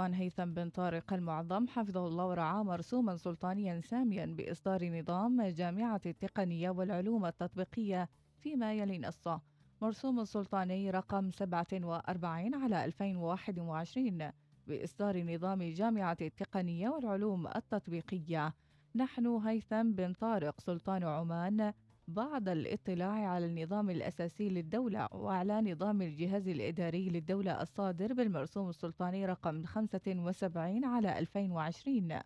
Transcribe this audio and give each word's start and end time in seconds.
هيثم 0.00 0.54
بن 0.54 0.70
طارق 0.70 1.12
المعظم. 1.12 1.66
حفظه 1.68 2.06
الله 2.06 2.26
ورعاه 2.26 2.62
مرسوما 2.62 3.16
سلطانيا 3.16 3.80
ساميا 3.80 4.26
بإصدار 4.26 4.98
نظام 4.98 5.42
جامعة 5.42 6.00
التقنية 6.06 6.70
والعلوم 6.70 7.26
التطبيقية 7.26 8.08
فيما 8.38 8.72
يلي 8.74 8.98
نصه. 8.98 9.40
مرسوم 9.82 10.20
السلطاني 10.20 10.90
رقم 10.90 11.30
47 11.30 12.54
على 12.54 12.84
2021 12.84 14.30
بإصدار 14.66 15.22
نظام 15.22 15.62
جامعة 15.62 16.16
التقنية 16.20 16.88
والعلوم 16.88 17.46
التطبيقية. 17.46 18.54
نحن 18.94 19.26
هيثم 19.26 19.92
بن 19.92 20.12
طارق 20.12 20.60
سلطان 20.60 21.04
عمان 21.04 21.72
بعد 22.08 22.48
الاطلاع 22.48 23.28
على 23.28 23.46
النظام 23.46 23.90
الأساسي 23.90 24.48
للدولة 24.48 25.08
وعلى 25.12 25.60
نظام 25.60 26.02
الجهاز 26.02 26.48
الإداري 26.48 27.08
للدولة 27.08 27.62
الصادر 27.62 28.12
بالمرسوم 28.12 28.68
السلطاني 28.68 29.26
رقم 29.26 29.64
75 29.64 30.84
على 30.84 31.18
2020 31.18 32.18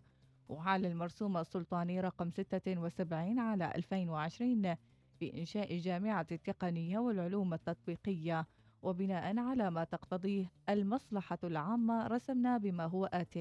وعلى 0.49 0.87
المرسوم 0.87 1.37
السلطاني 1.37 2.01
رقم 2.01 2.29
76 2.29 3.39
على 3.39 3.71
2020 3.75 4.75
بإنشاء 5.21 5.77
جامعة 5.77 6.27
التقنية 6.31 6.99
والعلوم 6.99 7.53
التطبيقية 7.53 8.47
وبناء 8.81 9.37
على 9.39 9.71
ما 9.71 9.83
تقتضيه 9.83 10.51
المصلحة 10.69 11.39
العامة 11.43 12.07
رسمنا 12.07 12.57
بما 12.57 12.85
هو 12.85 13.05
آت. 13.05 13.37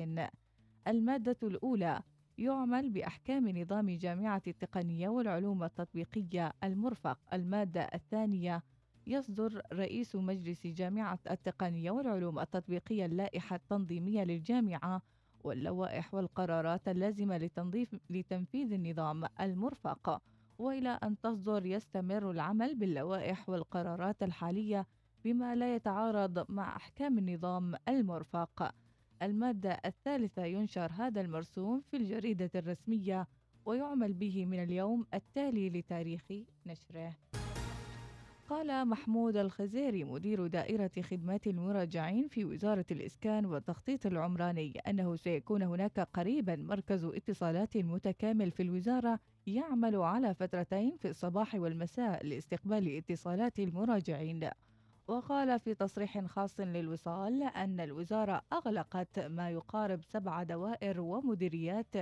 المادة 0.89 1.37
الأولى 1.43 2.01
يعمل 2.39 2.91
بأحكام 2.91 3.49
نظام 3.59 3.91
جامعة 3.91 4.43
التقنية 4.47 5.09
والعلوم 5.09 5.65
التطبيقية 5.65 6.53
المرفق. 6.65 7.19
المادة 7.33 7.81
الثانية 7.81 8.63
يصدر 9.07 9.63
رئيس 9.73 10.17
مجلس 10.17 10.67
جامعة 10.67 11.19
التقنية 11.31 11.91
والعلوم 11.91 12.39
التطبيقية 12.39 13.07
اللائحة 13.07 13.57
التنظيمية 13.57 14.25
للجامعة 14.25 15.03
واللوائح 15.45 16.15
والقرارات 16.15 16.89
اللازمة 16.89 17.39
لتنظيف 17.39 17.97
لتنفيذ 18.11 18.73
النظام 18.73 19.25
المرفق. 19.41 20.23
وإلى 20.59 20.89
أن 21.03 21.21
تصدر 21.21 21.67
يستمر 21.67 22.31
العمل 22.31 22.75
باللوائح 22.75 23.49
والقرارات 23.49 24.23
الحالية 24.23 24.87
بما 25.25 25.55
لا 25.55 25.75
يتعارض 25.75 26.51
مع 26.51 26.77
أحكام 26.77 27.19
النظام 27.19 27.75
المرفق. 27.89 28.75
المادة 29.23 29.79
الثالثة 29.87 30.45
ينشر 30.45 30.93
هذا 30.93 31.21
المرسوم 31.21 31.83
في 31.91 31.97
الجريدة 31.97 32.51
الرسمية 32.55 33.27
ويعمل 33.65 34.13
به 34.13 34.47
من 34.47 34.63
اليوم 34.63 35.07
التالي 35.15 35.71
لتاريخ 35.71 36.23
نشره. 36.67 37.17
قال 38.49 38.89
محمود 38.89 39.37
الخزيري 39.37 40.05
مدير 40.05 40.47
دائرة 40.47 40.91
خدمات 41.03 41.47
المراجعين 41.47 42.29
في 42.29 42.45
وزارة 42.45 42.85
الإسكان 42.91 43.47
والتخطيط 43.47 44.07
العمراني 44.07 44.73
أنه 44.89 45.17
سيكون 45.17 45.63
هناك 45.63 46.01
قريبا 46.01 46.57
مركز 46.57 47.05
اتصالات 47.05 47.77
متكامل 47.77 48.51
في 48.51 48.63
الوزارة 48.63 49.19
يعمل 49.47 49.97
على 49.97 50.35
فترتين 50.35 50.97
في 50.97 51.09
الصباح 51.09 51.55
والمساء 51.55 52.27
لاستقبال 52.27 52.97
اتصالات 52.97 53.59
المراجعين. 53.59 54.51
وقال 55.09 55.61
في 55.61 55.75
تصريح 55.75 56.27
خاص 56.27 56.61
للوصال 56.61 57.43
أن 57.43 57.81
الوزارة 57.81 58.43
أغلقت 58.53 59.19
ما 59.19 59.51
يقارب 59.51 60.03
سبع 60.03 60.43
دوائر 60.43 61.01
ومديريات 61.01 61.95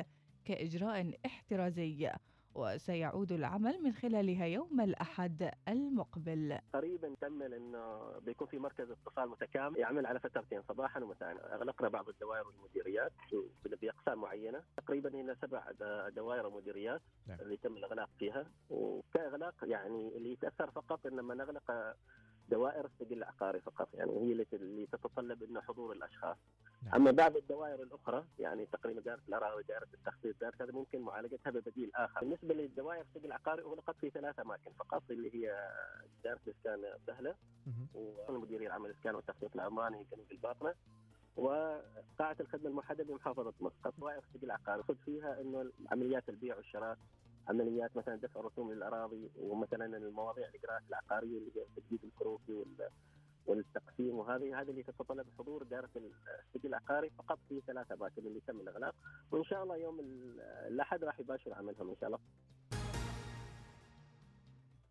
كإجراء 0.44 1.18
احترازي 1.26 2.12
وسيعود 2.54 3.32
العمل 3.32 3.82
من 3.82 3.92
خلالها 3.92 4.46
يوم 4.46 4.80
الأحد 4.80 5.50
المقبل. 5.68 6.58
قريبا 6.74 7.14
تمل 7.20 7.54
أنه 7.54 8.18
بيكون 8.18 8.46
في 8.46 8.58
مركز 8.58 8.90
اتصال 8.90 9.28
متكامل 9.28 9.78
يعمل 9.78 10.06
على 10.06 10.20
فترتين 10.20 10.62
صباحا 10.62 11.00
ومساء. 11.00 11.54
أغلقنا 11.54 11.88
بعض 11.88 12.08
الدوائر 12.08 12.46
والمديريات 12.46 13.12
بأقسام 13.64 14.20
معينة 14.20 14.62
تقريبا 14.76 15.14
هنا 15.14 15.36
سبع 15.42 15.70
دوائر 16.08 16.46
ومديريات 16.46 17.00
نعم. 17.26 17.40
اللي 17.40 17.56
تم 17.56 17.76
الإغلاق 17.76 18.10
فيها. 18.18 18.46
وكإغلاق 18.70 19.54
يعني 19.62 20.16
اللي 20.16 20.32
يتأثر 20.32 20.70
فقط 20.70 21.06
إنما 21.06 21.34
نغلق 21.34 21.94
دوائر 22.50 22.86
السجل 22.86 23.18
العقاري 23.18 23.60
فقط 23.60 23.88
يعني 23.94 24.12
هي 24.12 24.46
اللي 24.52 24.86
تتطلب 24.86 25.42
إنه 25.42 25.60
حضور 25.60 25.92
الأشخاص. 25.92 26.36
نعم. 26.82 26.94
أما 26.94 27.10
بعض 27.10 27.36
الدوائر 27.36 27.82
الأخرى 27.82 28.24
يعني 28.38 28.66
تقريبا 28.66 29.00
دائرة 29.00 29.20
الاراضي 29.28 29.62
دائرة 29.62 29.88
التخطيط 29.94 30.40
دائرة 30.40 30.54
هذا 30.60 30.72
ممكن 30.72 31.00
معالجتها 31.00 31.50
ببديل 31.50 31.90
آخر. 31.94 32.20
بالنسبة 32.20 32.54
للدوائر 32.54 33.00
السجل 33.00 33.26
العقاري 33.26 33.62
اغلقت 33.62 33.96
في 34.00 34.10
ثلاث 34.10 34.40
أماكن 34.40 34.70
فقط 34.78 35.02
اللي 35.10 35.34
هي 35.34 35.70
دائرة 36.24 36.40
الإسكان 36.46 36.84
السهلة 36.84 37.34
والمديريه 38.28 38.66
العام 38.66 38.86
الإسكان 38.86 39.14
والتخطيط 39.14 39.54
العمراني 39.54 40.06
جنوب 40.12 40.32
الباطنة 40.32 40.74
وقاعة 41.36 42.36
الخدمة 42.40 42.68
الموحدة 42.68 43.04
بمحافظة 43.04 43.52
مسقط 43.60 43.94
دوائر 43.98 44.18
السجل 44.18 44.44
العقاري 44.44 44.82
خذ 44.82 44.96
فيها 45.04 45.40
إنه 45.40 45.70
عمليات 45.90 46.28
البيع 46.28 46.56
والشراء 46.56 46.98
عمليات 47.48 47.96
مثلا 47.96 48.16
دفع 48.16 48.40
رسوم 48.40 48.72
للأراضي 48.72 49.30
ومثلا 49.38 49.96
المواضيع 49.96 50.48
الاجراءات 50.48 50.82
العقارية 50.88 51.38
اللي 51.38 51.50
هي 51.56 51.62
التجديد 51.62 52.04
الكروكي 52.04 52.64
والتقسيم 53.46 54.18
وهذه 54.18 54.60
هذه 54.60 54.70
اللي 54.70 54.82
تتطلب 54.82 55.26
حضور 55.38 55.62
دائرة 55.62 55.90
السجل 55.96 56.68
العقاري 56.68 57.10
فقط 57.10 57.38
في 57.48 57.60
ثلاث 57.66 57.92
اماكن 57.92 58.26
اللي 58.26 58.40
تم 58.46 58.60
الإغلاق 58.60 58.94
وإن 59.30 59.44
شاء 59.44 59.62
الله 59.62 59.76
يوم 59.76 60.00
الأحد 60.66 61.04
راح 61.04 61.20
يباشر 61.20 61.54
عملهم 61.54 61.90
إن 61.90 61.96
شاء 61.96 62.06
الله. 62.06 62.18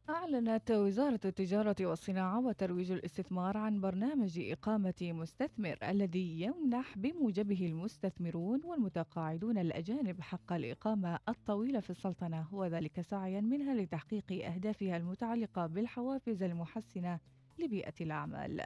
أعلنت 0.09 0.71
وزارة 0.71 1.19
التجارة 1.25 1.75
والصناعة 1.81 2.45
وترويج 2.45 2.91
الاستثمار 2.91 3.57
عن 3.57 3.81
برنامج 3.81 4.39
إقامة 4.39 4.93
مستثمر 5.01 5.77
الذي 5.83 6.41
يمنح 6.41 6.97
بموجبه 6.97 7.65
المستثمرون 7.65 8.61
والمتقاعدون 8.65 9.57
الأجانب 9.57 10.21
حق 10.21 10.53
الإقامة 10.53 11.19
الطويلة 11.29 11.79
في 11.79 11.89
السلطنة 11.89 12.47
وذلك 12.51 13.01
سعيا 13.01 13.41
منها 13.41 13.73
لتحقيق 13.73 14.45
أهدافها 14.45 14.97
المتعلقة 14.97 15.67
بالحوافز 15.67 16.43
المحسنة 16.43 17.19
لبيئة 17.59 17.93
الأعمال. 18.01 18.61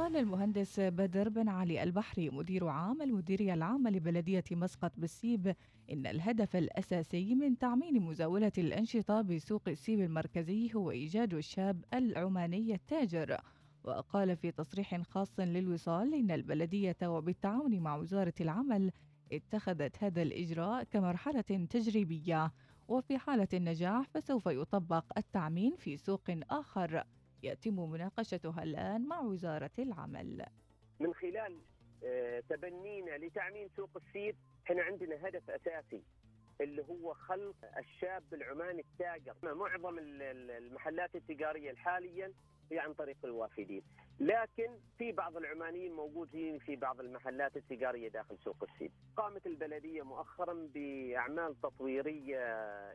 قال 0.00 0.16
المهندس 0.16 0.80
بدر 0.80 1.28
بن 1.28 1.48
علي 1.48 1.82
البحري 1.82 2.30
مدير 2.30 2.68
عام 2.68 3.02
المديرية 3.02 3.54
العامة 3.54 3.90
لبلدية 3.90 4.44
مسقط 4.50 4.92
بالسيب 4.96 5.54
إن 5.92 6.06
الهدف 6.06 6.56
الأساسي 6.56 7.34
من 7.34 7.58
تعميم 7.58 8.06
مزاولة 8.06 8.52
الأنشطة 8.58 9.20
بسوق 9.22 9.62
السيب 9.68 10.00
المركزي 10.00 10.74
هو 10.74 10.90
إيجاد 10.90 11.34
الشاب 11.34 11.84
العماني 11.94 12.74
التاجر. 12.74 13.36
وقال 13.84 14.36
في 14.36 14.50
تصريح 14.50 15.02
خاص 15.02 15.40
للوصال 15.40 16.14
إن 16.14 16.30
البلدية 16.30 16.96
وبالتعاون 17.02 17.80
مع 17.80 17.96
وزارة 17.96 18.34
العمل 18.40 18.92
اتخذت 19.32 20.04
هذا 20.04 20.22
الإجراء 20.22 20.84
كمرحلة 20.84 21.66
تجريبية. 21.70 22.52
وفي 22.88 23.18
حالة 23.18 23.48
النجاح 23.54 24.08
فسوف 24.14 24.46
يطبق 24.46 25.04
التعميم 25.18 25.76
في 25.76 25.96
سوق 25.96 26.30
آخر. 26.50 27.04
يتم 27.42 27.90
مناقشتها 27.90 28.62
الآن 28.62 29.08
مع 29.08 29.20
وزارة 29.20 29.70
العمل. 29.78 30.46
من 31.00 31.14
خلال 31.14 31.58
آه، 32.04 32.40
تبنينا 32.48 33.18
لتعميم 33.18 33.68
سوق 33.76 33.90
السيب 33.96 34.36
إحنا 34.66 34.82
عندنا 34.82 35.28
هدف 35.28 35.50
أساسي 35.50 36.02
اللي 36.60 36.82
هو 36.88 37.14
خلق 37.14 37.56
الشاب 37.78 38.22
العماني 38.32 38.80
التاجر. 38.80 39.34
معظم 39.42 39.98
المحلات 39.98 41.16
التجارية 41.16 41.74
حاليا 41.74 42.32
هي 42.70 42.78
عن 42.78 42.94
طريق 42.94 43.16
الوافدين 43.24 43.82
لكن 44.20 44.70
في 44.98 45.12
بعض 45.12 45.36
العمانيين 45.36 45.92
موجودين 45.92 46.58
في 46.58 46.76
بعض 46.76 47.00
المحلات 47.00 47.56
التجاريه 47.56 48.08
داخل 48.08 48.38
سوق 48.44 48.56
السيب. 48.62 48.92
قامت 49.16 49.46
البلدية 49.46 50.02
مؤخرا 50.02 50.68
بأعمال 50.74 51.60
تطويرية 51.60 52.38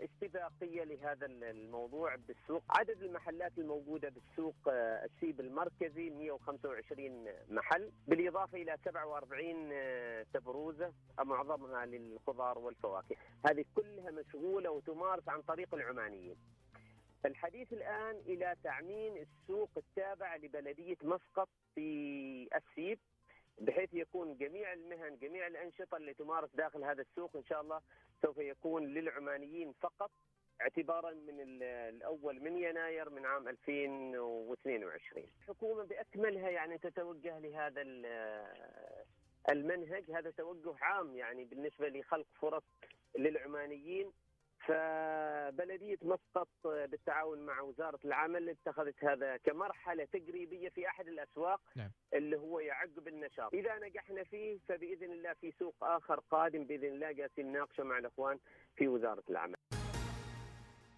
استباقية 0.03 0.83
لهذا 0.83 1.25
الموضوع 1.25 2.15
بالسوق، 2.15 2.63
عدد 2.69 3.01
المحلات 3.01 3.51
الموجودة 3.57 4.09
بالسوق 4.09 4.55
آه، 4.67 5.05
السيب 5.05 5.39
المركزي 5.39 6.09
125 6.09 7.27
محل، 7.49 7.91
بالإضافة 8.07 8.57
إلى 8.57 8.77
47 8.85 9.69
آه، 9.73 10.25
تبروزة 10.33 10.93
معظمها 11.19 11.85
للخضار 11.85 12.57
والفواكه، 12.59 13.16
هذه 13.49 13.66
كلها 13.75 14.11
مشغولة 14.11 14.71
وتمارس 14.71 15.29
عن 15.29 15.41
طريق 15.41 15.75
العمانيين. 15.75 16.35
الحديث 17.25 17.73
الآن 17.73 18.16
إلى 18.16 18.55
تعميم 18.63 19.17
السوق 19.17 19.69
التابع 19.77 20.35
لبلدية 20.35 20.97
مسقط 21.03 21.49
في 21.75 22.49
السيب 22.55 22.99
بحيث 23.61 23.93
يكون 23.93 24.37
جميع 24.37 24.73
المهن 24.73 25.17
جميع 25.17 25.47
الأنشطة 25.47 25.97
اللي 25.97 26.13
تمارس 26.13 26.49
داخل 26.55 26.83
هذا 26.83 27.01
السوق 27.01 27.35
إن 27.35 27.43
شاء 27.43 27.61
الله 27.61 27.81
سوف 28.22 28.37
يكون 28.37 28.85
للعمانيين 28.85 29.73
فقط 29.81 30.11
اعتبارا 30.61 31.11
من 31.11 31.41
الأول 31.41 32.39
من 32.39 32.57
يناير 32.57 33.09
من 33.09 33.25
عام 33.25 33.47
2022 33.47 35.25
الحكومة 35.41 35.83
بأكملها 35.83 36.49
يعني 36.49 36.78
تتوجه 36.78 37.39
لهذا 37.39 37.81
المنهج 39.49 40.11
هذا 40.11 40.31
توجه 40.31 40.75
عام 40.81 41.16
يعني 41.16 41.45
بالنسبة 41.45 41.89
لخلق 41.89 42.28
فرص 42.41 42.63
للعمانيين. 43.17 44.11
فبلدية 44.67 45.97
مسقط 46.02 46.47
بالتعاون 46.64 47.40
مع 47.46 47.62
وزارة 47.62 48.00
العمل 48.06 48.50
اتخذت 48.50 49.03
هذا 49.03 49.38
كمرحلة 49.38 50.06
تجريبيه 50.06 50.70
في 50.70 50.88
أحد 50.88 51.08
الأسواق 51.08 51.62
نعم. 51.76 51.91
اللي 52.14 52.38
هو 52.38 52.59
يعقب 52.59 53.08
النشاط، 53.08 53.53
إذا 53.53 53.79
نجحنا 53.79 54.23
فيه 54.23 54.59
فبإذن 54.67 55.12
الله 55.12 55.34
في 55.34 55.52
سوق 55.59 55.76
آخر 55.82 56.20
قادم 56.32 56.64
بإذن 56.64 56.88
الله 56.88 57.12
جالسين 57.12 57.47
نناقشه 57.47 57.84
مع 57.84 57.97
الإخوان 57.97 58.40
في 58.76 58.88
وزارة 58.88 59.23
العمل. 59.29 59.56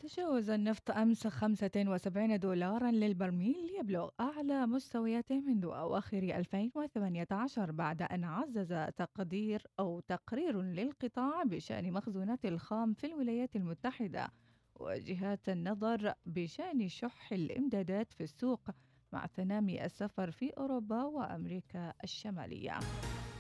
تجاوز 0.08 0.50
النفط 0.50 0.92
أمس 0.92 1.28
75 1.28 2.40
دولارا 2.40 2.92
للبرميل 2.92 3.72
يبلغ 3.80 4.10
أعلى 4.20 4.68
مستوياته 4.68 5.40
منذ 5.40 5.66
أواخر 5.66 6.18
2018 6.18 7.72
بعد 7.72 8.02
أن 8.02 8.24
عزز 8.24 8.74
تقدير 8.98 9.64
أو 9.80 10.00
تقرير 10.00 10.62
للقطاع 10.62 11.44
بشأن 11.44 11.92
مخزونات 11.92 12.46
الخام 12.46 12.94
في 12.94 13.08
الولايات 13.08 13.56
المتحدة 13.56 14.28
وجهات 14.76 15.50
النظر 15.50 16.14
بشأن 16.26 16.88
شح 16.88 17.34
الإمدادات 17.34 18.14
في 18.14 18.24
السوق 18.24 18.70
مع 19.14 19.26
تنامي 19.26 19.86
السفر 19.86 20.32
في 20.32 20.50
أوروبا 20.50 21.04
وأمريكا 21.04 21.94
الشمالية. 22.04 22.80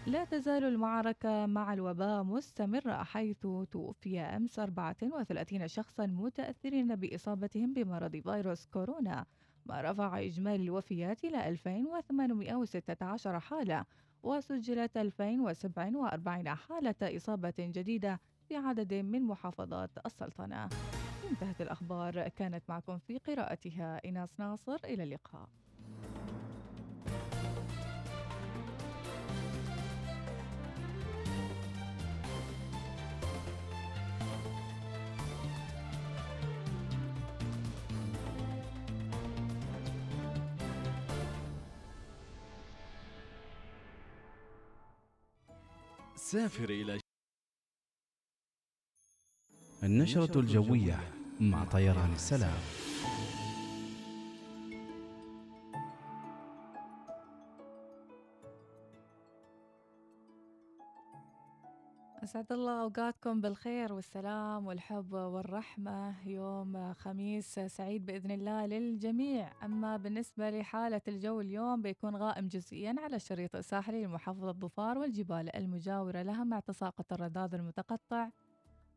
لا 0.07 0.23
تزال 0.25 0.63
المعركة 0.63 1.45
مع 1.45 1.73
الوباء 1.73 2.23
مستمرة 2.23 3.03
حيث 3.03 3.47
توفي 3.71 4.19
أمس 4.19 4.59
34 4.59 5.67
شخصا 5.67 6.05
متأثرين 6.05 6.95
بإصابتهم 6.95 7.73
بمرض 7.73 8.15
فيروس 8.15 8.65
كورونا. 8.65 9.25
ما 9.65 9.81
رفع 9.81 10.19
إجمالي 10.19 10.63
الوفيات 10.63 11.23
إلى 11.23 11.49
2816 11.49 13.39
حالة 13.39 13.85
وسجلت 14.23 14.97
2047 14.97 16.55
حالة 16.55 16.95
إصابة 17.01 17.53
جديدة 17.59 18.19
في 18.47 18.55
عدد 18.55 18.93
من 18.93 19.21
محافظات 19.23 19.91
السلطنة. 20.05 20.69
انتهت 21.31 21.61
الأخبار. 21.61 22.27
كانت 22.27 22.63
معكم 22.69 22.97
في 22.97 23.17
قراءتها 23.17 24.01
إناس 24.05 24.39
ناصر. 24.39 24.79
إلى 24.85 25.03
اللقاء. 25.03 25.49
سافر 46.31 46.69
إلى 46.69 46.99
النشرة 49.83 50.39
الجوية 50.39 51.13
مع 51.39 51.63
طيران 51.63 52.13
السلام. 52.13 52.86
أسعد 62.27 62.51
الله 62.51 62.81
أوقاتكم 62.81 63.41
بالخير 63.41 63.93
والسلام 63.93 64.65
والحب 64.67 65.13
والرحمة. 65.13 66.27
يوم 66.27 66.93
خميس 66.93 67.59
سعيد 67.59 68.05
بإذن 68.05 68.31
الله 68.31 68.65
للجميع. 68.65 69.65
أما 69.65 69.97
بالنسبة 69.97 70.49
لحالة 70.49 71.01
الجو 71.07 71.41
اليوم 71.41 71.81
بيكون 71.81 72.15
غائم 72.15 72.47
جزئيا 72.47 72.95
على 72.99 73.15
الشريط 73.15 73.55
الساحلي 73.55 74.05
لمحافظة 74.05 74.51
ظفار 74.51 74.97
والجبال 74.97 75.55
المجاورة 75.55 76.21
لها 76.21 76.43
مع 76.43 76.59
تساقط 76.59 77.13
الرذاذ 77.13 77.53
المتقطع. 77.53 78.29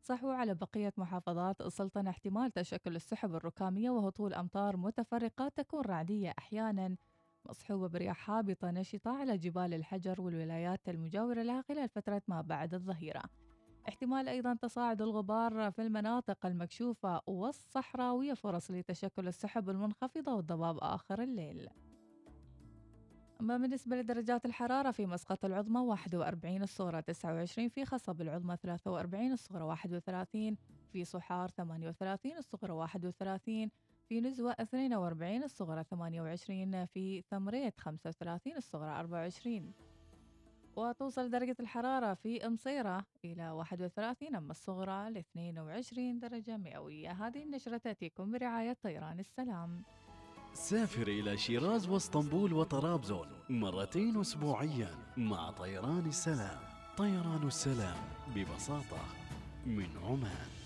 صحو 0.03 0.31
على 0.31 0.55
بقية 0.55 0.93
محافظات 0.97 1.61
السلطنة 1.61 2.11
احتمال 2.11 2.51
تشكل 2.51 2.97
السحب 2.97 3.35
الركامية 3.35 3.91
وهطول 3.91 4.35
أمطار 4.35 4.77
متفرقة 4.77 5.49
تكون 5.49 5.81
رعدية 5.81 6.35
أحيانا. 6.39 6.97
مصحوبة 7.47 7.89
برياح 7.89 8.31
هابطة 8.31 8.71
نشطة 8.71 9.11
على 9.11 9.39
جبال 9.39 9.75
الحجر 9.75 10.21
والولايات 10.21 10.89
المجاورة 10.89 11.43
لها 11.43 11.63
خلال 11.63 11.89
فترة 11.89 12.23
ما 12.29 12.41
بعد 12.41 12.75
الظهيرة. 12.75 13.23
احتمال 13.89 14.29
أيضا 14.29 14.55
تصاعد 14.55 15.03
الغبار 15.03 15.71
في 15.71 15.83
المناطق 15.83 16.47
المكشوفة 16.47 17.21
والصحراوية 17.27 18.35
فرص 18.35 18.71
لتشكل 18.71 19.29
السحب 19.29 19.71
المنخفضة 19.71 20.35
والضباب 20.35 20.79
آخر 20.79 21.23
الليل. 21.23 21.69
أما 23.41 23.57
بالنسبة 23.57 23.97
لدرجات 23.97 24.47
الحرارة 24.47 24.91
في 24.91 25.07
مسقط 25.07 25.45
العظمى 25.45 25.81
41 25.81 26.63
الصغرى 26.63 27.03
29 27.03 27.69
في 27.69 27.85
خصب 27.85 28.21
العظمى 28.21 28.57
43 28.57 29.33
الصغرى 29.33 29.65
31 29.65 30.57
في 30.93 31.05
صحار 31.05 31.51
38 31.51 32.39
الصغرى 32.39 32.73
31 32.73 33.71
في 34.11 34.21
نزوة 34.21 34.57
42 34.61 35.43
الصغرى 35.43 35.85
28 35.85 36.87
في 36.87 37.23
ثمريت 37.31 37.81
35 37.81 38.57
الصغرى 38.57 39.01
24 39.01 39.73
وتوصل 40.77 41.31
درجة 41.31 41.57
الحرارة 41.61 42.15
في 42.15 42.49
مصيرة 42.49 43.07
إلى 43.25 43.51
31 43.51 44.37
أما 44.37 44.51
الصغرى 44.51 45.11
ل 45.11 45.17
22 45.17 46.19
درجة 46.19 46.57
مئوية. 46.57 47.11
هذه 47.11 47.43
النشرة 47.43 47.77
تأتيكم 47.77 48.31
برعاية 48.33 48.77
طيران 48.83 49.21
السلام. 49.21 49.83
سافر 50.53 51.09
إلى 51.09 51.37
شيراز 51.37 51.89
واسطنبول 51.89 52.53
وطرابزون 52.53 53.29
مرتين 53.49 54.21
أسبوعيا 54.21 54.91
مع 55.17 55.51
طيران 55.51 56.07
السلام. 56.07 56.61
طيران 56.97 57.47
السلام 57.47 57.99
ببساطة 58.35 59.05
من 59.67 59.89
عمان. 60.05 60.60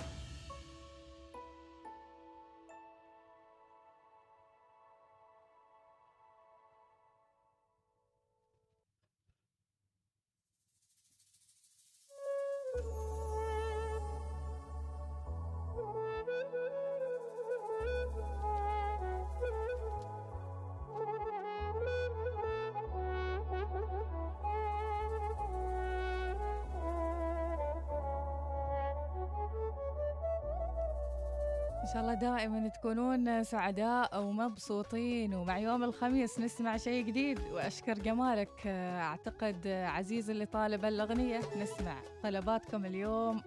دائما 32.25 32.69
تكونون 32.69 33.45
سعداء 33.45 34.23
ومبسوطين 34.23 35.35
ومع 35.35 35.59
يوم 35.59 35.85
الخميس 35.85 36.41
نسمع 36.41 36.77
شيء 36.77 37.05
جديد. 37.07 37.41
وأشكر 37.53 37.95
جمالك 37.95 38.67
أعتقد 38.67 39.67
عزيز 39.67 40.31
اللي 40.31 40.47
طالب 40.47 40.85
الأغنية. 40.85 41.41
نسمع 41.57 41.97
طلباتكم 42.23 42.85
اليوم 42.87 43.43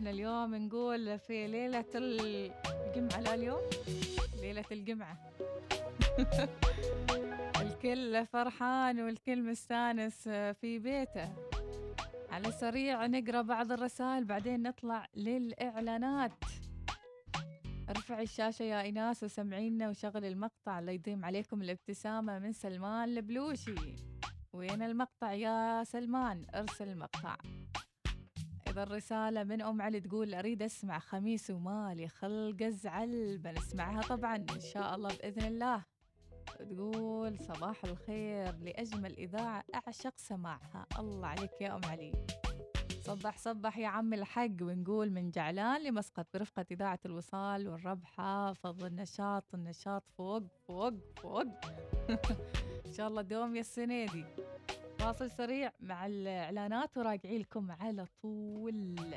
اوامر 0.00 0.10
اليوم 0.10 0.54
نقول 0.54 1.18
في 1.18 1.46
ليلة 1.46 1.84
الجمعة 1.94 3.20
لا 3.20 3.34
اليوم 3.34 3.60
ليلة 4.40 4.64
الجمعة. 4.72 5.18
الكل 7.62 8.26
فرحان 8.26 9.00
والكل 9.00 9.42
مستانس 9.42 10.28
في 10.28 10.78
بيته. 10.78 11.32
على 12.30 12.52
سريع 12.52 13.06
نقرأ 13.06 13.42
بعض 13.42 13.72
الرسائل 13.72 14.24
بعدين 14.24 14.62
نطلع 14.62 15.06
للإعلانات. 15.14 16.32
ارفعي 17.90 18.22
الشاشة 18.22 18.62
يا 18.62 18.82
إيناس 18.82 19.22
وسمعينا 19.22 19.88
وشغل 19.88 20.24
المقطع 20.24 20.78
اللي 20.78 20.94
يديم 20.94 21.24
عليكم 21.24 21.62
الابتسامة 21.62 22.38
من 22.38 22.52
سلمان 22.52 23.08
البلوشي. 23.08 23.74
وين 24.52 24.82
المقطع 24.82 25.32
يا 25.32 25.84
سلمان؟ 25.84 26.46
ارسل 26.54 26.88
المقطع 26.88 27.36
إذا 28.70 28.82
الرسالة 28.82 29.44
من 29.44 29.62
أم 29.62 29.82
علي 29.82 30.00
تقول 30.00 30.34
أريد 30.34 30.62
أسمع 30.62 30.98
خميس 30.98 31.50
ومالي 31.50 32.08
خلق 32.08 32.62
أزعل. 32.62 33.38
بنسمعها 33.38 34.00
طبعا 34.00 34.36
إن 34.36 34.60
شاء 34.60 34.94
الله 34.94 35.08
بإذن 35.08 35.42
الله. 35.42 35.84
تقول 36.58 37.38
صباح 37.38 37.84
الخير 37.84 38.56
لأجمل 38.56 39.12
إذاعة 39.18 39.64
أعشق 39.74 40.12
سماعها. 40.16 40.86
الله 40.98 41.26
عليك 41.26 41.60
يا 41.60 41.76
أم 41.76 41.80
علي. 41.84 42.12
صبح 43.02 43.38
صبح 43.38 43.78
يا 43.78 43.88
عم 43.88 44.14
الحق. 44.14 44.62
ونقول 44.62 45.10
من 45.10 45.30
جعلان 45.30 45.84
لمسقط 45.84 46.26
برفقة 46.34 46.66
إذاعة 46.70 47.00
الوصال 47.06 47.68
والربحة. 47.68 48.52
فضل 48.52 48.86
النشاط 48.86 49.54
النشاط 49.54 50.04
فوق 50.18 50.42
فوق 50.68 50.94
فوق. 51.22 51.42
إن 52.86 52.92
شاء 52.92 53.08
الله 53.08 53.22
دوم 53.22 53.56
يا 53.56 53.60
السنة 53.60 54.06
دي. 54.06 54.24
فاصل 55.00 55.30
سريع 55.30 55.72
مع 55.80 56.06
الإعلانات 56.06 56.96
وراجعين 56.98 57.40
لكم 57.40 57.70
على 57.70 58.06
طول. 58.22 59.14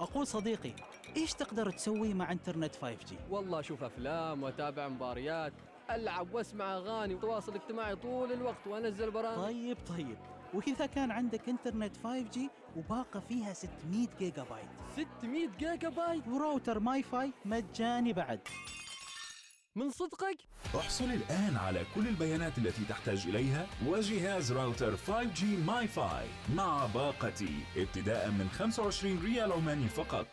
أقول 0.00 0.26
صديقي 0.26 0.72
إيش 1.16 1.32
تقدر 1.34 1.70
تسوي 1.70 2.14
مع 2.14 2.32
إنترنت 2.32 2.74
5G؟ 2.76 3.14
والله 3.30 3.60
أشوف 3.60 3.82
أفلام 3.84 4.42
وأتابع 4.42 4.88
مباريات 4.88 5.52
ألعب 5.90 6.34
وأسمع 6.34 6.76
أغاني 6.76 7.14
وتواصل 7.14 7.54
اجتماعي 7.54 7.96
طول 7.96 8.32
الوقت 8.32 8.66
وأنزل 8.66 9.10
برامج. 9.10 9.36
طيب 9.36 9.76
طيب. 9.88 10.18
وإذا 10.54 10.86
كان 10.86 11.10
عندك 11.10 11.48
إنترنت 11.48 11.96
5G 11.96 12.38
وباقة 12.76 13.20
فيها 13.20 13.52
600 13.52 14.06
جيجا 14.18 14.42
بايت 14.42 15.06
600 15.20 15.48
جيجا 15.58 15.88
بايت 15.88 16.28
و 16.28 16.80
router 16.80 17.02
MiFi 17.02 17.32
مجاني 17.44 18.12
بعد. 18.12 18.40
من 19.76 19.90
صدقك؟ 19.90 20.38
احصل 20.76 21.04
الآن 21.04 21.56
على 21.56 21.84
كل 21.94 22.08
البيانات 22.08 22.58
التي 22.58 22.84
تحتاج 22.84 23.26
إليها 23.26 23.66
وجهاز 23.86 24.52
راوتر 24.52 24.96
5G 24.96 25.44
MiFi 25.66 26.26
مع 26.54 26.86
باقتي 26.86 27.64
ابتداء 27.76 28.30
من 28.30 28.48
25 28.48 29.18
ريال 29.24 29.52
عماني 29.52 29.88
فقط. 29.88 30.26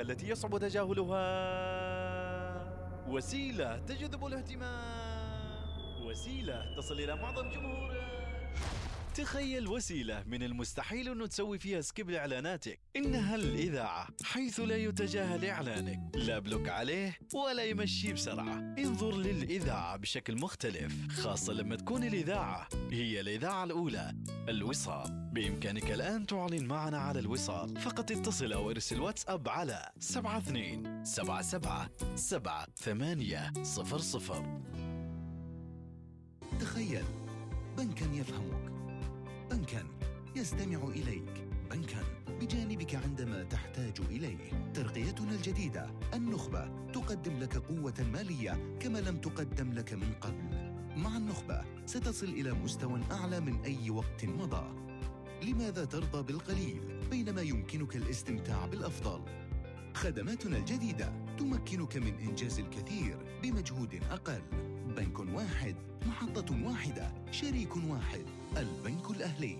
التي 0.00 0.28
يصعب 0.28 0.58
تجاهلها. 0.58 1.26
وسيلة 3.08 3.78
تجذب 3.78 4.26
الاهتمام. 4.26 5.66
وسيلة 6.06 6.74
تصل 6.76 6.94
إلى 6.94 7.16
معظم 7.16 7.50
جمهورك 7.50 7.95
تخيل 9.16 9.68
وسيلة 9.68 10.22
من 10.26 10.42
المستحيل 10.42 11.08
أنه 11.08 11.26
تسوي 11.26 11.58
فيها 11.58 11.80
skip 11.80 12.10
لإعلاناتك 12.10 12.80
إنها 12.96 13.34
الإذاعة 13.34 14.08
حيث 14.24 14.60
لا 14.60 14.76
يتجاهل 14.76 15.44
إعلانك. 15.44 16.16
لا 16.16 16.38
block 16.38 16.68
عليه 16.68 17.18
ولا 17.34 17.64
يمشي 17.64 18.12
بسرعة. 18.12 18.74
انظر 18.78 19.16
للإذاعة 19.16 19.96
بشكل 19.96 20.40
مختلف 20.40 20.94
خاصة 21.10 21.52
لما 21.52 21.76
تكون 21.76 22.04
الإذاعة 22.04 22.68
هي 22.92 23.20
الإذاعة 23.20 23.64
الأولى. 23.64 24.14
الوصال. 24.48 25.30
بإمكانك 25.32 25.90
الآن 25.90 26.26
تعلن 26.26 26.66
معنا 26.66 26.98
على 26.98 27.20
الوصال. 27.20 27.80
فقط 27.80 28.10
اتصل 28.10 28.52
أو 28.52 28.70
ارسل 28.70 29.00
واتساب 29.00 29.48
على 29.48 29.92
72 29.98 31.04
77 31.04 32.16
7 32.16 32.66
8 32.76 33.52
00 33.62 34.62
تخيل 36.60 37.04
بنكا 37.76 38.04
يفهمك؟ 38.04 38.75
بنكا. 39.50 39.84
يستمع 40.36 40.88
إليك. 40.88 41.48
بنكا. 41.70 42.04
بجانبك 42.40 42.94
عندما 42.94 43.42
تحتاج 43.42 44.00
إليه. 44.10 44.72
ترقيتنا 44.74 45.32
الجديدة. 45.32 45.90
النخبة. 46.14 46.86
تقدم 46.92 47.38
لك 47.38 47.56
قوة 47.56 47.94
مالية 48.12 48.78
كما 48.80 48.98
لم 48.98 49.16
تقدم 49.16 49.72
لك 49.72 49.92
من 49.92 50.12
قبل. 50.20 50.72
مع 50.96 51.16
النخبة 51.16 51.64
ستصل 51.86 52.26
إلى 52.26 52.52
مستوى 52.52 53.00
أعلى 53.12 53.40
من 53.40 53.60
أي 53.64 53.90
وقت 53.90 54.24
مضى. 54.24 54.86
لماذا 55.42 55.84
ترضى 55.84 56.22
بالقليل 56.22 56.80
بينما 57.10 57.42
يمكنك 57.42 57.96
الاستمتاع 57.96 58.66
بالأفضل؟ 58.66 59.20
خدماتنا 59.94 60.56
الجديدة 60.56 61.12
تمكنك 61.38 61.96
من 61.96 62.14
إنجاز 62.18 62.58
الكثير 62.58 63.18
بمجهود 63.42 63.94
أقل. 64.10 64.42
بنك 64.96 65.18
واحد. 65.18 65.76
محطة 66.06 66.66
واحدة. 66.66 67.14
شريك 67.30 67.76
واحد. 67.76 68.24
البنك 68.56 69.10
الأهلي. 69.10 69.56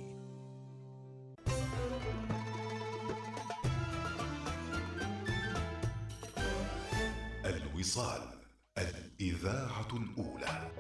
الوصال 7.45 8.23
الإذاعة 8.79 9.89
الأولى. 9.93 10.71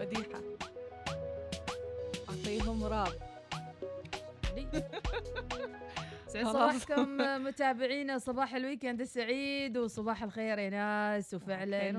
مديحة 0.00 0.42
أعطيهم 2.28 2.84
راب. 2.84 3.12
صباحكم 6.52 7.16
متابعينا 7.46 8.18
صباح 8.18 8.54
الويكند 8.54 9.00
السعيد 9.00 9.78
وصباح 9.78 10.22
الخير 10.22 10.58
يا 10.58 10.70
ناس 10.70 11.34
وفعلا. 11.34 11.90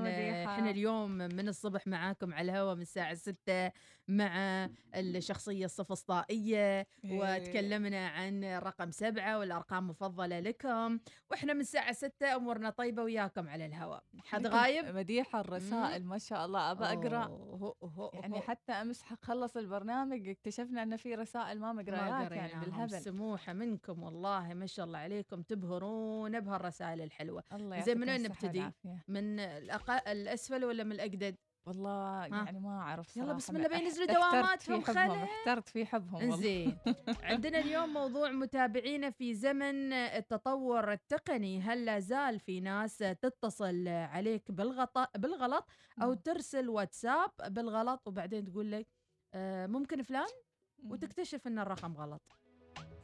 إحنا 0.44 0.70
اليوم 0.70 1.10
من 1.10 1.48
الصبح 1.48 1.86
معاكم 1.86 2.34
على 2.34 2.52
الهواء 2.52 2.74
من 2.74 2.82
الساعة 2.82 3.14
6 3.14 3.72
مع 4.08 4.68
الشخصية 4.94 5.64
الصفسطائية 5.64 6.86
وتكلمنا 7.04 8.08
عن 8.08 8.44
رقم 8.44 8.90
سبعة 8.90 9.38
والأرقام 9.38 9.88
مفضلة 9.88 10.40
لكم 10.40 10.98
وإحنا 11.30 11.52
من 11.52 11.60
الساعة 11.60 11.92
6 11.92 12.36
أمورنا 12.36 12.70
طيبة 12.70 13.02
وياكم 13.02 13.48
على 13.48 13.66
الهواء 13.66 14.02
حد 14.18 14.46
غايب؟ 14.46 14.96
مديحة 14.96 15.40
الرسائل 15.40 16.04
ما 16.04 16.18
شاء 16.18 16.46
الله 16.46 16.60
أوه، 17.26 17.74
أوه، 17.82 18.10
يعني. 18.14 18.40
حتى 18.40 18.72
أمس 18.72 19.02
خلص 19.22 19.56
البرنامج 19.56 20.28
اكتشفنا 20.28 20.82
إن 20.82 20.96
في 20.96 21.14
رسائل 21.14 21.60
ما 21.60 21.72
مقرايات 21.72 22.32
يعني. 22.32 22.60
بالهبل 22.60 23.00
سموحة 23.00 23.52
منكم 23.52 24.02
والله 24.02 24.54
ما 24.54 24.66
شاء 24.66 24.86
الله 24.86 24.98
عليكم 24.98 25.42
تبهرون 25.42 26.40
بهالرسائل 26.40 27.00
الحلوة 27.00 27.44
الله 27.52 27.80
زين 27.80 27.98
من 27.98 28.08
وين 28.08 28.22
نبتدي؟ 28.22 28.70
من 29.08 29.40
الأق... 29.40 30.08
الأسفل 30.08 30.64
ولا 30.64 30.84
من 30.84 30.92
الأقدد؟ 30.92 31.36
والله 31.66 32.26
يعني 32.26 32.60
ما 32.60 32.78
أعرف 32.78 33.16
يلا. 33.16 33.32
بسم 33.32 33.56
الله 33.56 33.68
بينزلوا 33.68 34.06
دواماتهم 34.06 34.80
خلا. 34.80 35.24
احترت 35.24 35.68
في 35.68 35.86
حبهم. 35.86 36.36
زين 36.36 36.78
عندنا 37.22 37.58
اليوم 37.58 37.92
موضوع 37.92 38.30
متابعينا 38.30 39.10
في 39.10 39.34
زمن 39.34 39.92
التطور 39.92 40.92
التقني 40.92 41.60
هل 41.60 41.84
لا 41.84 41.98
زال 41.98 42.40
في 42.40 42.60
ناس 42.60 42.96
تتصل 42.98 43.88
عليك 43.88 44.50
بالغط... 44.50 45.18
بالغلط 45.18 45.64
أو 46.02 46.14
ترسل 46.14 46.68
واتساب 46.68 47.30
بالغلط 47.48 48.08
وبعدين 48.08 48.44
تقول 48.44 48.72
لك 48.72 48.86
آه، 49.34 49.66
ممكن 49.66 50.02
فلان 50.02 50.28
وتكتشف 50.84 51.46
إن 51.46 51.58
الرقم 51.58 51.96
غلط 51.96 52.22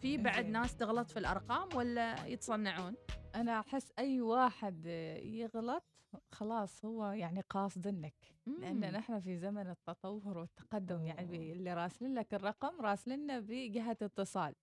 في 0.01 0.17
بعد. 0.19 0.47
ناس 0.47 0.77
تغلط 0.77 1.11
في 1.11 1.19
الأرقام 1.19 1.69
ولا 1.75 2.27
يتصنعون 2.27 2.95
أنا 3.35 3.61
أحس 3.61 3.93
أي 3.99 4.21
واحد 4.21 4.87
يغلط 5.23 5.85
خلاص 6.33 6.85
هو 6.85 7.07
يعني 7.07 7.41
قاصد 7.41 7.87
إنك 7.87 8.15
لأن. 8.47 8.93
نحن 8.93 9.21
في 9.21 9.39
زمن 9.39 9.71
التطور 9.71 10.39
والتقدم 10.39 11.07
يعني 11.07 11.27
بي- 11.27 11.53
اللي 11.53 11.75
راسلين 11.75 12.15
لك 12.15 12.35
الرقم 12.35 12.81
راسلنا 12.81 13.41
بجهة 13.41 13.97
اتصال. 14.03 14.55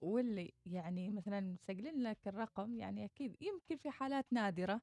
واللي 0.00 0.52
يعني 0.66 1.10
مثلا 1.10 1.40
مسجلين 1.40 2.02
لك 2.02 2.28
الرقم 2.28 2.74
يعني 2.76 3.04
أكيد 3.04 3.36
يمكن 3.40 3.76
في 3.76 3.90
حالات 3.90 4.26
نادرة 4.32 4.80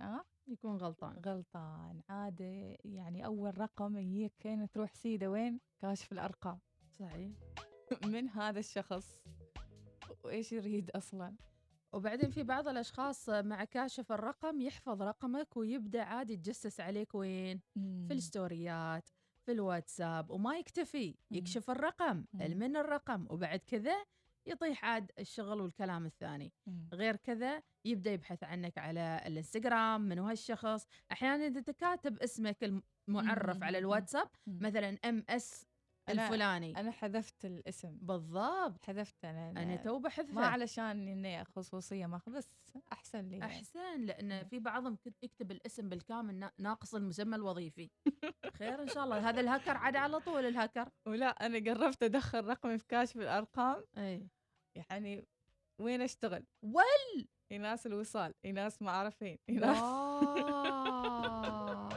ها؟ 0.00 0.24
يكون 0.48 0.76
غلطان. 0.76 1.16
غلطان. 1.26 2.00
عادة 2.08 2.76
يعني 2.84 3.26
أول 3.26 3.58
رقم 3.58 3.96
يجيك 3.96 4.32
كان 4.40 4.70
تروح 4.70 4.94
سيدة 4.94 5.30
وين؟ 5.30 5.60
كاشف 5.80 6.12
الأرقام. 6.12 6.58
صحيح. 6.90 7.32
من 8.14 8.28
هذا 8.28 8.58
الشخص. 8.58 9.16
وإيش 10.24 10.52
يريد 10.52 10.90
أصلا؟ 10.90 11.36
وبعدين 11.96 12.30
في 12.30 12.42
بعض 12.42 12.68
الأشخاص 12.68 13.28
مع 13.28 13.64
كاشف 13.64 14.12
الرقم 14.12 14.60
يحفظ 14.60 15.02
رقمك 15.02 15.56
ويبدأ 15.56 16.02
عادي 16.02 16.32
يتجسس 16.32 16.80
عليك 16.80 17.14
وين 17.14 17.60
في 18.08 18.12
الستوريات 18.14 19.08
في 19.46 19.52
الواتساب 19.52 20.30
وما 20.30 20.56
يكتفي 20.58 21.14
يكشف 21.30 21.70
الرقم 21.70 22.24
من 22.34 22.76
الرقم 22.76 23.26
وبعد 23.30 23.58
كذا 23.58 24.04
يطيح 24.46 24.84
عاد 24.84 25.12
الشغل 25.18 25.60
والكلام 25.60 26.06
الثاني 26.06 26.52
مم. 26.66 26.88
غير 26.92 27.16
كذا 27.16 27.62
يبدأ 27.84 28.10
يبحث 28.12 28.44
عنك 28.44 28.78
على 28.78 29.20
الإنستغرام 29.26 30.00
من 30.00 30.18
هالشخص 30.18 30.86
أحيانا 31.12 31.46
إذا 31.46 31.72
كاتب 31.72 32.18
اسمك 32.18 32.82
المعرف 33.08 33.56
مم. 33.56 33.64
على 33.64 33.78
الواتساب 33.78 34.28
مم. 34.46 34.58
مثلا 34.62 34.98
ام 35.04 35.24
اس 35.28 35.66
أنا- 36.10 36.10
الفلاني. 36.10 36.80
أنا 36.80 36.90
حذفت 36.90 37.44
الاسم. 37.44 37.98
بالضبط. 38.02 38.84
حذفت 38.84 39.24
أنا 39.24 39.50
أنا 39.50 39.76
تو 39.76 39.98
بحذفه 39.98 40.32
ما 40.34 40.46
علشان 40.46 41.08
إني 41.08 41.44
خصوصية 41.44 42.06
ما 42.06 42.20
بس 42.28 42.48
أحسن 42.92 43.28
لي. 43.28 43.42
أحسن 43.42 44.00
لأن 44.00 44.44
في 44.44 44.58
بعضهم 44.58 44.98
يكتب 45.22 45.50
الاسم 45.50 45.88
بالكامل 45.88 46.34
نا- 46.34 46.52
ناقص 46.58 46.94
المسمى 46.94 47.36
الوظيفي. 47.36 47.90
خير 48.56 48.82
إن 48.82 48.88
شاء 48.88 49.04
الله. 49.04 49.28
هذا 49.28 49.40
الهكر 49.40 49.76
عاد 49.76 49.96
على 49.96 50.20
طول 50.20 50.46
الهكر 50.46 50.88
ولا 51.06 51.26
أنا 51.26 51.58
قربت 51.72 52.02
أدخل 52.02 52.44
رقمي 52.44 52.78
في 52.78 52.86
كاشف 52.86 53.16
الأرقام. 53.16 53.84
إي. 53.98 54.28
يعني 54.74 55.26
وين 55.80 56.02
أشتغل؟ 56.02 56.44
ول 56.62 57.28
ايناس 57.52 57.86
الوصال 57.86 58.34
ايناس 58.44 58.82
ما 58.82 58.90
اعرف 58.90 59.16
فين 59.16 59.38
إيناس 59.48 59.78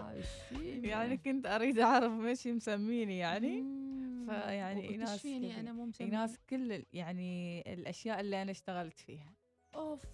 إيش 0.09 0.25
فيني؟ 0.49 0.87
يعني 0.87 1.17
كنت 1.17 1.45
أريد 1.45 1.79
أعرف 1.79 2.11
إيش 2.25 2.47
مسميني 2.47 3.17
يعني. 3.17 3.78
فيعني 4.29 4.89
ايناس 4.89 5.19
فيني 5.21 5.49
كذي. 5.51 5.59
أنا 5.59 5.71
مو 5.73 5.91
ايناس 6.01 6.37
كل 6.49 6.85
يعني 6.93 7.61
الأشياء 7.73 8.19
اللي 8.19 8.41
أنا 8.41 8.51
اشتغلت 8.51 8.99
فيها. 8.99 9.33
أوف. 9.75 10.05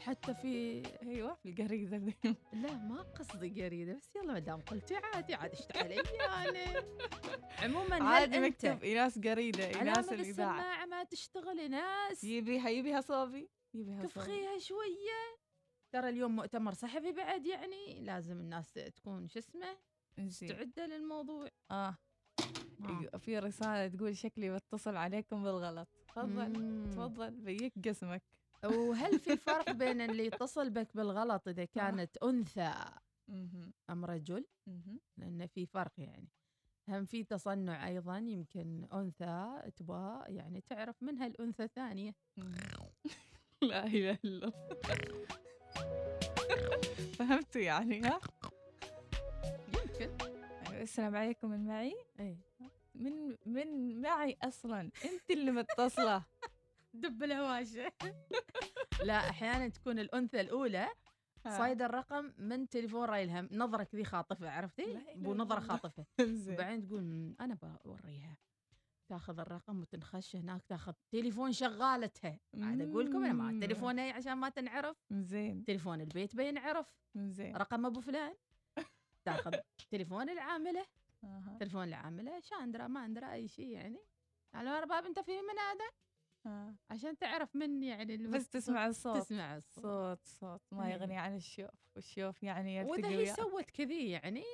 حتى 0.00 0.34
في 0.34 0.82
أيوه 1.02 1.34
في 1.34 1.48
القريده 1.48 1.96
ذي. 1.96 2.14
لا 2.62 2.74
ما 2.74 3.02
قصدي 3.02 3.64
قريده 3.64 3.94
بس 3.94 4.16
يلا 4.16 4.32
ما 4.32 4.38
دام 4.38 4.60
قلتي 4.60 4.96
عادي 4.96 5.34
عاد 5.34 5.52
اشت 5.52 5.76
علي 5.82 6.00
أنا 6.00 6.84
عموما 7.62 8.04
عادي 8.04 8.40
مكتوب 8.40 8.82
ايناس 8.82 9.18
قريده 9.18 9.66
ايناس 9.66 10.12
الاذاعه 10.12 10.58
السماعه 10.58 10.86
ما 10.86 11.04
تشتغل 11.04 11.70
ناس؟ 11.70 12.24
يبيها 12.24 12.68
يبيها 12.68 13.00
صوبي 13.00 13.48
يبيها 13.74 13.96
صوبي 13.96 14.08
كفخيها 14.08 14.58
شوية. 14.58 15.38
ترى 15.92 16.08
اليوم 16.08 16.36
مؤتمر 16.36 16.72
صحفي 16.74 17.12
بعد 17.12 17.46
يعني 17.46 18.00
لازم 18.00 18.40
الناس 18.40 18.72
تكون 18.72 19.28
شو 19.28 19.38
اسمه. 19.38 19.76
مستعده 20.18 20.86
للموضوع. 20.86 21.48
آه. 21.70 21.96
آه. 22.84 23.18
في 23.18 23.38
رسالة 23.38 23.88
تقول 23.88 24.16
شكلي 24.16 24.54
بتصل 24.54 24.96
عليكم 24.96 25.44
بالغلط 25.44 25.88
تفضل 26.08 26.58
مم. 26.58 26.90
تفضل 26.90 27.30
بيك 27.30 27.88
قسمك 27.88 28.22
وهل 28.64 29.20
في 29.20 29.36
فرق 29.46 29.70
بين 29.70 30.00
اللي 30.00 30.26
يتصل 30.26 30.70
بك 30.70 30.96
بالغلط 30.96 31.48
إذا 31.48 31.64
كانت 31.64 32.16
أنثى 32.16 32.74
مهم. 33.28 33.72
أم 33.90 34.04
رجل. 34.04 34.46
لأن 35.16 35.46
في 35.46 35.66
فرق 35.66 35.92
يعني 35.98 36.28
هم 36.88 37.04
في 37.04 37.24
تصنع 37.24 37.88
أيضا 37.88 38.18
يمكن 38.18 38.86
أنثى 38.92 39.62
تبغى 39.76 40.24
يعني 40.28 40.60
تعرف 40.60 41.02
منها 41.02 41.26
الانثى 41.26 41.64
الثانية 41.64 42.14
مهم. 42.36 42.54
لا 43.70 43.86
إله 43.86 44.18
إلا 44.24 44.46
الله 44.46 44.68
فهمتوا 47.18 47.60
يعني 47.60 48.00
ها 48.02 48.20
السلام 50.84 51.16
عليكم 51.16 51.50
من 51.50 51.66
معي؟ 51.66 51.94
إي. 52.20 52.38
من 52.94 53.36
من 53.46 54.00
معي 54.02 54.36
أصلا. 54.42 54.80
أنت 54.80 55.30
اللي 55.30 55.50
متصلة. 55.50 56.24
دب 56.94 57.22
الهواشة. 57.22 57.92
لا 59.04 59.30
أحيانا 59.30 59.68
تكون 59.68 59.98
الأنثى 59.98 60.40
الأولى. 60.40 60.88
ها. 61.46 61.58
صايده 61.58 61.86
الرقم 61.86 62.32
من 62.38 62.68
تليفون 62.68 63.04
رايلها 63.04 63.48
نظره 63.52 63.82
كذي 63.82 64.04
خاطفة 64.04 64.50
عرفتي. 64.50 64.98
خاطفة. 65.60 66.04
زين. 66.44 66.54
وبعدين 66.54 66.86
تقول 66.88 67.02
"مم، 67.02 67.36
أنا 67.40 67.58
بوريها. 67.84 68.36
تاخذ 69.08 69.38
الرقم 69.40 69.80
وتنخش 69.80 70.36
هناك 70.36 70.62
تاخذ 70.68 70.92
تليفون 71.12 71.52
شغالتها. 71.52 72.38
عاد 72.60 72.80
أقول 72.80 73.06
لكم 73.10 73.24
أنا 73.24 73.32
ما 73.32 73.50
مم. 73.50 73.60
تليفونها 73.60 74.12
عشان 74.12 74.32
ما 74.34 74.48
تنعرف. 74.48 74.96
زين 75.10 75.64
تليفون 75.64 76.00
البيت 76.00 76.36
بينعرف. 76.36 76.86
زين 77.16 77.56
رقم 77.56 77.86
أبو 77.86 78.00
فلان. 78.00 78.34
تاخذ 79.24 79.52
تليفون 79.90 80.30
العاملة 80.30 80.86
أها. 81.24 81.56
تليفون 81.60 81.84
العاملة 81.88 82.40
شاندرا 82.40 82.86
ما 82.86 83.04
ادري 83.04 83.32
أي 83.32 83.48
شيء 83.48 83.68
يعني 83.68 84.00
على 84.54 84.70
ارباب 84.70 85.04
أنت 85.04 85.20
في 85.20 85.32
من 85.32 85.58
هذا 85.58 85.90
آه. 86.46 86.74
عشان 86.90 87.18
تعرف 87.18 87.56
من 87.56 87.82
يعني 87.82 88.16
بس. 88.16 88.48
تسمع 88.48 88.86
الصوت 88.86 89.16
تسمع 89.16 89.56
الصوت 89.56 89.84
صوت 89.84 90.26
صوت 90.26 90.60
ما 90.72 90.86
إيه. 90.86 90.92
يغني 90.92 91.18
عن 91.18 91.36
الشوف 91.36 91.70
والشوف 91.96 92.42
يعني 92.42 92.84
وإذا 92.84 93.08
هي. 93.08 93.26
سوت 93.26 93.70
كذي 93.70 94.10
يعني 94.10 94.44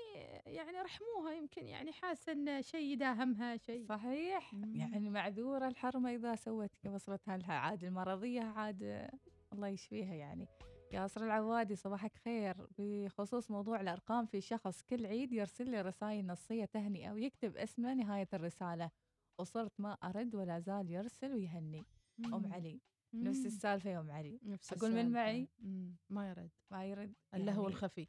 يعني 0.46 0.80
رحموها 0.80 1.32
يمكن 1.32 1.68
يعني 1.68 1.92
حاسه 1.92 2.32
إن 2.32 2.62
شيء 2.62 2.92
يداهمها 2.92 3.56
شيء 3.56 3.84
صحيح 3.84 4.54
مم. 4.54 4.76
يعني 4.76 5.10
معذورة 5.10 5.68
الحرمة 5.68 6.14
إذا 6.14 6.34
سوت 6.34 6.70
وصلتها 6.86 7.36
لها 7.36 7.54
عاد 7.54 7.84
المرضية 7.84 8.42
عاد 8.42 9.08
الله 9.52 9.68
يشفيها 9.68 10.14
يعني 10.14 10.48
ياسر 10.92 11.24
العوادي 11.24 11.76
صباحك 11.76 12.16
خير. 12.16 12.66
بخصوص 12.78 13.50
موضوع 13.50 13.80
الأرقام 13.80 14.26
في 14.26 14.40
شخص 14.40 14.82
كل 14.82 15.06
عيد 15.06 15.32
يرسل 15.32 15.70
لي 15.70 15.80
رسائل 15.82 16.26
نصية 16.26 16.64
تهنئة 16.64 17.12
ويكتب 17.12 17.56
اسمه 17.56 17.94
نهاية 17.94 18.28
الرسالة. 18.32 18.90
وصرت 19.38 19.80
ما 19.80 19.92
أرد 19.92 20.34
ولا 20.34 20.58
زال 20.58 20.90
يرسل 20.90 21.34
ويهني. 21.34 21.84
أم 22.24 22.52
علي 22.52 22.80
نفس 23.14 23.38
مم. 23.38 23.46
السالفة 23.46 23.90
يا 23.90 24.00
أم 24.00 24.10
علي. 24.10 24.40
نفس 24.42 24.72
أقول 24.72 24.90
من 24.90 24.98
السالفة. 24.98 25.18
معي؟ 25.18 25.48
مم. 25.58 25.96
ما 26.10 26.30
يرد. 26.30 26.50
ما 26.70 26.84
يرد. 26.84 27.14
يعني، 27.32 27.50
الخفي. 27.50 28.08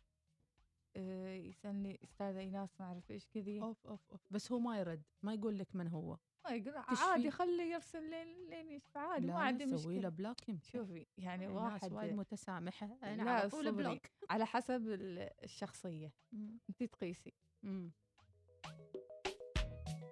آه، 0.96 1.34
يسألني 1.34 2.00
أستاذة 2.04 2.39
إيناس 2.39 2.70
ما 2.80 2.86
أعرف 2.86 3.12
إيش 3.12 3.28
كذي. 3.28 3.62
أوف 3.62 3.88
أوف 3.88 4.12
أوف. 4.12 4.22
بس 4.32 4.52
هو 4.52 4.60
ما 4.60 4.80
يرد. 4.80 5.04
ما 5.24 5.34
يقول 5.34 5.58
لك 5.58 5.76
من 5.76 5.88
هو. 5.88 6.17
ما 6.45 6.51
يقول. 6.56 6.73
عادي 6.77 7.32
خليه 7.32 7.63
يرسل 7.73 8.10
لين 8.10 8.49
لين 8.49 8.69
يشفى 8.71 8.99
عادي 8.99 9.27
ما 9.27 9.39
عندي 9.39 9.65
سوي 9.67 9.75
مشكلة 9.77 9.99
له 9.99 10.10
block 10.10 10.49
يمكن 10.49 10.62
شوفي 10.71 11.08
يعني 11.17 11.47
ناس 11.47 11.56
واحد 11.56 11.93
وايد 11.93 12.13
متسامحة 12.13 12.97
أنا 13.04 13.32
على 13.32 13.49
طول. 13.49 13.71
block 13.71 14.01
على 14.30 14.45
حسب 14.45 14.88
ال- 14.88 15.30
الشخصية 15.43 16.12
مم. 16.32 16.60
أنت 16.69 16.84
تقيسي. 16.84 17.34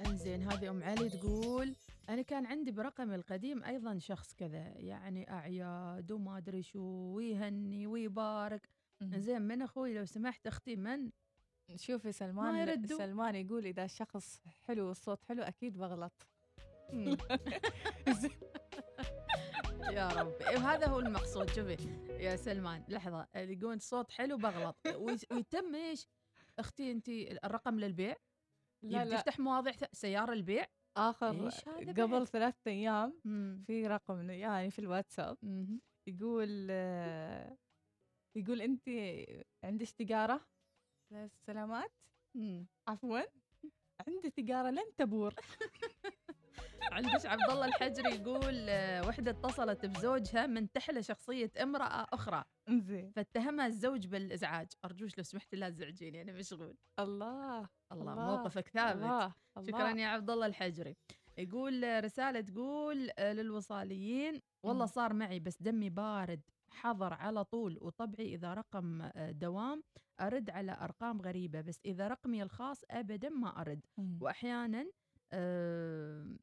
إنزين 0.05 0.43
هذه 0.43 0.69
أم 0.69 0.83
علي 0.83 1.09
تقول 1.09 1.75
أنا 2.09 2.21
كان 2.21 2.45
عندي 2.45 2.71
برقمي 2.71 3.15
القديم 3.15 3.63
أيضا 3.63 3.97
شخص 3.97 4.33
كذا 4.33 4.73
يعني 4.77 5.31
أعياد 5.31 6.11
وما 6.11 6.37
أدري 6.37 6.61
شو 6.63 6.79
ويهني 7.15 7.87
ويبارك. 7.87 8.69
زين 9.03 9.41
من 9.41 9.61
أخوي 9.61 9.93
لو 9.93 10.05
سمحت 10.05 10.47
أختي 10.47 10.75
من 10.75 11.11
شوفي 11.75 12.07
ما 12.07 12.11
سلمان 12.11 12.55
يردوا. 12.55 12.97
سلمان 12.97 13.35
يقول 13.35 13.65
إذا 13.65 13.85
الشخص 13.85 14.41
حلو 14.65 14.87
والصوت 14.87 15.23
حلو 15.23 15.43
أكيد 15.43 15.77
بغلط. 15.77 16.27
يا 19.91 20.07
ربي. 20.07 20.45
هذا 20.45 20.87
هو 20.87 20.99
المقصود. 20.99 21.49
شوفي 21.49 21.77
يا 22.09 22.35
سلمان 22.35 22.83
لحظة. 22.89 23.27
يقول 23.35 23.81
صوت 23.81 24.11
حلو 24.11 24.37
بغلط. 24.37 24.75
وي- 24.95 25.17
ويتم 25.31 25.75
إيش؟ 25.75 26.07
أختي 26.59 26.91
أنت 26.91 27.09
الرقم 27.43 27.79
للبيع؟ 27.79 28.15
لا 28.83 29.05
لا. 29.05 29.17
تفتح 29.17 29.39
مواضيع 29.39 29.73
سيارة 29.91 30.33
البيع؟ 30.33 30.65
آخر 30.97 31.49
قبل؟ 31.97 32.27
ثلاثة 32.27 32.71
أيام. 32.71 33.21
في 33.67 33.87
رقم 33.87 34.29
يعني 34.29 34.71
في 34.71 34.79
الواتساب. 34.79 35.37
يقول 36.07 36.67
آه، 36.71 37.57
يقول 38.35 38.61
أنت 38.61 38.89
عندك 39.63 39.89
تجاره 39.89 40.45
لا 41.11 41.25
السلامات 41.25 41.91
مم. 42.35 42.67
عفوا. 42.87 43.19
عندي 44.07 44.29
تجارة 44.29 44.69
لن 44.69 44.95
تبور. 44.97 45.33
عندك 46.91 47.25
عبد 47.25 47.49
الله 47.51 47.65
الحجري 47.65 48.15
يقول 48.15 48.65
آه، 48.69 49.07
وحدة 49.07 49.31
اتصلت 49.31 49.85
بزوجها 49.85 50.47
من 50.47 50.71
تحلى 50.71 51.03
شخصية 51.03 51.51
امرأة 51.61 52.07
أخرى. 52.13 52.43
انزين. 52.69 53.11
فاتهمها 53.11 53.67
الزوج 53.67 54.07
بالإزعاج. 54.07 54.67
أرجوش 54.85 55.17
لو 55.17 55.23
سمحتي 55.23 55.55
لا 55.55 55.69
تزعجيني 55.69 56.21
أنا 56.21 56.31
مشغول 56.31 56.77
الله. 56.99 57.57
الله, 57.91 58.13
الله، 58.13 58.15
موقفك 58.15 58.67
ثابت. 58.67 58.95
الله. 59.03 59.33
شكرا 59.67 59.91
الله. 59.91 60.01
يا 60.01 60.07
عبد 60.07 60.29
الله 60.29 60.45
الحجري. 60.45 60.95
يقول 61.37 61.85
آه، 61.85 61.99
رسالة 61.99 62.41
تقول 62.41 63.09
آه، 63.19 63.33
للوصاليين 63.33 64.41
والله. 64.63 64.85
صار 64.85 65.13
معي 65.13 65.39
بس 65.39 65.61
دمي 65.61 65.89
بارد. 65.89 66.41
حظر 66.71 67.13
على 67.13 67.43
طول 67.43 67.77
وطبعي 67.81 68.35
إذا 68.35 68.53
رقم 68.53 69.01
آه، 69.01 69.31
دوام 69.31 69.83
أرد 70.21 70.49
على 70.49 70.71
أرقام 70.71 71.21
غريبة 71.21 71.61
بس 71.61 71.79
إذا 71.85 72.07
رقمي 72.07 72.43
الخاص 72.43 72.83
ابدا 72.91 73.29
ما 73.29 73.61
أرد 73.61 73.85
مم. 73.97 74.17
واحيانا 74.21 74.91
آه، 75.31 76.37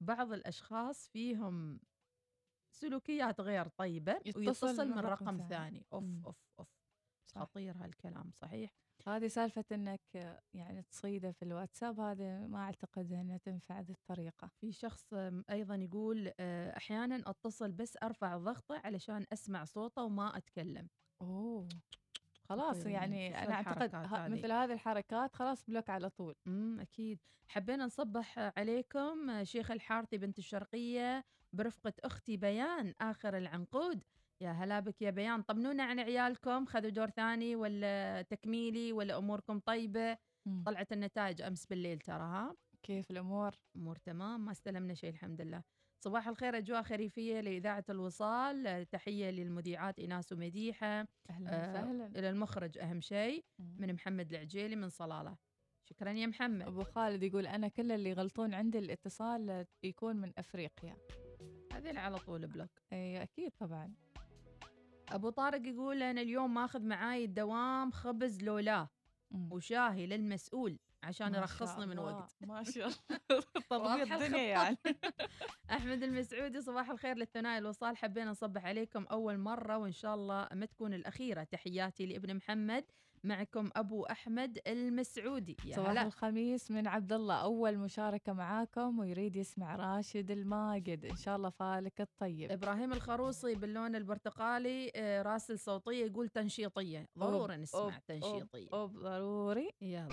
بعض 0.00 0.32
الأشخاص 0.32 1.08
فيهم 1.08 1.80
سلوكيات 2.74 3.40
غير 3.40 3.68
طيبة 3.68 4.12
يتصل 4.26 4.38
ويتصل 4.40 4.88
من 4.88 4.98
رقم 4.98 5.36
ثاني. 5.36 5.48
ثاني 5.48 5.86
أوف 5.92 6.04
مم. 6.04 6.22
أوف 6.26 6.36
أوف 6.60 6.68
صح. 7.26 7.40
خطير 7.40 7.76
هالكلام 7.76 8.30
صحيح 8.30 8.74
هذه 9.06 9.26
سالفة 9.26 9.64
إنك 9.72 10.36
يعني 10.54 10.82
تصيده 10.82 11.32
في 11.32 11.42
الواتساب 11.42 12.00
هذه 12.00 12.46
ما 12.46 12.58
أعتقد 12.58 13.12
إنها 13.12 13.38
تنفع 13.38 13.78
هذه 13.80 13.90
الطريقة. 13.90 14.50
في 14.60 14.72
شخص 14.72 15.14
أيضا 15.50 15.74
يقول 15.74 16.32
آه، 16.40 16.76
أحيانا 16.76 17.30
أتصل 17.30 17.72
بس 17.72 17.98
أرفع 18.02 18.36
ضغطه 18.36 18.80
علشان 18.84 19.26
أسمع 19.32 19.64
صوته 19.64 20.02
وما 20.02 20.36
أتكلم. 20.36 20.88
أوه! 21.20 21.68
خلاص 22.48 22.86
يعني 22.86 23.26
يعني. 23.26 23.44
أنا 23.44 23.54
أعتقد 23.54 23.94
هذه؟ 23.94 24.28
مثل 24.28 24.52
هذه 24.52 24.72
الحركات 24.72 25.34
خلاص 25.34 25.64
بلوك 25.64 25.90
على 25.90 26.10
طول. 26.10 26.34
امم 26.46 26.80
أكيد. 26.80 27.18
حبينا 27.48 27.84
نصبح 27.84 28.38
عليكم 28.38 29.30
آه، 29.30 29.42
شيخ 29.42 29.70
الحارثي 29.70 30.18
بنت 30.18 30.38
الشرقية 30.38 31.24
برفقة 31.52 31.92
أختي 32.04 32.36
بيان 32.36 32.94
آخر 33.00 33.36
العنقود. 33.36 34.02
يا 34.40 34.52
هلا 34.52 34.80
بك 34.80 35.02
يا 35.02 35.10
بيان. 35.10 35.42
طمنونا 35.42 35.82
عن 35.82 36.00
عيالكم 36.00 36.66
خذوا 36.66 36.90
دور 36.90 37.10
ثاني 37.10 37.56
ولا 37.56 38.22
تكميلي 38.22 38.92
ولا 38.92 39.18
أموركم 39.18 39.58
طيبة؟ 39.58 40.18
مم. 40.46 40.62
طلعت 40.66 40.92
النتائج 40.92 41.42
أمس 41.42 41.66
بالليل 41.66 41.98
ترى 41.98 42.22
ها؟ 42.22 42.56
كيف 42.82 43.10
الأمور؟ 43.10 43.54
أمور 43.76 43.96
تمام 43.96 44.44
ما 44.44 44.52
استلمنا 44.52 44.94
شيء 44.94 45.10
الحمد 45.10 45.40
لله. 45.40 45.62
صباح 46.04 46.28
الخير 46.28 46.58
أجواء 46.58 46.82
خريفية 46.82 47.40
لإذاعة 47.40 47.84
الوصال 47.90 48.66
آه، 48.66 48.82
تحية 48.82 49.30
للمذيعات 49.30 49.98
إيناس 49.98 50.32
ومديحة. 50.32 51.06
أهلا 51.30 51.50
آه، 51.50 51.70
وسهلا. 51.70 52.06
إلى 52.06 52.30
المخرج 52.30 52.78
أهم 52.78 53.00
شيء. 53.00 53.44
من 53.58 53.92
محمد 53.94 54.32
العجيلي 54.32 54.76
من 54.76 54.88
صلالة. 54.88 55.36
شكرا 55.90 56.10
يا 56.10 56.26
محمد. 56.26 56.66
أبو 56.66 56.82
خالد 56.84 57.22
يقول 57.22 57.46
أنا 57.46 57.68
كل 57.68 57.92
اللي 57.92 58.10
يغلطون 58.10 58.54
عندي 58.54 58.78
الاتصال 58.78 59.50
آه، 59.50 59.66
يكون 59.82 60.16
من 60.16 60.32
أفريقيا. 60.38 60.96
هذه 61.72 61.98
على 61.98 62.18
طول 62.18 62.46
بلوك. 62.46 62.70
اي 62.92 63.22
أكيد 63.22 63.52
طبعا. 63.58 63.94
أبو 65.12 65.30
طارق 65.30 65.66
يقول 65.66 66.02
أنا 66.02 66.20
اليوم 66.20 66.54
ماخذ 66.54 66.82
معاي 66.82 67.24
الدوام 67.24 67.90
خبز 67.90 68.42
لولا 68.42 68.88
مم. 69.30 69.52
وشاهي 69.52 70.06
للمسؤول 70.06 70.78
عشان 71.02 71.34
يرخصني 71.34 71.86
من 71.86 71.98
وقت. 71.98 72.36
ما 72.40 72.62
شاء 72.64 72.86
الله. 73.72 74.00
تضبيط 74.00 74.12
الدنيا. 74.12 74.42
يعني. 74.42 74.76
أحمد 75.70 76.02
المسعودي 76.02 76.60
صباح 76.60 76.90
الخير 76.90 77.16
للثنائي 77.16 77.58
الوصال. 77.58 77.96
حبينا 77.96 78.30
نصبح 78.30 78.64
عليكم 78.66 79.04
أول 79.04 79.38
مرة 79.38 79.78
وإن 79.78 79.92
شاء 79.92 80.14
الله 80.14 80.48
ما 80.52 80.66
تكون 80.66 80.94
الأخيرة. 80.94 81.44
تحياتي 81.44 82.06
لابن 82.06 82.34
محمد. 82.36 82.84
معكم 83.24 83.70
أبو 83.76 84.04
أحمد 84.04 84.58
المسعودي. 84.66 85.56
يا 85.64 85.76
صباح 85.76 85.90
هلا. 85.90 86.02
الخميس 86.02 86.70
من 86.70 86.86
عبد 86.86 87.12
الله 87.12 87.34
أول 87.34 87.78
مشاركة 87.78 88.32
معاكم 88.32 88.98
ويريد 88.98 89.36
يسمع 89.36 89.76
راشد 89.76 90.30
الماجد. 90.30 91.04
إن 91.04 91.16
شاء 91.16 91.36
الله 91.36 91.50
فالك 91.50 92.00
الطيب. 92.00 92.52
إبراهيم 92.52 92.92
الخروصي 92.92 93.54
باللون 93.54 93.96
البرتقالي 93.96 94.92
آه، 94.96 95.22
راسل 95.22 95.58
صوتية 95.58 96.06
يقول 96.06 96.28
تنشيطية. 96.28 97.08
ضروري 97.18 97.54
أوب، 97.54 97.60
نسمع 97.60 97.80
أوب، 97.80 97.92
تنشيطية. 98.08 98.68
أوب 98.72 98.98
ضروري. 98.98 99.70
يلا. 99.82 100.08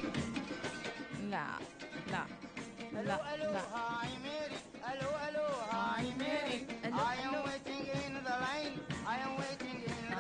لا 1.30 1.48
لا 2.12 2.26
لا 2.94 3.02
لا. 3.04 3.62
Mary, 4.26 4.58
hello, 4.88 5.10
hello, 5.24 5.48
hi 5.72 6.04
Mary. 6.20 6.60
Hello, 6.84 7.00
I 7.02 7.16
am 7.26 7.34
hello. 7.34 7.75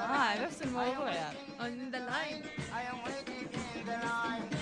اه 0.04 0.34
line. 0.36 0.40
نفس 0.42 0.62
الموضوع 0.62 1.10
يعني 1.10 1.36
on 1.60 1.94
the 1.94 1.98
line 1.98 2.44
I 2.72 2.82
am 2.92 2.98
waiting 3.06 3.48
in 3.80 3.86
the 3.86 3.98
line. 4.06 4.53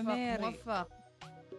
يا 0.00 0.14
ميري 0.14 0.44
موفق. 0.44 0.88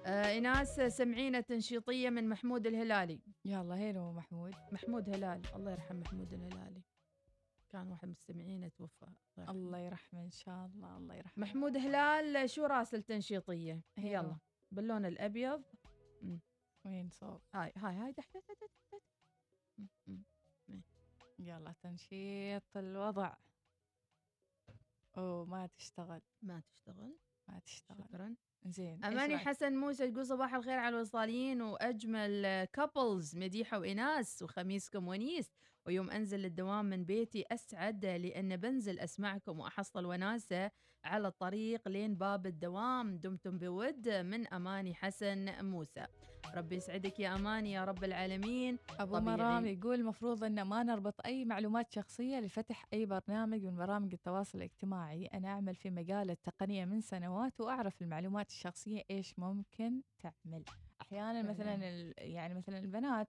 آه 0.05 0.27
ايناس 0.27 0.79
سمعينا 0.81 1.41
تنشيطية 1.41 2.09
من 2.09 2.29
محمود 2.29 2.67
الهلالي. 2.67 3.19
يلا 3.45 3.75
هيلو 3.75 4.11
محمود. 4.11 4.55
محمود 4.71 5.09
هلال 5.09 5.41
الله 5.55 5.71
يرحم 5.71 5.95
محمود 5.95 6.33
الهلالي. 6.33 6.81
كان 7.69 7.87
واحد 7.87 8.05
من 8.05 8.11
مستمعينا 8.11 8.67
توفى. 8.69 9.07
الله 9.37 9.77
يرحمه. 9.77 10.23
إن 10.23 10.31
شاء 10.31 10.65
الله 10.65 10.97
الله 10.97 11.15
يرحمه. 11.15 11.45
محمود 11.45 11.77
هلال 11.77 12.49
شو 12.49 12.65
راسل 12.65 13.03
تنشيطيه 13.03 13.81
أيوة. 13.97 14.09
يلا. 14.09 14.37
باللون 14.71 15.05
الأبيض. 15.05 15.63
وين 16.85 17.09
صوب؟ 17.09 17.41
هاي 17.53 17.73
هاي 17.75 17.95
هاي 17.95 18.13
تحت 18.13 18.37
تحت 18.37 18.57
تحت 18.61 18.71
تحت. 18.91 19.01
م- 20.07 20.17
م. 20.67 20.81
يلا 21.39 21.73
تنشيط 21.83 22.77
الوضع. 22.77 23.33
أوه 25.17 25.45
ما 25.45 25.67
تشتغل. 25.67 26.21
ما 26.41 26.59
تشتغل. 26.59 27.17
ما 27.51 27.59
تشتغل 27.59 27.97
شكرا. 28.09 28.35
زين. 28.65 29.05
أماني؟ 29.05 29.37
حسن 29.37 29.73
موسى 29.75 30.11
تقول 30.11 30.25
صباح 30.25 30.53
الخير 30.53 30.79
على 30.79 30.95
الوصاليين 30.95 31.61
وأجمل 31.61 32.65
couples 32.65 33.35
مديحة 33.35 33.79
وايناس 33.79 34.41
وخميسكم 34.41 35.07
ونيس 35.07 35.51
ويوم 35.87 36.11
أنزل 36.11 36.39
للدوام 36.39 36.85
من 36.85 37.05
بيتي 37.05 37.45
أسعد 37.51 38.05
لأن 38.05 38.57
بنزل 38.57 38.99
أسمعكم 38.99 39.59
وأحصل 39.59 40.05
وناسة 40.05 40.71
على 41.03 41.27
الطريق 41.27 41.87
لين 41.87 42.15
باب 42.15 42.45
الدوام. 42.45 43.17
دمتم 43.17 43.57
بود 43.57 44.09
من 44.09 44.47
أماني 44.47 44.93
حسن 44.93 45.65
موسى. 45.65 46.05
ربي 46.55 46.75
يسعدك 46.75 47.19
يا 47.19 47.35
أماني 47.35 47.71
يا 47.71 47.85
رب 47.85 48.03
العالمين. 48.03 48.77
أبو 48.99 49.17
طبيعي. 49.17 49.37
مرام 49.37 49.65
يقول 49.65 49.99
المفروض 49.99 50.43
إن 50.43 50.61
ما 50.61 50.83
نربط 50.83 51.25
أي 51.25 51.45
معلومات 51.45 51.91
شخصية 51.91 52.39
لفتح 52.39 52.85
أي 52.93 53.05
برنامج 53.05 53.63
من 53.63 53.75
برامج 53.75 54.13
التواصل 54.13 54.57
الاجتماعي. 54.57 55.25
أنا 55.25 55.47
أعمل 55.47 55.75
في 55.75 55.89
مجال 55.89 56.29
التقنية 56.29 56.85
من 56.85 57.01
سنوات 57.01 57.61
وأعرف 57.61 58.01
المعلومات 58.01 58.49
الشخصية 58.49 59.03
إيش 59.11 59.39
ممكن 59.39 60.01
تعمل. 60.19 60.63
أحيانا 61.01 61.41
مثلا 61.41 61.75
يعني 62.17 62.53
مثلا 62.53 62.79
البنات. 62.79 63.27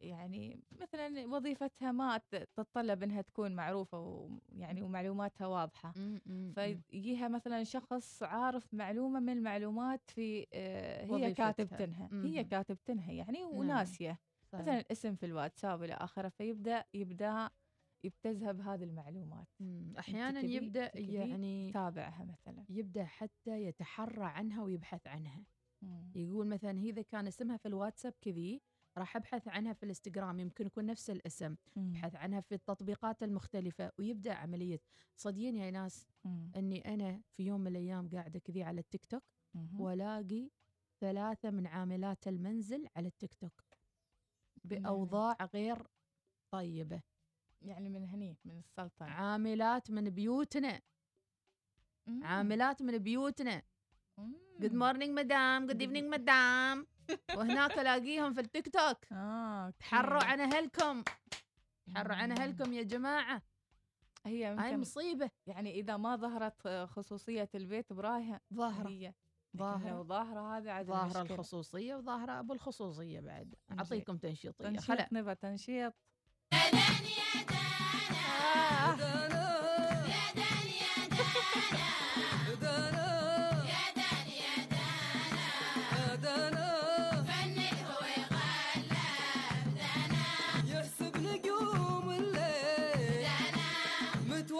يعني 0.00 0.60
مثلا 0.80 1.26
وظيفتها 1.26 1.92
ما 1.92 2.20
تتطلب 2.30 3.02
إنها 3.02 3.22
تكون 3.22 3.52
معروفة 3.56 4.00
ويعني 4.00 4.82
ومعلوماتها 4.82 5.46
واضحة. 5.46 5.92
فيجيها 6.54 7.28
مثلا 7.28 7.64
شخص 7.64 8.22
عارف 8.22 8.74
معلومة 8.74 9.20
من 9.20 9.28
المعلومات 9.32 10.10
في 10.10 10.46
آه، 10.52 11.04
هي. 11.04 11.34
كاتبتنها 11.34 12.08
هي. 12.12 12.44
كاتبتنها 12.44 13.12
يعني 13.12 13.44
وناسية. 13.44 14.18
مثلا 14.52 14.84
اسم 14.92 15.14
في 15.14 15.26
الواتساب 15.26 15.82
إلى 15.82 15.92
آخره 15.94 16.28
فيبدأ 16.28 16.84
يبدأ 16.94 17.50
يبتزها 18.04 18.52
بهذه 18.52 18.84
المعلومات 18.84 19.48
أحيانا 19.98 20.40
يبدأ 20.40 20.90
يعني 20.98 21.72
تابعها 21.72 22.24
مثلا 22.24 22.64
يبدأ 22.68 23.04
حتى 23.04 23.62
يتحرى 23.64 24.24
عنها 24.24 24.62
ويبحث 24.62 25.06
عنها 25.06 25.44
مم. 25.82 26.12
يقول 26.14 26.46
مثلا 26.46 26.78
هي 26.78 26.90
إذا 26.90 27.02
كان 27.02 27.26
اسمها 27.26 27.56
في 27.56 27.68
الواتساب 27.68 28.14
كذي 28.20 28.62
راح 28.98 29.16
أبحث 29.16 29.48
عنها 29.48 29.72
في 29.72 29.82
الإنستغرام 29.82 30.40
يمكن 30.40 30.66
يكون 30.66 30.86
نفس 30.86 31.10
الاسم 31.10 31.56
مم. 31.76 31.90
أبحث 31.90 32.14
عنها 32.16 32.40
في 32.40 32.54
التطبيقات 32.54 33.22
المختلفة 33.22 33.92
ويبدأ 33.98 34.34
عملية 34.34 34.80
صدقين 35.16 35.56
يا 35.56 35.70
ناس 35.70 36.06
مم. 36.24 36.52
إني 36.56 36.94
أنا 36.94 37.20
في 37.32 37.42
يوم 37.46 37.60
من 37.60 37.66
الأيام 37.66 38.08
قاعدة 38.08 38.38
كذي 38.38 38.62
على 38.62 38.80
التيك 38.80 39.06
توك. 39.06 39.22
والاقي 39.80 40.50
ثلاثة 41.00 41.50
من 41.50 41.66
عاملات 41.66 42.28
المنزل 42.28 42.88
على 42.96 43.08
التيك 43.08 43.34
توك 43.34 43.62
بأوضاع 44.64 45.36
غير 45.54 45.86
طيبة 46.50 47.02
يعني 47.62 47.88
من 47.88 48.04
هني 48.04 48.36
من 48.44 48.58
السلطنة 48.58 49.08
عاملات 49.08 49.90
من 49.90 50.10
بيوتنا. 50.10 50.82
عاملات 52.22 52.82
من 52.82 52.98
بيوتنا. 52.98 53.62
good 54.60 54.72
morning 54.74 55.18
madam 55.18 55.66
good 55.66 55.80
evening 55.80 56.14
madam 56.14 56.86
وهناك 57.36 57.78
الاقيهم 57.78 58.32
في 58.32 58.40
التيك 58.40 58.68
توك. 58.68 59.12
آه 59.12 59.70
تحروا. 59.70 60.24
عن 60.24 60.40
أهلكم. 60.40 61.02
تحروا 61.94 62.16
عن. 62.16 62.38
أهلكم 62.38 62.72
يا 62.72 62.82
جماعة. 62.82 63.42
هي 64.26 64.46
هاي 64.46 64.76
مصيبة. 64.76 65.30
يعني 65.46 65.80
إذا 65.80 65.96
ما 65.96 66.16
ظهرت 66.16 66.68
خصوصية 66.68 67.48
البيت 67.54 67.92
براها 67.92 68.40
ظاهرة. 68.54 68.88
هي 68.88 69.06
لكن 69.54 69.64
ظاهرة. 69.64 69.90
لو 69.90 70.04
ظاهرة 70.04 70.56
هذا 70.56 70.70
عاد 70.72 70.86
ظاهرة. 70.86 71.22
الخصوصية 71.22 71.94
وظاهرة 71.94 72.40
أبو 72.40 72.52
الخصوصية 72.52 73.20
بعد. 73.20 73.54
أعطيكم 73.78 74.16
تنشيطية. 74.16 74.68
تنشيط 74.68 75.12
نبى 75.12 75.34
تنشيط. 75.34 75.94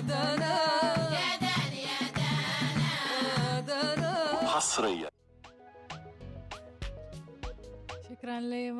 دانا 0.00 0.56
يا 1.58 2.00
دانا 2.80 3.60
دانا 3.66 4.48
حصريا. 4.48 5.10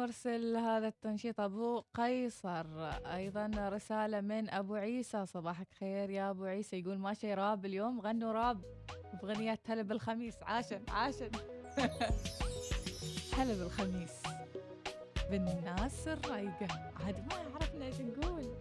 لمرسل 0.08 0.56
هذا 0.56 0.88
التنشيط 0.88 1.40
أبو 1.40 1.82
قيصر. 1.94 2.66
أيضا 3.14 3.50
رسالة 3.56 4.20
من 4.20 4.50
أبو 4.50 4.74
عيسى. 4.74 5.26
صباحك 5.26 5.66
خير 5.80 6.10
يا 6.10 6.30
أبو 6.30 6.44
عيسى. 6.44 6.80
يقول 6.80 6.98
ماشي 6.98 7.34
راب 7.34 7.64
اليوم 7.64 8.00
غنوا 8.00 8.32
راب. 8.32 8.62
باغنيه 9.22 9.58
هلا 9.66 9.82
بالخميس. 9.82 10.34
عاشن 10.42 10.80
عاشن. 10.88 11.30
هلا 13.38 13.54
بالخميس. 13.54 14.22
بالناس 15.30 16.08
الرايقة. 16.08 16.68
عاد 17.06 17.16
ما 17.18 17.54
عرفنا 17.54 17.86
إيش 17.86 18.00
نقول. 18.00 18.54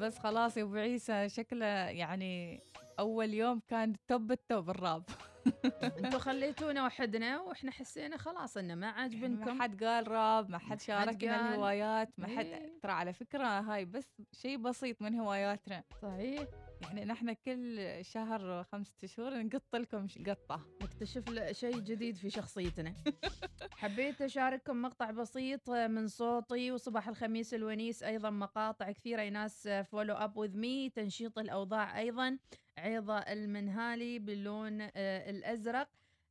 بس 0.00 0.18
خلاص 0.18 0.56
يا 0.56 0.62
أبو 0.62 0.74
عيسى 0.74 1.28
شكله 1.28 1.66
يعني 1.66 2.60
أول 2.98 3.34
يوم 3.34 3.60
كان 3.68 3.96
توب 4.08 4.32
التوب 4.32 4.70
الراب. 4.70 5.02
أنتم 6.04 6.18
خليتونا 6.18 6.86
وحدنا 6.86 7.40
وإحنا 7.40 7.70
حسينا 7.70 8.16
خلاص 8.16 8.56
إنه 8.56 8.74
ما 8.74 8.86
عاجبنكم 8.86 9.56
ما 9.56 9.62
حد 9.62 9.84
قال 9.84 10.08
راب 10.08 10.50
ما 10.50 10.58
حد 10.58 10.80
شاركنا. 10.80 11.50
الهوايات 11.50 12.08
ما 12.18 12.26
حد 12.26 12.44
إيه. 12.44 12.80
ترى 12.82 12.92
على 12.92 13.12
فكرة 13.12 13.44
هاي 13.44 13.84
بس 13.84 14.22
شيء 14.32 14.56
بسيط 14.56 15.02
من 15.02 15.14
هواياتنا. 15.14 15.84
صحيح. 16.02 16.48
يعني 16.82 17.04
نحن 17.04 17.32
كل 17.32 17.98
شهر 18.04 18.64
خمسة 18.64 19.06
شهور 19.06 19.42
نقط 19.42 19.76
لكم 19.76 20.06
قطة. 20.26 20.66
نكتشف 20.82 21.52
شيء 21.52 21.78
جديد 21.78 22.16
في 22.16 22.30
شخصيتنا. 22.30 22.94
حبيت 23.80 24.22
أشارككم 24.22 24.82
مقطع 24.82 25.10
بسيط 25.10 25.70
من 25.70 26.08
صوتي 26.08 26.72
وصباح 26.72 27.08
الخميس 27.08 27.54
الونيس 27.54 28.02
أيضا 28.02 28.30
مقاطع 28.30 28.92
كثيرة 28.92 29.28
ناس 29.28 29.68
follow 29.68 30.14
up 30.14 30.36
with 30.36 30.56
me 30.56 30.90
تنشيط 30.90 31.38
الأوضاع 31.38 31.98
أيضا. 31.98 32.38
عظة 32.80 33.18
المنهالي 33.18 34.18
باللون 34.18 34.80
آه، 34.80 35.30
الأزرق 35.30 35.88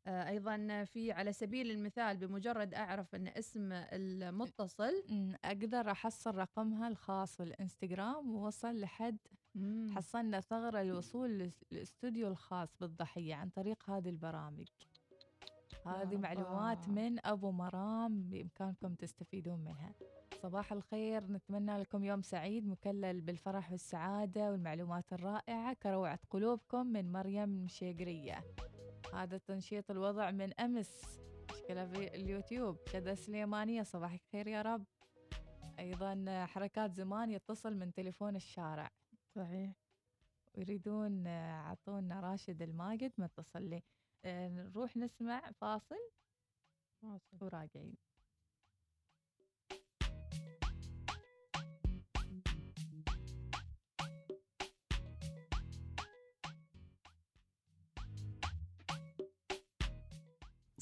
آه، 0.07 0.29
أيضا 0.29 0.83
في 0.83 1.12
على 1.12 1.33
سبيل 1.33 1.71
المثال 1.71 2.17
بمجرد 2.17 2.73
أعرف 2.73 3.15
أن 3.15 3.27
اسم 3.27 3.71
المتصل 3.73 5.03
أمم، 5.09 5.35
أقدر 5.45 5.91
أحصل 5.91 6.35
رقمها 6.35 6.88
الخاص 6.88 7.35
في 7.38 7.43
الإنستغرام 7.43 8.35
ووصل 8.35 8.79
لحد 8.79 9.17
مم. 9.55 9.88
حصلنا 9.95 10.41
ثغرة 10.41 10.81
الوصول 10.81 11.51
للاستوديو 11.71 12.27
الخاص 12.27 12.77
بالضحية 12.81 13.35
عن 13.35 13.49
طريق 13.49 13.89
هذه 13.89 14.09
البرامج 14.09 14.67
هذه 15.85 16.17
معلومات. 16.17 16.89
من 16.89 17.25
أبو 17.25 17.51
مرام 17.51 18.21
بإمكانكم 18.29 18.93
تستفيدون 18.95 19.59
منها 19.59 19.93
صباح 20.41 20.73
الخير. 20.73 21.32
نتمنى 21.32 21.78
لكم 21.78 22.04
يوم 22.04 22.21
سعيد 22.21 22.67
مكلل 22.67 23.21
بالفرح 23.21 23.71
والسعادة 23.71 24.52
والمعلومات 24.52 25.13
الرائعة. 25.13 25.73
كروعة 25.73 26.19
قلوبكم 26.30 26.88
من 26.88 27.12
مريم 27.12 27.43
المشيقرية 27.43 28.43
هذا 29.13 29.38
تنشيط 29.38 29.91
الوضع 29.91 30.32
من 30.32 30.60
أمس. 30.60 31.19
مشكلة 31.52 31.86
في 31.86 32.15
اليوتيوب. 32.15 32.78
شدة 32.88 33.15
سليمانية. 33.15 33.84
صباح 33.84 34.13
الخير 34.13 34.47
يا 34.47 34.62
رب. 34.62 34.86
أيضا 35.80 36.45
حركات 36.45 36.93
زمان 36.93 37.32
يتصل 37.32 37.75
من 37.75 37.93
تليفون 37.93 38.36
الشارع. 38.36 38.91
صحيح. 39.36 39.75
ويريدون 40.58 41.28
عطونا 41.28 42.19
راشد 42.19 42.62
الماجد 42.62 43.12
متصل 43.17 43.62
لي. 43.63 43.84
آه، 44.25 44.49
نروح 44.49 44.97
نسمع 44.97 45.52
فاصل. 45.52 46.10
وراجعين. 47.41 48.08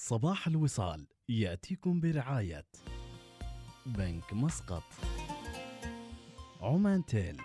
صباح 0.08 0.48
الوصال 0.48 1.08
يأتيكم 1.30 2.00
برعاية 2.00 2.66
بنك 3.86 4.34
مسقط. 4.34 4.84
عمان 6.62 7.06
تيل. 7.06 7.42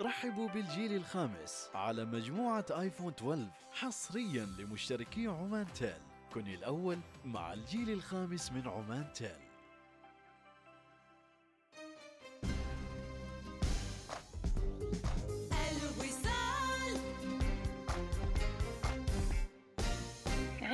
رحبوا 0.00 0.48
بالجيل 0.48 0.92
الخامس 0.96 1.70
على 1.74 2.04
مجموعة 2.04 2.66
آيفون 2.70 3.12
12 3.12 3.50
حصريا 3.72 4.44
لمشتركي 4.44 5.26
عمان 5.26 5.66
تيل. 5.72 6.02
كن 6.34 6.46
الأول 6.46 6.98
مع 7.24 7.52
الجيل 7.52 7.90
الخامس 7.90 8.52
من 8.52 8.68
عمان 8.68 9.12
تيل. 9.12 9.41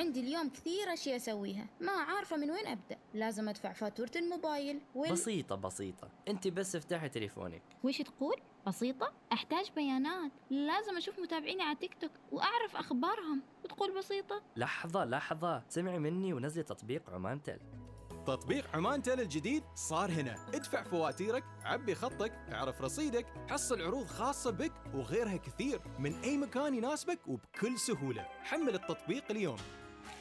عندي 0.09 0.21
اليوم 0.21 0.49
كثير 0.49 0.93
أشياء 0.93 1.17
أسويها. 1.17 1.67
ما 1.81 1.93
عارفة 1.93 2.37
من 2.37 2.51
وين 2.51 2.67
أبدأ. 2.67 2.99
لازم 3.15 3.49
أدفع 3.49 3.73
فاتورة 3.73 4.11
الموبايل 4.17 4.81
وال... 4.95 5.13
بسيطة 5.13 5.55
بسيطة. 5.55 6.11
أنت 6.29 6.49
بس 6.49 6.77
افتحي 6.77 7.09
تليفونك. 7.09 7.63
وش 7.85 7.99
تقول؟ 7.99 8.37
بسيطة؟ 8.67 9.13
أحتاج 9.33 9.71
بيانات. 9.77 10.33
لازم 10.51 10.97
أشوف 10.97 11.19
متابعيني 11.19 11.63
على 11.63 11.77
تيك 11.77 11.95
توك 12.01 12.11
وأعرف 12.33 12.77
أخبارهم. 12.77 13.43
وتقول 13.65 13.99
بسيطة؟ 13.99 14.43
لحظة 14.57 15.05
لحظة. 15.05 15.63
سمعي 15.69 15.99
مني 15.99 16.33
ونزلي 16.33 16.63
تطبيق 16.63 17.11
عمان 17.11 17.43
تل 17.43 17.59
تطبيق 18.27 18.77
عمان 18.77 19.03
تيل 19.03 19.21
الجديد 19.21 19.63
صار 19.75 20.11
هنا. 20.11 20.37
ادفع 20.55 20.83
فواتيرك 20.83 21.45
عبي 21.65 21.95
خطك 21.95 22.33
اعرف 22.53 22.81
رصيدك 22.81 23.27
حصل 23.51 23.83
عروض 23.83 24.07
خاصة 24.07 24.51
بك 24.51 24.73
وغيرها 24.95 25.37
كثير. 25.37 25.81
من 25.99 26.15
أي 26.15 26.37
مكان 26.37 26.75
يناسبك 26.75 27.29
وبكل 27.29 27.79
سهولة. 27.79 28.23
حمل 28.23 28.75
التطبيق 28.75 29.25
اليوم. 29.31 29.59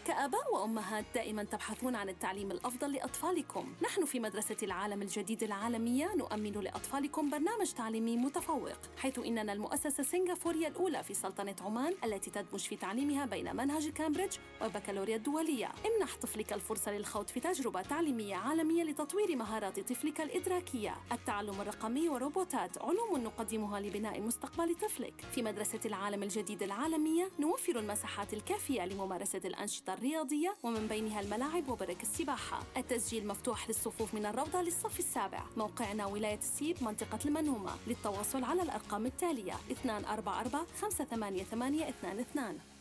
كآباء 0.08 0.54
وأمهات 0.54 1.06
دائما 1.16 1.44
تبحثون 1.44 1.96
عن 1.96 2.10
التعليم 2.10 2.52
الأفضل 2.52 2.94
لأطفالكم. 2.94 3.74
نحن 3.84 4.06
في 4.06 4.20
مدرسة 4.20 4.58
العالم 4.64 5.02
الجديد 5.02 5.44
العالمية 5.44 6.16
نؤمن 6.16 6.52
لأطفالكم 6.52 7.30
برنامج 7.30 7.72
تعليمي 7.72 8.18
متفوق 8.18 8.78
حيث 8.98 9.20
إننا 9.20 9.54
المؤسسة 9.54 10.02
السنغافورية 10.02 10.68
الأولى 10.68 11.04
في 11.04 11.14
سلطنة 11.14 11.56
عمان 11.62 11.94
التي 12.04 12.32
تدمج 12.32 12.60
في 12.60 12.76
تعليمها 12.76 13.26
بين 13.26 13.56
منهج 13.56 13.90
كامبريدج 13.90 14.38
والبكالوريا 14.62 15.16
الدولية. 15.16 15.72
امنح 15.86 16.16
طفلك 16.22 16.54
الفرصة 16.54 16.92
للخوض 16.92 17.28
في 17.28 17.40
تجربة 17.40 17.82
تعليمية 17.82 18.36
عالمية 18.36 18.84
لتطوير 18.84 19.36
مهارات 19.36 19.80
طفلك 19.80 20.22
الإدراكية. 20.22 20.96
التعلم 21.12 21.62
الرقمي 21.62 22.10
وروبوتات 22.10 22.78
علوم 22.78 23.18
نقدمها 23.24 23.80
لبناء 23.80 24.22
مستقبل 24.22 24.76
طفلك. 24.76 25.22
في 25.32 25.42
مدرسة 25.42 25.80
العالم 25.86 26.24
الجديد 26.24 26.64
العالمية 26.64 27.30
نوفر 27.40 27.80
المساحات 27.80 28.34
الكافية 28.34 28.86
لممارسة 28.86 29.42
الأنشطة 29.46 29.97
الرياضية 29.98 30.56
ومن 30.64 30.88
بينها 30.88 31.20
الملاعب 31.20 31.70
وبرك 31.70 32.04
السباحة. 32.04 32.64
التسجيل 32.78 33.28
مفتوح 33.28 33.68
للصفوف 33.68 34.14
من 34.14 34.26
الروضة 34.26 34.62
للصف 34.62 35.00
السابع. 35.00 35.44
موقعنا 35.58 36.06
ولاية 36.06 36.38
السيب 36.38 36.84
منطقة 36.84 37.20
المنومة 37.26 37.72
للتواصل 37.88 38.44
على 38.44 38.62
الأرقام 38.62 39.06
التالية 39.06 39.54
244 39.70 40.66
588 40.82 42.77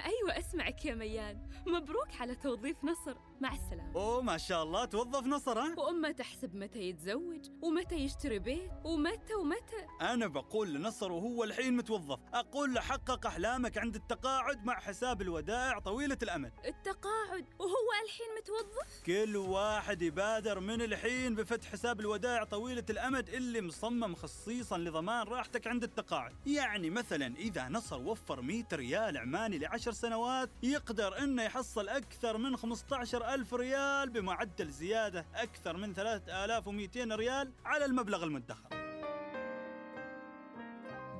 أيوة 0.00 0.38
أسمعك 0.38 0.84
يا 0.84 0.94
ميان. 0.94 1.48
مبروك 1.66 2.20
على 2.20 2.34
توظيف 2.34 2.76
نصر. 2.84 3.16
مع 3.40 3.54
السلامة. 3.54 3.92
أوه 3.96 4.22
ما 4.22 4.38
شاء 4.38 4.62
الله. 4.62 4.84
توظف 4.84 5.26
نصر 5.26 5.58
ها؟ 5.58 5.74
وأمة 5.78 6.10
تحسب 6.10 6.54
متى 6.54 6.78
يتزوج 6.78 7.50
ومتى 7.62 7.94
يشتري 7.94 8.38
بيت 8.38 8.70
ومتى 8.84 9.34
ومتى. 9.34 9.86
أنا 10.00 10.26
بقول 10.26 10.74
لنصر 10.74 11.12
وهو 11.12 11.44
الحين 11.44 11.76
متوظف. 11.76 12.18
أقول 12.34 12.74
له 12.74 12.80
حقق 12.80 13.26
أحلامك 13.26 13.78
عند 13.78 13.94
التقاعد 13.94 14.64
مع 14.64 14.80
حساب 14.80 15.22
الودائع 15.22 15.78
طويلة 15.78 16.18
الأمد. 16.22 16.52
التقاعد؟ 16.64 17.46
وهو 17.58 17.88
الحين 18.04 18.26
متوظف؟ 18.40 19.02
كل 19.06 19.36
واحد 19.36 20.02
يبادر 20.02 20.60
من 20.60 20.82
الحين 20.82 21.34
بفتح 21.34 21.72
حساب 21.72 22.00
الودائع 22.00 22.44
طويلة 22.44 22.84
الأمد 22.90 23.28
اللي 23.28 23.60
مصمم 23.60 24.14
خصيصا 24.14 24.78
لضمان 24.78 25.26
راحتك 25.26 25.66
عند 25.66 25.82
التقاعد. 25.82 26.34
يعني 26.46 26.90
مثلا 26.90 27.36
إذا 27.36 27.68
نصر 27.68 28.00
وفر 28.00 28.40
100 28.40 28.64
ريال 28.72 29.18
عماني 29.18 29.58
لعشر 29.58 29.87
سنوات 29.92 30.50
يقدر 30.62 31.18
إنه 31.18 31.42
يحصل 31.42 31.88
أكثر 31.88 32.38
من 32.38 32.56
15 32.56 33.34
ألف 33.34 33.54
ريال 33.54 34.10
بمعدل 34.10 34.70
زيادة 34.70 35.26
أكثر 35.34 35.76
من 35.76 35.94
3200 35.94 37.14
ريال 37.16 37.52
على 37.64 37.84
المبلغ 37.84 38.24
المدخر. 38.24 38.68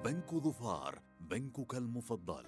بنك 0.05 0.35
ظفار 0.35 0.99
بنكك 1.21 1.75
المفضل. 1.75 2.45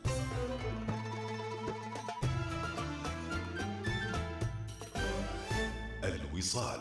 الوصال 6.04 6.80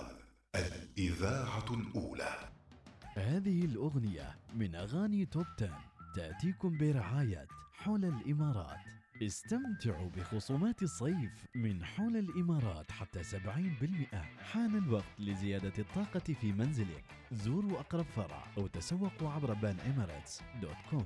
الإذاعة 0.56 1.66
الأولى. 1.74 2.50
هذه 3.16 3.66
الأغنية 3.66 4.36
من 4.56 4.76
أغاني 4.76 5.26
توب 5.26 5.46
10 5.58 5.70
تأتيكم 6.16 6.78
برعاية 6.78 7.48
حول 7.74 8.06
الإمارات. 8.06 8.99
استمتعوا 9.24 10.10
بخصومات 10.10 10.84
الصيف 10.84 11.46
من 11.56 11.86
حول 11.86 12.18
الإمارات 12.18 12.92
حتى 12.92 13.24
70% 13.24 14.16
حان 14.40 14.78
الوقت 14.78 15.20
لزيادة 15.20 15.74
الطاقة 15.80 16.34
في 16.34 16.52
منزلك. 16.54 17.04
زوروا 17.32 17.80
أقرب 17.80 18.06
فرع 18.06 18.44
أو 18.58 18.68
تسوقوا 18.68 19.30
عبر 19.30 19.56
banEmirates.com 19.56 21.06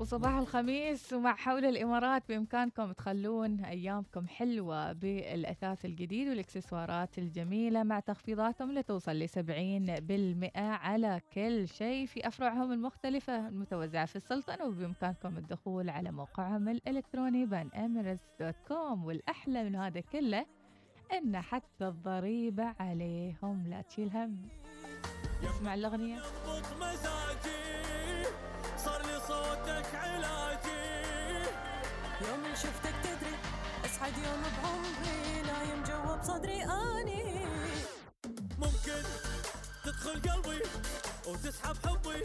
وصباح 0.00 0.34
الخميس 0.34 1.12
ومع 1.12 1.34
حول 1.34 1.64
الإمارات 1.64 2.22
بإمكانكم 2.28 2.92
تخلون 2.92 3.64
أيامكم 3.64 4.26
حلوة 4.26 4.92
بالأثاث 4.92 5.84
الجديد 5.84 6.28
والإكسسوارات 6.28 7.18
الجميلة 7.18 7.82
مع 7.82 8.00
تخفيضاتهم 8.00 8.72
لتوصل 8.72 9.12
لسبعين 9.12 9.84
بالمئة 10.00 10.60
على 10.60 11.20
كل 11.34 11.68
شيء 11.68 12.06
في 12.06 12.28
أفرعهم 12.28 12.72
المختلفة 12.72 13.48
المتوزعة 13.48 14.06
في 14.06 14.16
السلطنة 14.16 14.64
وبإمكانكم 14.66 15.36
الدخول 15.36 15.90
على 15.90 16.10
موقعهم 16.10 16.68
الإلكتروني 16.68 17.46
banEmirates.com 17.46 19.04
والأحلى 19.04 19.64
من 19.64 19.76
هذا 19.76 20.00
كله 20.00 20.46
إن 21.12 21.40
حتى 21.40 21.88
الضريبة 21.88 22.74
عليهم 22.80 23.66
لا 23.66 23.82
تشيل 23.82 24.16
هم. 24.16 24.48
اسمع 25.44 25.74
الأغنية. 25.74 26.18
صار 28.88 29.02
لي 29.06 29.20
صوتك 29.28 29.94
علاجي. 29.94 31.48
يوم 32.20 32.54
شفتك 32.54 32.94
تدري 33.04 33.34
أسعد 33.84 34.12
يوم 34.18 34.42
بعمري 34.62 35.42
نايم 35.42 35.82
جوا 35.84 36.16
بصدري 36.16 36.62
آني. 36.62 37.46
ممكن 38.58 39.02
تدخل 39.84 40.30
قلبي 40.30 40.62
وتسحب 41.26 41.76
حبي 41.86 42.22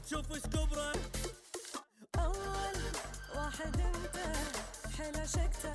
تشوف 0.00 0.32
إيش 0.32 0.42
كبره. 0.42 0.92
أول 2.18 2.76
واحد 3.36 3.80
أنت 3.80 4.16
حلا 4.98 5.26
شكته. 5.26 5.72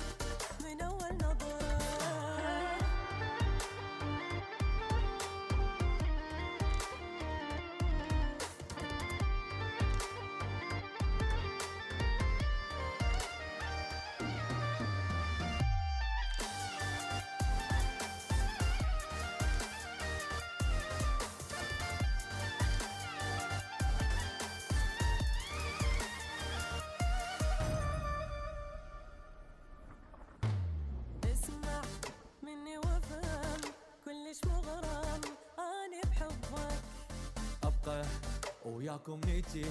وياكم 38.74 39.20
نيتي 39.26 39.70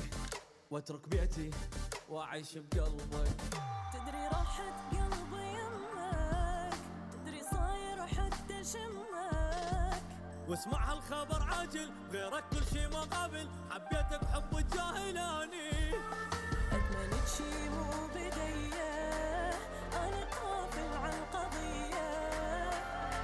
واترك 0.71 1.09
بيتي 1.09 1.51
وأعيش 2.09 2.57
بقلبك. 2.57 3.27
تدري 3.93 4.27
راحت 4.31 4.73
قلبي 4.91 5.43
يمك 5.59 6.73
تدري 7.11 7.41
صاير 7.51 8.07
حتى 8.07 8.63
شمك. 8.63 10.03
واسمع 10.47 10.91
هالخبر 10.91 11.43
عاجل 11.43 11.91
غيرك 12.11 12.43
كل 12.51 12.65
شي 12.73 12.87
مقابل 12.87 13.49
حبيتك 13.71 14.25
حب 14.33 14.57
الجاهلاني. 14.57 15.95
أتمنى 16.71 17.21
شي 17.37 17.69
مو 17.69 18.07
بدي 18.07 18.73
أنا 19.93 20.25
قافل 20.25 20.93
عن 20.97 21.13
قضيه 21.33 22.09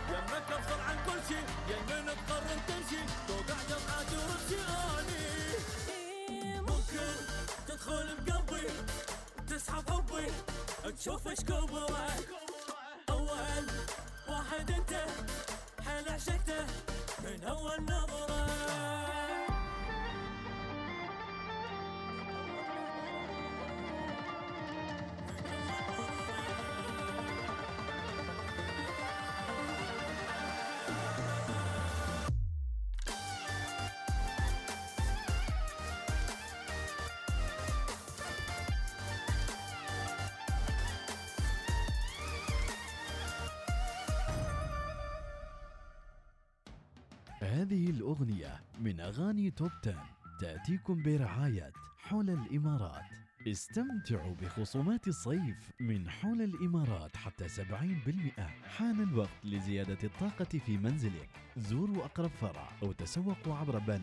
يمك 0.10 0.52
أفصل 0.52 0.80
عن 0.80 0.98
كل 1.06 1.20
شي 1.28 1.40
يمين 1.72 2.06
تقرر 2.06 2.60
تمشي 2.68 3.02
توقع 3.28 3.60
جمعات 3.70 4.10
اني 4.14 4.24
ممكن 4.28 5.59
تدخل 7.80 8.16
بقلبي 8.28 8.68
تسحب 9.50 9.90
حبي 9.90 10.32
تشوف 10.92 11.28
إيش 11.28 11.40
أول 13.10 13.66
واحد 14.28 14.72
أنت 14.72 14.94
حيل 15.86 16.10
عشقته 16.10 16.66
من 17.24 17.44
أول 17.44 17.82
نظرة. 17.84 18.89
هذه 47.50 47.90
الأغنية 47.90 48.62
من 48.80 49.00
أغاني 49.00 49.52
top 49.52 49.72
10 49.84 50.06
تأتيكم 50.40 51.04
برعاية 51.04 51.72
حول 51.98 52.30
الإمارات. 52.30 53.04
استمتعوا 53.48 54.36
بخصومات 54.42 55.08
الصيف 55.08 55.72
من 55.80 56.10
حول 56.10 56.42
الإمارات 56.42 57.16
حتى 57.16 57.50
70% 57.50 58.50
حان 58.64 59.04
الوقت 59.04 59.30
لزيادة 59.44 59.98
الطاقة 60.04 60.60
في 60.66 60.78
منزلك. 60.78 61.30
زوروا 61.58 62.06
أقرب 62.06 62.32
فرع 62.42 62.70
أو 62.84 62.92
تسوقوا 62.92 63.56
عبر 63.56 63.80
بان 63.80 64.02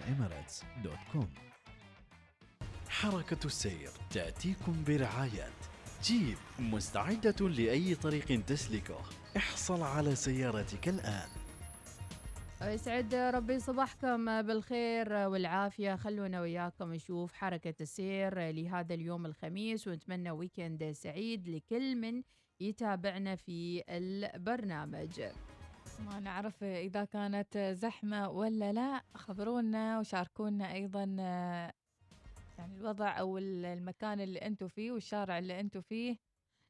dot 0.85 0.99
com. 1.13 1.29
حركة 2.89 3.47
السير 3.47 3.91
تأتيكم 4.11 4.85
برعاية. 4.87 5.51
جيب 6.05 6.37
مستعدة 6.59 7.49
لأي 7.49 7.95
طريق 7.95 8.45
تسلكه. 8.45 9.01
احصل 9.37 9.83
على 9.83 10.15
سيارتك 10.15 10.89
الآن. 10.89 11.46
يسعد 12.71 13.15
ربي 13.15 13.59
صباحكم 13.59 14.43
بالخير 14.43 15.13
والعافية. 15.13 15.97
خلونا 15.97 16.41
وياكم 16.41 16.95
نشوف 16.95 17.33
حركة 17.33 17.75
السير 17.81 18.51
لهذا 18.51 18.95
اليوم 18.95 19.27
الخميس 19.27 19.89
ونتمنى 19.89 20.31
ويكند 20.31 20.91
سعيد 20.93 21.49
لكل 21.49 21.97
من 21.97 22.23
يتابعنا 22.61 23.37
في 23.37 23.83
البرنامج. 23.89 25.21
ما 26.07 26.21
نعرف 26.21 26.65
إذا 26.65 27.05
كانت 27.05 27.59
زحمة 27.59 28.31
ولا 28.31 28.73
لا. 28.73 29.03
خبرونا 29.15 29.99
وشاركونا 29.99 30.73
أيضا 30.73 31.05
يعني 32.59 32.77
الوضع 32.77 33.19
أو 33.19 33.39
المكان 33.39 34.21
اللي 34.21 34.39
أنتم 34.39 34.69
فيه 34.69 34.93
والشارع 34.93 35.39
اللي 35.39 35.61
أنتم 35.61 35.81
فيه. 35.81 36.17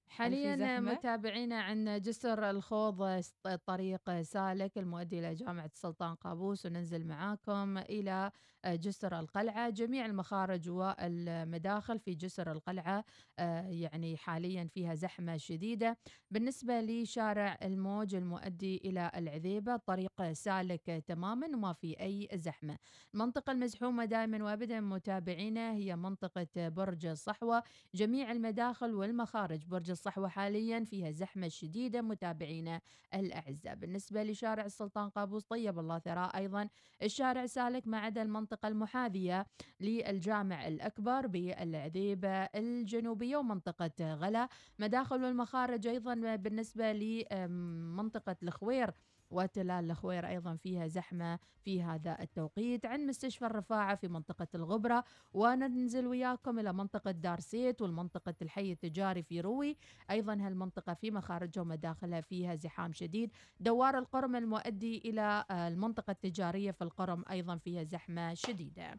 حاليا؟ 0.09 0.81
متابعينا 0.81 1.61
عن 1.61 2.01
جسر 2.01 2.51
الخوض 2.51 3.21
طريق 3.67 4.21
سالك 4.21 4.79
المؤدي 4.79 5.19
إلى 5.19 5.35
جامعة 5.35 5.71
السلطان 5.75 6.15
قابوس 6.15 6.67
وننزل 6.67 7.07
معاكم 7.07 7.79
إلى 7.79 8.31
جسر 8.67 9.19
القلعة. 9.19 9.71
جميع 9.71 10.07
المخارج 10.07 10.69
والمداخل 10.71 11.99
في 11.99 12.15
جسر 12.15 12.53
القلعة 12.53 13.05
آه، 13.39 13.69
يعني 13.69 14.17
حاليا 14.17 14.65
فيها 14.75 14.95
زحمة 14.95 15.37
شديدة. 15.37 15.99
بالنسبة 16.31 16.81
لشارع 16.81 17.59
الموج 17.63 18.15
المؤدي 18.15 18.77
إلى 18.85 19.11
العذيبة 19.17 19.77
طريق 19.77 20.33
سالك 20.33 21.05
تماما 21.07 21.47
وما 21.47 21.73
في 21.73 22.01
أي 22.01 22.29
زحمة. 22.35 22.79
المنطقة 23.15 23.51
المزحومة 23.53 24.05
دائما 24.05 24.45
وأبدا 24.45 24.81
متابعينا 24.81 25.73
هي 25.73 25.97
منطقة 25.97 26.69
برج 26.69 27.07
الصحوة 27.07 27.63
جميع 27.95 28.33
المداخل 28.33 28.95
والمخارج 28.95 29.65
برج 29.67 29.91
الصحوة 29.97 30.29
حاليا 30.29 30.85
فيها 30.85 31.11
زحمة 31.11 31.49
شديدة 31.49 32.03
متابعينا 32.03 32.81
الأعزاء. 33.15 33.75
بالنسبة 33.75 34.23
لشارع 34.23 34.65
السلطان 34.65 35.09
قابوس 35.11 35.45
طيب 35.45 35.79
الله 35.79 35.99
ثراء 35.99 36.37
أيضا. 36.37 36.69
الشارع 37.03 37.47
سالك 37.47 37.87
ما 37.89 37.99
عدا 37.99 38.23
المنطقة 38.23 38.69
المحاذية 38.69 39.47
للجامع 39.81 40.69
الأكبر 40.69 41.27
بالعذيبة 41.27 42.29
الجنوبية 42.29 43.37
ومنطقة 43.37 44.15
غلا. 44.15 44.49
مداخل 44.79 45.25
والمخارج 45.25 45.87
أيضا 45.87 46.37
بالنسبة 46.37 46.93
لمنطقة 46.93 48.37
الخوير. 48.43 48.91
وتلال 49.31 49.91
الخوير 49.91 50.29
أيضا 50.29 50.57
فيها 50.57 50.87
زحمة 50.87 51.39
في 51.65 51.83
هذا 51.83 52.17
التوقيت 52.21 52.87
عن 52.87 53.07
مستشفى 53.07 53.47
الرفاعة 53.47 53.95
في 53.97 54.09
منطقة 54.09 54.47
الغبرة. 54.55 55.05
وننزل 55.35 56.07
وياكم 56.07 56.59
إلى 56.59 56.73
منطقة 56.73 57.11
دارسيت 57.11 57.83
والمنطقة 57.83 58.35
الحي 58.43 58.73
التجاري 58.73 59.23
في 59.23 59.41
روي. 59.41 59.77
أيضا 60.11 60.35
هالمنطقة 60.35 60.95
في 60.95 61.11
مخارجها 61.11 61.63
ومداخلها 61.63 62.21
فيها 62.21 62.55
زحام 62.55 62.93
شديد. 62.93 63.31
دوار 63.61 63.99
القرم 63.99 64.37
المؤدي 64.37 64.99
إلى 64.99 65.45
آه، 65.51 65.69
المنطقة 65.69 66.11
التجارية 66.11 66.71
في 66.71 66.83
القرم 66.83 67.25
أيضا 67.31 67.57
فيها 67.57 67.85
زحمة 67.85 68.35
شديدة. 68.35 68.99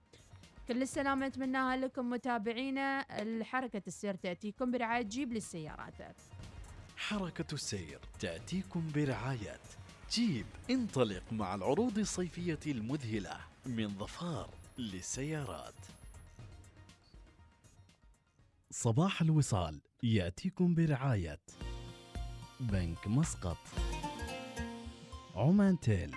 كل 0.67 0.81
السلامة 0.81 1.27
نتمناها 1.27 1.77
لكم 1.77 2.09
متابعينا. 2.09 3.05
الحركة 3.21 3.81
السير 3.87 4.15
تأتيكم 4.15 4.71
برعاية 4.71 5.03
جيب 5.03 5.33
للسيارات. 5.33 6.17
حركة 6.97 7.53
السير 7.53 7.99
تأتيكم 8.19 8.91
برعاية 8.95 9.59
جيب 10.11 10.45
انطلق 10.69 11.23
مع 11.31 11.55
العروض 11.55 11.97
الصيفية 11.97 12.59
المذهلة 12.67 13.37
من 13.65 13.97
ظفار 13.97 14.49
للسيارات. 14.77 15.73
صباح 18.71 19.21
الوصال 19.21 19.81
يأتيكم 20.03 20.75
برعاية 20.75 21.39
بنك 22.59 23.07
مسقط. 23.07 23.57
عمان 25.35 25.79
تيل. 25.79 26.15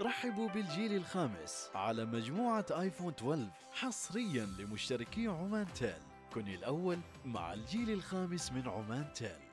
رحبوا 0.00 0.48
بالجيل 0.48 0.94
الخامس 0.96 1.70
على 1.74 2.04
مجموعة 2.04 2.66
آيفون 2.70 3.12
12 3.12 3.50
حصريا 3.72 4.46
لمشتركي 4.46 5.26
عمان 5.26 5.66
تيل. 5.74 6.02
كن 6.34 6.48
الأول 6.48 6.98
مع 7.24 7.52
الجيل 7.52 7.90
الخامس 7.90 8.52
من 8.52 8.68
عمان 8.68 9.12
تيل. 9.14 9.47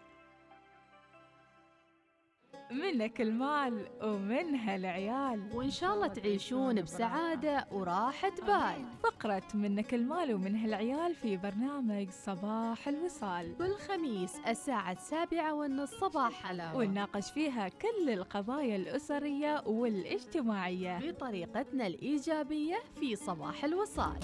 منك 2.72 3.22
المال 3.22 3.88
ومنها 4.04 4.76
العيال. 4.76 5.50
وإن 5.54 5.70
شاء 5.70 5.94
الله 5.94 6.08
تعيشون 6.08 6.82
بسعادة 6.82 7.68
وراحة 7.72 8.32
بال. 8.48 8.86
فقرة 9.04 9.44
منك 9.54 9.94
المال 9.94 10.34
ومنها 10.34 10.66
العيال 10.66 11.16
في 11.16 11.38
برنامج 11.38 12.10
صباح 12.10 12.88
الوصال. 12.88 13.58
كل 13.58 13.76
خميس 13.76 14.36
الساعة 14.48 14.92
السابعة 14.92 15.54
والنص 15.54 15.94
صباح 15.94 16.32
حلاوة 16.32 16.78
ونناقش 16.78 17.32
فيها 17.32 17.70
كل 17.70 18.10
القضايا 18.10 18.76
الأسرية 18.76 19.64
والاجتماعية. 19.66 21.00
بطريقتنا 21.00 21.88
الإيجابية 21.88 22.78
في 23.00 23.16
صباح 23.16 23.64
الوصال. 23.64 24.20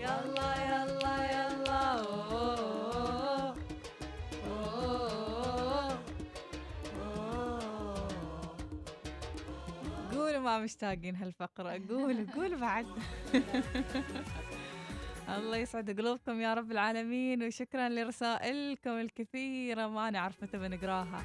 يلا 0.00 0.54
يلا 0.66 1.16
يلا. 1.32 1.76
أوه، 1.96 2.65
ما 10.46 10.58
مشتاقين 10.58 11.16
هالفقرة. 11.16 11.80
قولوا 11.88 12.26
قولوا 12.34 12.58
بعد. 12.58 12.86
الله 15.36 15.56
يسعد 15.56 16.00
قلوبكم 16.00 16.40
يا 16.40 16.54
رب 16.54 16.72
العالمين 16.72 17.42
وشكرا 17.42 17.88
لرسائلكم 17.88 18.90
الكثيرة. 18.90 19.86
ما 19.86 20.10
نعرف 20.10 20.42
متى 20.42 20.58
بنقراها 20.58 21.22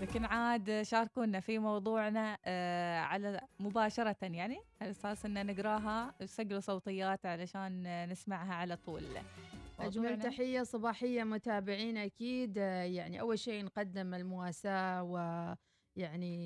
لكن 0.00 0.24
عاد 0.24 0.82
شاركونا 0.82 1.40
في 1.40 1.58
موضوعنا 1.58 2.38
آه 2.44 2.98
على 3.00 3.40
مباشرة 3.60 4.16
يعني 4.22 4.58
على 4.80 4.90
أساس 4.90 5.24
أن 5.26 5.46
نقراها 5.46 6.14
سجلوا 6.24 6.60
صوتيات 6.60 7.26
علشان 7.26 8.06
نسمعها 8.10 8.54
على 8.54 8.76
طول. 8.76 9.02
أجمل 9.80 10.18
تحية 10.18 10.62
صباحية 10.62 11.24
متابعين 11.24 11.96
أكيد. 11.96 12.58
آه، 12.58 12.82
يعني 12.82 13.20
أول 13.20 13.38
شيء 13.38 13.64
نقدم 13.64 14.14
المواساة 14.14 15.02
ويعني 15.02 16.44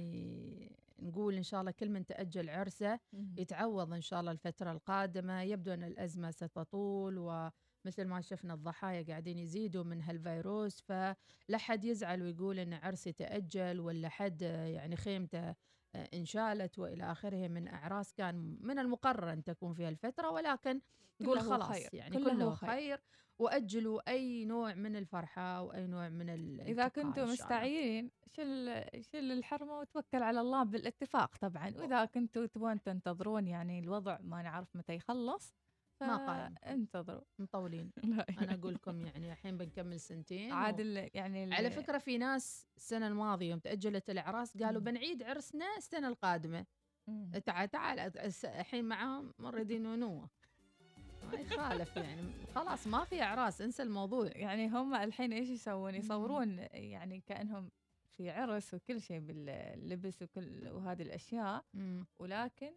نقول 1.00 1.34
إن 1.34 1.42
شاء 1.42 1.60
الله 1.60 1.70
كل 1.70 1.88
من 1.90 2.06
تأجل 2.06 2.50
عرسه. 2.50 2.98
يتعوض 3.36 3.92
إن 3.92 4.00
شاء 4.00 4.20
الله 4.20 4.32
الفترة 4.32 4.72
القادمة 4.72 5.42
يبدو 5.42 5.72
أن 5.74 5.82
الأزمة 5.84 6.30
ستطول 6.30 7.18
ومثل 7.18 8.04
ما 8.04 8.20
شفنا 8.20 8.54
الضحايا 8.54 9.02
قاعدين 9.02 9.38
يزيدوا 9.38 9.84
من 9.84 10.02
هالفيروس 10.02 10.80
فلا 10.80 11.58
حد 11.58 11.84
يزعل 11.84 12.22
ويقول 12.22 12.58
أن 12.58 12.74
عرسي 12.74 13.12
تأجل 13.12 13.80
ولا 13.80 14.08
حد 14.08 14.42
يعني 14.42 14.96
خيمته 14.96 15.54
انشالت 15.94 16.78
وإلى 16.78 17.12
آخره 17.12 17.48
من 17.48 17.68
إعراس 17.68 18.14
كان 18.14 18.58
من 18.60 18.78
المقرر 18.78 19.32
أن 19.32 19.44
تكون 19.44 19.74
في 19.74 19.88
الفترة 19.88 20.30
ولكن 20.30 20.80
كله 21.18 21.40
خلاص 21.40 21.68
خير، 21.68 21.88
يعني 21.92 22.16
كله 22.16 22.34
كله, 22.34 22.54
خير. 22.54 22.70
خير. 22.70 23.00
وأجلوا 23.38 24.10
أي 24.10 24.44
نوع 24.44 24.74
من 24.74 24.96
الفرحة 24.96 25.62
واي 25.62 25.86
نوع 25.86 26.08
من 26.08 26.30
الانتقال 26.30 26.88
كنتم. 26.88 27.22
مستعيرين 27.22 28.10
شل 28.26 28.84
شل 29.00 29.32
الحرمة 29.32 29.78
وتوكل 29.78 30.22
على 30.22 30.40
الله 30.40 30.62
بالاتفاق 30.62 31.36
طبعا 31.36 31.72
وإذا 31.76 32.04
كنتوا 32.04 32.46
تبون 32.46 32.82
تنتظرون 32.82 33.46
يعني 33.46 33.78
الوضع 33.78 34.18
ما 34.20 34.42
نعرف 34.42 34.76
متى 34.76 34.94
يخلص 34.94 35.54
ما 36.06 36.16
قايم 36.26 36.54
انتظروا 36.66 37.20
مطولين. 37.38 37.90
لا 38.04 38.26
أنا 38.42 38.54
أقول 38.54 38.74
لكم 38.74 39.06
يعني 39.06 39.32
الحين 39.32 39.56
بنكمل 39.56 40.00
سنتين 40.00 40.52
عاد 40.52 40.80
و... 40.80 40.84
يعني 41.14 41.44
ال- 41.44 41.52
على 41.54 41.70
فكرة 41.70 41.98
في 41.98 42.18
ناس 42.18 42.66
السنة 42.76 43.06
الماضية 43.08 43.50
يوم 43.50 43.58
تأجلت 43.58 44.10
الإعراس 44.10 44.56
قالوا 44.56 44.80
بنعيد 44.82 45.22
عرسنا 45.22 45.76
السنة 45.76 46.08
القادمة. 46.08 46.66
تعال 47.46 47.68
تعال 47.70 48.12
الحين 48.44 48.84
معاهم 48.84 49.34
مريدين 49.38 49.86
ونوة. 49.86 50.28
ما 51.32 51.38
يخالف 51.40 51.96
يعني. 52.06 52.32
خلاص 52.54 52.86
ما 52.86 53.04
في 53.04 53.22
إعراس 53.22 53.60
انسى 53.60 53.82
الموضوع. 53.82 54.26
يعني 54.26 54.68
هم 54.68 54.94
الحين 54.94 55.32
إيش 55.32 55.48
يسوون؟ 55.50 55.94
يصورون 55.94 56.58
يعني 56.72 57.20
كأنهم 57.20 57.70
في 58.16 58.30
عرس 58.30 58.74
وكل 58.74 59.00
شيء 59.00 59.18
باللبس 59.20 60.22
وكل 60.22 60.68
وهذه 60.68 61.02
الأشياء. 61.02 61.64
ولكن 62.18 62.72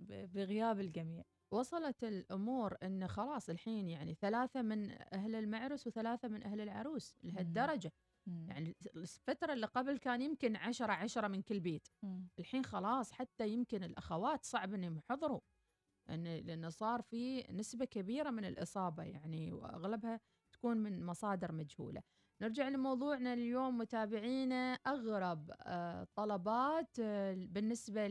بغياب 0.00 0.80
الجميع. 0.80 1.24
وصلت 1.54 2.04
الأمور 2.04 2.76
إن 2.82 3.08
خلاص 3.08 3.50
الحين 3.50 3.88
يعني 3.88 4.14
ثلاثة 4.14 4.62
من 4.62 4.90
أهل 5.12 5.34
المعرس 5.34 5.86
وثلاثة 5.86 6.28
من 6.28 6.42
أهل 6.42 6.60
العروس 6.60 7.14
لهالدرجة. 7.22 7.92
يعني 8.48 8.76
الفترة 8.96 9.52
اللي 9.52 9.66
قبل 9.66 9.98
كان 9.98 10.22
يمكن 10.22 10.56
عشرة 10.56 10.92
عشرة 10.92 11.28
من 11.28 11.42
كل 11.42 11.60
بيت 11.60 11.88
مم. 12.02 12.28
الحين 12.38 12.64
خلاص 12.64 13.12
حتى 13.12 13.48
يمكن 13.48 13.84
الأخوات 13.84 14.44
صعب 14.44 14.74
إنهم 14.74 14.96
يحضروا 14.96 15.40
ان 16.10 16.24
لأنه 16.24 16.68
صار 16.68 17.02
في 17.02 17.42
نسبة 17.50 17.84
كبيرة 17.84 18.30
من 18.30 18.44
الإصابة 18.44 19.02
يعني 19.02 19.52
وأغلبها 19.52 20.20
تكون 20.52 20.76
من 20.76 21.06
مصادر 21.06 21.52
مجهولة. 21.52 22.02
نرجع 22.42 22.68
لموضوعنا 22.68 23.32
اليوم 23.32 23.78
متابعينا 23.78 24.72
أغرب 24.72 25.50
آه، 25.62 26.06
طلبات 26.14 26.96
آه، 27.00 27.34
بالنسبة 27.34 28.06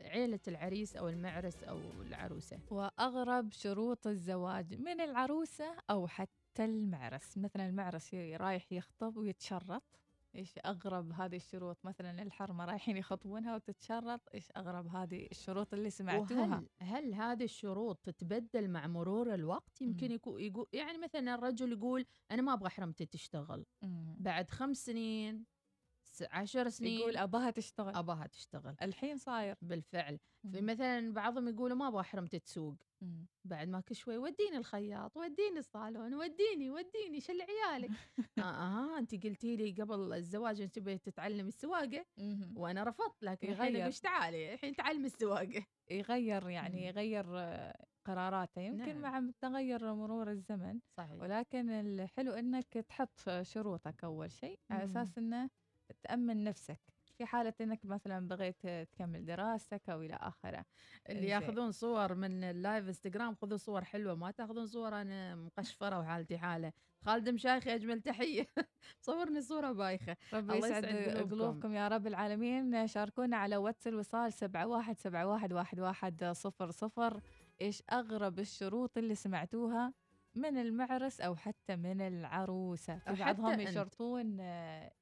لعيله 0.00 0.40
العريس 0.48 0.96
أو 0.96 1.08
المعرس 1.08 1.64
أو 1.64 1.78
العروسة. 2.00 2.58
وأغرب 2.70 3.52
شروط 3.52 4.06
الزواج 4.06 4.74
من 4.74 5.00
العروسة 5.00 5.76
أو 5.90 6.06
حتى 6.06 6.64
المعرس. 6.64 7.38
مثلا 7.38 7.68
المعرس 7.68 8.14
رايح 8.14 8.72
يخطب 8.72 9.16
ويتشرط. 9.16 9.82
إيش 10.36 10.58
أغرب 10.66 11.12
هذه 11.12 11.36
الشروط؟ 11.36 11.78
مثلا 11.84 12.22
الحرمة 12.22 12.64
رايحين 12.64 12.96
يخطبونها 12.96 13.54
وتتشرط. 13.54 14.20
إيش 14.34 14.52
أغرب 14.56 14.86
هذه 14.86 15.26
الشروط 15.30 15.74
اللي 15.74 15.90
سمعتوها؟ 15.90 16.40
وهل 16.40 16.68
هل 16.80 17.14
هذه 17.14 17.44
الشروط 17.44 17.98
تتبدل 18.02 18.70
مع 18.70 18.86
مرور 18.86 19.34
الوقت؟ 19.34 19.80
يمكن 19.80 20.10
يكون 20.12 20.40
يقول 20.40 20.66
يعني 20.72 20.98
مثلا 20.98 21.34
الرجل 21.34 21.72
يقول 21.72 22.04
أنا 22.30 22.42
ما 22.42 22.52
أبغى 22.52 22.68
حرمتي 22.70 23.06
تشتغل. 23.06 23.66
مم. 23.82 24.16
بعد 24.18 24.50
خمس 24.50 24.86
سنين 24.86 25.44
عشر 26.30 26.68
سنين 26.68 27.00
يقول 27.00 27.16
أباها 27.16 27.50
تشتغل 27.50 27.94
أباها 27.94 28.26
تشتغل 28.26 28.76
الحين 28.82 29.16
صاير 29.16 29.56
بالفعل 29.62 30.18
في. 30.42 30.60
مثلا 30.60 31.12
بعضهم 31.12 31.48
يقولوا 31.48 31.76
ما 31.76 31.88
أبغى 31.88 32.02
حرمتي 32.02 32.38
تسوق. 32.38 32.74
بعد 33.44 33.68
ما 33.68 33.80
كل 33.80 33.94
شوي 33.94 34.16
وديني 34.18 34.56
الخياط 34.56 35.16
وديني 35.16 35.58
الصالون 35.58 36.14
وديني 36.14 36.70
وديني 36.70 37.20
شل 37.20 37.38
عيالك 37.42 37.90
آه, 38.38 38.40
آه 38.40 38.98
أنت 38.98 39.26
قلتي 39.26 39.56
لي 39.56 39.82
قبل 39.82 40.12
الزواج 40.12 40.60
انت 40.60 40.74
تبي 40.74 40.98
تتعلمي 40.98 41.48
السواقة. 41.48 42.06
وأنا 42.56 42.84
رفضت 42.84 43.22
لكن 43.22 43.48
الحين 43.52 43.66
يغير. 43.66 43.82
أقول 43.82 43.94
تعالي 43.94 44.54
الحين 44.54 44.76
تعلمي 44.76 45.06
السواقة 45.06 45.66
يغير 45.90 46.48
يعني. 46.48 46.86
يغير 46.86 47.24
آه، 47.38 47.86
قراراته 48.04 48.60
يمكن 48.60 49.00
نعم. 49.00 49.24
مع 49.24 49.32
تغير 49.40 49.94
مرور 49.94 50.30
الزمن 50.30 50.80
صحيح 50.96 51.12
ولكن 51.12 51.70
الحلو 51.70 52.32
إنك 52.32 52.72
تحط 52.88 53.30
شروطك 53.42 54.04
أول 54.04 54.32
شيء 54.32 54.58
على. 54.70 54.84
أساس 54.84 55.18
إنه 55.18 55.50
تأمن 56.02 56.44
نفسك 56.44 56.80
في 57.20 57.26
حالة 57.26 57.52
إنك 57.60 57.84
مثلا 57.84 58.28
بغيت 58.28 58.66
تكمل 58.66 59.24
دراستك 59.24 59.90
أو 59.90 60.02
إلى 60.02 60.14
آخره. 60.14 60.64
اللي. 61.08 61.26
ياخذون 61.26 61.72
صور 61.72 62.14
من 62.14 62.44
اللايف 62.44 62.86
إنستغرام 62.88 63.34
خذوا 63.34 63.56
صور 63.56 63.84
حلوة 63.84 64.14
ما 64.14 64.30
تأخذون 64.30 64.66
صور 64.66 65.00
أنا 65.00 65.34
مقشفرة 65.34 65.98
وحالتي 66.00 66.38
حالة. 66.38 66.72
خالد 67.04 67.28
مشايخي 67.28 67.74
أجمل 67.74 68.00
تحية. 68.00 68.48
صورني 69.00 69.42
صورة 69.42 69.72
بايخة. 69.72 70.16
ربي 70.32 70.52
الله 70.52 70.68
يسعد 70.68 70.84
قلوبكم. 70.84 71.30
قلوبكم 71.30 71.72
يا 71.72 71.88
رب 71.88 72.06
العالمين. 72.06 72.86
شاركونا 72.86 73.36
على 73.36 73.56
واتس 73.56 73.86
الوصال 73.86 74.32
سبعة 74.32 74.66
واحد 74.66 74.98
سبعة 74.98 75.26
واحد 75.26 75.52
واحد 75.52 75.80
واحد 75.80 76.24
صفر 76.24 76.70
صفر. 76.70 77.20
إيش 77.60 77.82
أغرب 77.92 78.38
الشروط 78.38 78.98
اللي 78.98 79.14
سمعتوها؟ 79.14 79.92
من 80.40 80.56
المعرس 80.58 81.20
أو 81.20 81.36
حتى 81.36 81.76
من 81.76 82.00
العروسة 82.00 83.02
أو 83.08 83.14
في 83.14 83.14
بعضهم. 83.14 83.60
يشرطون 83.60 84.40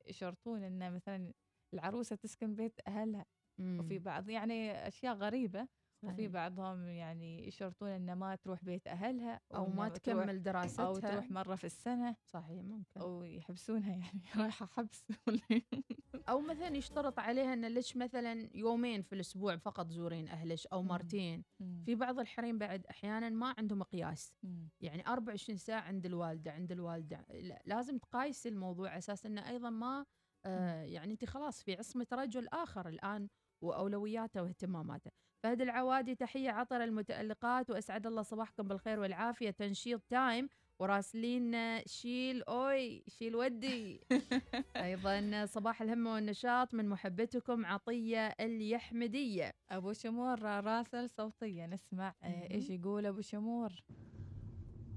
يشرطون 0.06 0.62
إن 0.64 0.92
مثلا 0.94 1.32
العروسة 1.74 2.16
تسكن 2.16 2.54
بيت 2.54 2.80
أهلها 2.88 3.24
مم. 3.58 3.80
وفي 3.80 3.98
بعض 3.98 4.28
يعني 4.30 4.88
أشياء 4.88 5.14
غريبة 5.16 5.68
وفي 6.02 6.14
صحيح. 6.16 6.30
بعضهم 6.32 6.88
يعني 6.88 7.48
يشرطون 7.48 7.88
إن 7.88 8.12
ما 8.12 8.34
تروح 8.36 8.64
بيت 8.64 8.86
أهلها 8.86 9.40
أو 9.54 9.66
ما 9.66 9.88
تكمل 9.88 10.42
دراستها. 10.42 10.86
أو 10.86 10.98
تروح 10.98 11.30
مرة 11.30 11.54
في 11.56 11.64
السنة. 11.64 12.16
صحيح 12.26 12.62
ممكن. 12.62 13.00
أو 13.00 13.22
يحبسونها 13.22 13.90
يعني 13.96 14.22
رايحة 14.36 14.66
حبس. 14.66 15.04
أو 16.28 16.40
مثلا 16.40 16.76
يشترط 16.76 17.18
عليها 17.18 17.52
إن 17.52 17.64
ليش 17.64 17.96
مثلا 17.96 18.48
يومين 18.54 19.02
في 19.02 19.14
الأسبوع 19.14 19.56
فقط 19.56 19.90
زورين 19.90 20.28
اهلك 20.28 20.58
أو. 20.72 20.82
مرتين. 20.82 21.44
في 21.84 21.94
بعض 21.94 22.18
الحريم 22.18 22.58
بعد 22.58 22.86
أحيانا 22.86 23.28
ما 23.28 23.54
عندهم 23.58 23.78
مقياس. 23.78 24.34
يعني 24.80 25.06
24 25.06 25.56
ساعة 25.58 25.80
عند 25.80 26.06
الوالدة 26.06 26.52
عند 26.52 26.72
الوالدة. 26.72 27.26
لا، 27.30 27.62
لازم 27.64 27.98
تقايسي 27.98 28.48
الموضوع 28.48 28.88
على 28.90 28.98
أساس 28.98 29.26
إنه 29.26 29.48
أيضا 29.48 29.70
ما 29.70 30.06
آه 30.46 30.82
يعني 30.82 31.12
انت 31.12 31.24
خلاص 31.24 31.62
في 31.62 31.74
عصمة 31.76 32.06
رجل 32.12 32.48
آخر 32.48 32.88
الآن 32.88 33.28
وأولوياته 33.60 34.42
واهتماماته. 34.42 35.10
فهد 35.42 35.62
العوادي 35.62 36.14
تحية 36.14 36.50
عطر 36.50 36.84
المتألقات 36.84 37.70
وأسعد 37.70 38.06
الله 38.06 38.22
صباحكم 38.22 38.68
بالخير 38.68 39.00
والعافية. 39.00 39.50
تنشيط 39.50 40.02
تايم 40.10 40.48
وراسلين 40.78 41.56
شيل 41.86 42.42
أوي 42.42 43.04
شيل 43.08 43.36
ودي. 43.36 44.00
أيضا 44.76 45.46
صباح 45.46 45.82
الهمه 45.82 46.14
والنشاط 46.14 46.74
من 46.74 46.88
محبتكم 46.88 47.66
عطية 47.66 48.26
اليحمدية. 48.26 49.54
أبو 49.70 49.92
شمور 49.92 50.42
راسل 50.42 51.10
صوتيه 51.10 51.66
نسمع 51.66 52.14
آه، 52.22 52.50
إيش 52.50 52.70
يقول 52.70 53.06
أبو 53.06 53.20
شمور؟ 53.20 53.72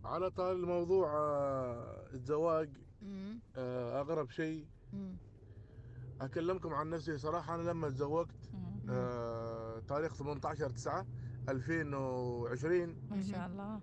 على 0.03 0.31
طال 0.31 0.55
الموضوع 0.55 1.17
آه، 1.17 2.07
الزواج. 2.13 2.69
آه، 3.57 4.01
أغرب 4.01 4.29
شيء 4.29 4.65
أكلمكم 6.21 6.73
عن 6.73 6.89
نفسي 6.89 7.17
صراحة 7.17 7.55
أنا 7.55 7.69
لما 7.69 7.89
تزوجت 7.89 8.51
آه، 8.89 9.79
تاريخ 9.87 10.13
18 10.15 10.69
9 10.69 11.05
2020 11.49 12.95
ما 13.11 13.21
شاء 13.21 13.47
الله. 13.47 13.79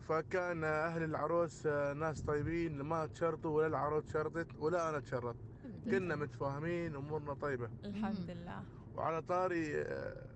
فكان 0.00 0.64
أهل 0.64 1.02
العروس 1.02 1.66
آه، 1.66 1.92
ناس 1.92 2.22
طيبين 2.22 2.80
ما 2.82 3.06
تشرطوا 3.06 3.56
ولا 3.56 3.66
العروس 3.66 4.12
شرطت 4.12 4.46
ولا 4.58 4.88
أنا 4.88 5.00
تشرط 5.00 5.36
كنا 5.84 6.16
متفاهمين 6.16 6.96
أمورنا 6.96 7.34
طيبة. 7.34 7.68
الحمد 7.84 8.30
لله. 8.30 8.62
وعلى 8.96 9.22
طاري 9.22 9.82
آه، 9.82 10.26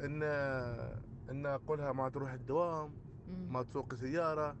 إن 0.00 0.22
إن 1.30 1.46
أقولها 1.46 1.92
ما 1.92 2.08
تروح 2.08 2.32
الدوام 2.32 2.92
ما 3.48 3.62
تسوق 3.62 3.94
سيارة. 3.94 4.56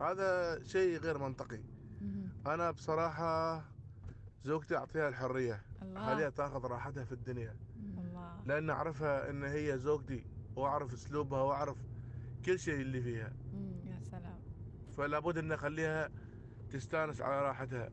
هذا 0.00 0.58
شيء 0.64 0.98
غير 0.98 1.18
منطقي. 1.18 1.60
أنا 2.46 2.70
بصراحة 2.70 3.64
زوجتي 4.48 4.76
أعطيها 4.76 5.08
الحرية. 5.08 5.62
الله. 5.82 6.06
خليها 6.06 6.30
تاخذ 6.30 6.66
راحتها 6.66 7.04
في 7.04 7.12
الدنيا. 7.12 7.56
الله. 7.98 8.42
لأن 8.46 8.70
أعرفها 8.70 9.30
إن 9.30 9.44
هي 9.44 9.78
زوجتي 9.78 10.24
وأعرف 10.56 10.92
أسلوبها 10.92 11.42
وأعرف 11.42 11.76
كل 12.44 12.58
شيء 12.58 12.80
اللي 12.80 13.02
فيها. 13.02 13.32
يا 13.84 14.00
سلام. 14.10 14.38
فلا 14.96 15.18
بد 15.18 15.38
إن 15.38 15.52
أخليها 15.52 16.10
تستأنس 16.70 17.20
على 17.20 17.42
راحتها. 17.42 17.90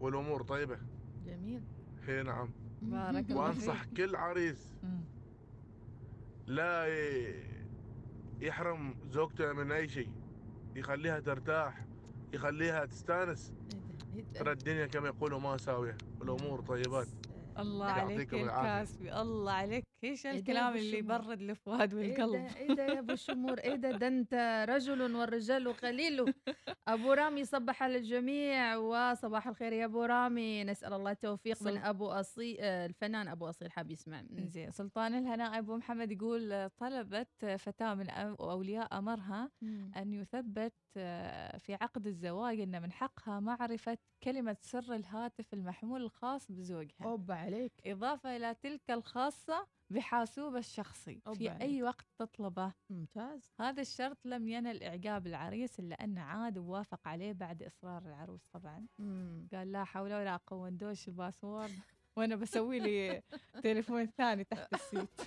والأمور 0.00 0.42
طيبة. 0.42 0.78
جميل. 1.26 1.62
هي 2.06 2.22
نعم. 2.22 2.50
بارك 2.82 3.30
الله 3.30 3.42
وأنصح. 3.42 3.84
كل 3.84 4.16
عريس. 4.16 4.74
مم. 4.82 5.00
لا 6.46 6.86
يحرم 8.40 8.94
زوجته 9.10 9.52
من 9.52 9.72
أي 9.72 9.88
شيء. 9.88 10.10
يخليها 10.76 11.20
ترتاح 11.20 11.86
يخليها 12.32 12.84
تستأنس. 12.84 13.54
ترى 14.34 14.52
الدنيا 14.52 14.86
كما 14.86 15.08
يقولوا 15.08 15.40
ما 15.40 15.56
ساويه 15.56 15.96
والأمور 16.20 16.60
طيبات. 16.60 17.08
الله 17.58 17.86
عليك. 17.86 18.34
الكاسبي 18.34 19.20
الله 19.20 19.52
عليك. 19.52 19.84
إيش 20.04 20.26
إيه 20.26 20.32
الكلام 20.32 20.66
أبو 20.66 20.78
اللي؟ 20.78 20.98
يبرد 20.98 21.40
الفؤاد 21.42 21.94
إيه 21.94 22.10
والقلب؟ 22.10 22.56
إيه 22.56 22.74
ده 22.74 22.82
يا 22.86 22.98
أبو 22.98 23.14
شمور؟ 23.26 23.58
إيه 23.58 23.74
ده 23.74 23.90
ده 23.90 24.06
أنت 24.08 24.66
رجل 24.68 25.14
والرجال 25.16 25.72
قليل. 25.72 26.34
أبو 26.88 27.12
رامي 27.12 27.44
صبح 27.44 27.82
على 27.82 27.96
الجميع 27.98 28.76
وصباح 28.76 29.48
الخير 29.48 29.72
يا 29.72 29.84
أبو 29.84 30.04
رامي. 30.04 30.64
نسأل 30.64 30.92
الله 30.92 31.10
التوفيق 31.10 31.62
من 31.62 31.76
أبو 31.78 32.06
اصيل 32.08 32.60
الفنان 32.60 33.28
أبو 33.28 33.48
أصيل 33.48 33.70
حاب 33.72 33.90
يسمع. 33.90 34.22
زين 34.32 34.70
سلطان 34.70 35.14
الهناء 35.14 35.58
أبو 35.58 35.76
محمد 35.76 36.12
يقول 36.12 36.52
آه، 36.52 36.70
طلبت 36.78 37.28
آه، 37.44 37.56
فتاة 37.56 37.94
من 37.94 38.10
أولياء 38.10 38.98
أمرها 38.98 39.50
مم. 39.62 39.90
أن 39.96 40.12
يثبت 40.14 40.72
آه، 40.96 41.56
في 41.58 41.74
عقد 41.74 42.06
الزواج 42.06 42.60
إن 42.60 42.82
من 42.82 42.92
حقها 42.92 43.40
معرفة 43.40 43.98
كلمة 44.22 44.56
سر 44.60 44.94
الهاتف 44.94 45.54
المحمول 45.54 46.02
الخاص 46.02 46.52
بزوجها. 46.52 46.94
اوبا 47.04 47.34
عليك. 47.48 47.72
إضافة 47.86 48.36
إلى 48.36 48.54
تلك 48.62 48.90
الخاصة 48.90 49.66
بحاسوب 49.90 50.56
الشخصي. 50.56 51.20
في 51.34 51.48
عليك. 51.48 51.62
أي 51.62 51.82
وقت 51.82 52.06
تطلبه. 52.18 52.72
ممتاز. 52.90 53.52
هذا 53.60 53.80
الشرط 53.80 54.18
لم 54.24 54.48
ينل 54.48 54.82
إعجاب 54.82 55.26
العريس 55.26 55.78
إلا 55.80 56.04
أنه 56.04 56.20
عاد 56.20 56.58
ووافق 56.58 57.08
عليه 57.08 57.32
بعد 57.32 57.62
إصرار 57.62 58.02
العروس 58.02 58.46
طبعا. 58.52 58.86
مم. 58.98 59.48
قال 59.52 59.72
لا 59.72 59.84
حول 59.84 60.12
ولا 60.12 60.36
قوة 60.36 60.70
ندوش 60.70 61.08
ال 61.08 61.15
password 61.15 61.72
وأنا 62.16 62.36
بسوي 62.36 62.78
لي 62.78 63.22
تليفون 63.62 64.06
ثاني 64.06 64.44
تحت 64.44 64.74
السيت. 64.74 65.20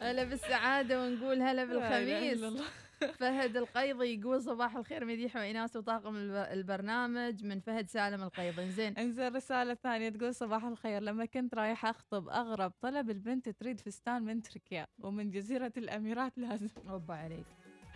هلا 0.00 0.24
بالسعادة 0.24 1.02
ونقول 1.02 1.42
هلا 1.42 1.64
بالخميس. 1.64 2.62
فهد 3.18 3.56
القيضي 3.56 4.20
يقول 4.20 4.42
صباح 4.42 4.76
الخير 4.76 5.04
مديحة 5.04 5.40
وإناس 5.40 5.76
وطاقم 5.76 6.16
الب- 6.16 6.52
البرنامج 6.52 7.44
من 7.44 7.60
فهد 7.60 7.88
سالم 7.88 8.22
القيضي. 8.22 8.70
زين. 8.70 8.96
انزين 8.98 9.36
رسالة 9.36 9.74
ثانية 9.74 10.08
تقول 10.08 10.34
صباح 10.34 10.64
الخير 10.64 11.02
لما 11.02 11.24
كنت 11.24 11.54
رايحة 11.54 11.90
أخطب 11.90 12.28
أغرب 12.28 12.72
طلب 12.80 13.10
البنت 13.10 13.48
تريد 13.48 13.80
فستان 13.80 14.22
من 14.22 14.42
تركيا 14.42 14.86
ومن 14.98 15.30
جزيرة 15.30 15.72
الأميرات 15.76 16.38
لازم. 16.38 16.68
أوبا 16.90 17.14
عليك. 17.14 17.44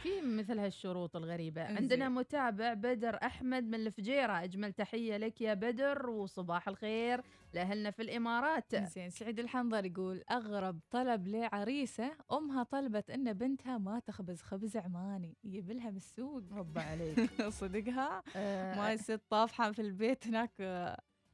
في 0.02 0.20
مثل 0.20 0.58
هالشروط 0.58 1.16
الغريبة. 1.16 1.62
عندنا 1.62 2.08
متابع 2.08 2.74
بدر 2.74 3.18
أحمد 3.22 3.64
من 3.64 3.74
الفجيرة. 3.74 4.44
أجمل 4.44 4.72
تحية 4.72 5.16
لك 5.16 5.40
يا 5.40 5.54
بدر 5.54 6.10
وصباح 6.10 6.68
الخير 6.68 7.22
لأهلنا 7.54 7.90
في 7.90 8.02
الإمارات. 8.02 8.76
زين 8.76 9.10
سعيد 9.10 9.38
الحنظر 9.38 9.84
يقول 9.84 10.22
أغرب 10.30 10.80
طلب 10.90 11.28
لعريسة 11.28 12.12
أمها 12.32 12.62
طلبت 12.62 13.10
إن 13.10 13.32
بنتها 13.32 13.78
ما 13.78 13.98
تخبز 13.98 14.42
خبز 14.42 14.76
عماني. 14.76 15.36
يجيب 15.44 15.70
لها 15.70 15.90
من 15.90 15.96
السوق. 15.96 16.42
رب 16.52 16.78
عليك. 16.78 17.42
صدقها؟ 17.60 18.22
آه، 18.36 18.76
ما 18.76 18.92
يصير 18.92 19.20
طافحة 19.30 19.72
في 19.72 19.82
البيت 19.82 20.26
هناك. 20.26 20.50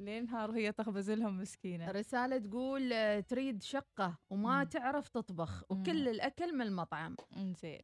آه، 0.01 0.03
لين 0.05 0.25
نهار 0.25 0.51
وهي 0.51 0.73
تخبز 0.73 1.11
لهم 1.11 1.39
مسكينة. 1.39 1.91
رسالة 1.91 2.39
تقول 2.39 2.93
آه، 2.93 3.21
تريد 3.21 3.63
شقة 3.63 4.19
وما 4.31 4.65
تعرف 4.65 5.09
تطبخ 5.09 5.65
وكل 5.71 6.09
الأكل 6.09 6.55
من 6.55 6.63
المطعم. 6.63 7.17
إنزين. 7.37 7.81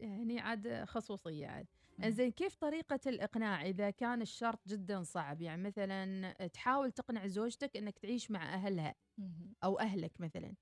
يعني 0.00 0.40
عاد 0.40 0.84
خصوصية 0.84 1.46
عاد. 1.46 1.66
زين 2.06 2.30
كيف 2.30 2.54
طريقة 2.56 3.00
الإقناع 3.06 3.66
إذا 3.66 3.90
كان 3.90 4.22
الشرط 4.22 4.68
جدا 4.68 5.02
صعب؟ 5.02 5.42
يعني 5.42 5.62
مثلا 5.62 6.32
تحاول 6.48 6.92
تقنع 6.92 7.26
زوجتك 7.26 7.76
أنك 7.76 7.98
تعيش 7.98 8.30
مع 8.30 8.54
أهلها 8.54 8.94
أو 9.64 9.78
أهلك 9.78 10.20
مثلا. 10.20 10.54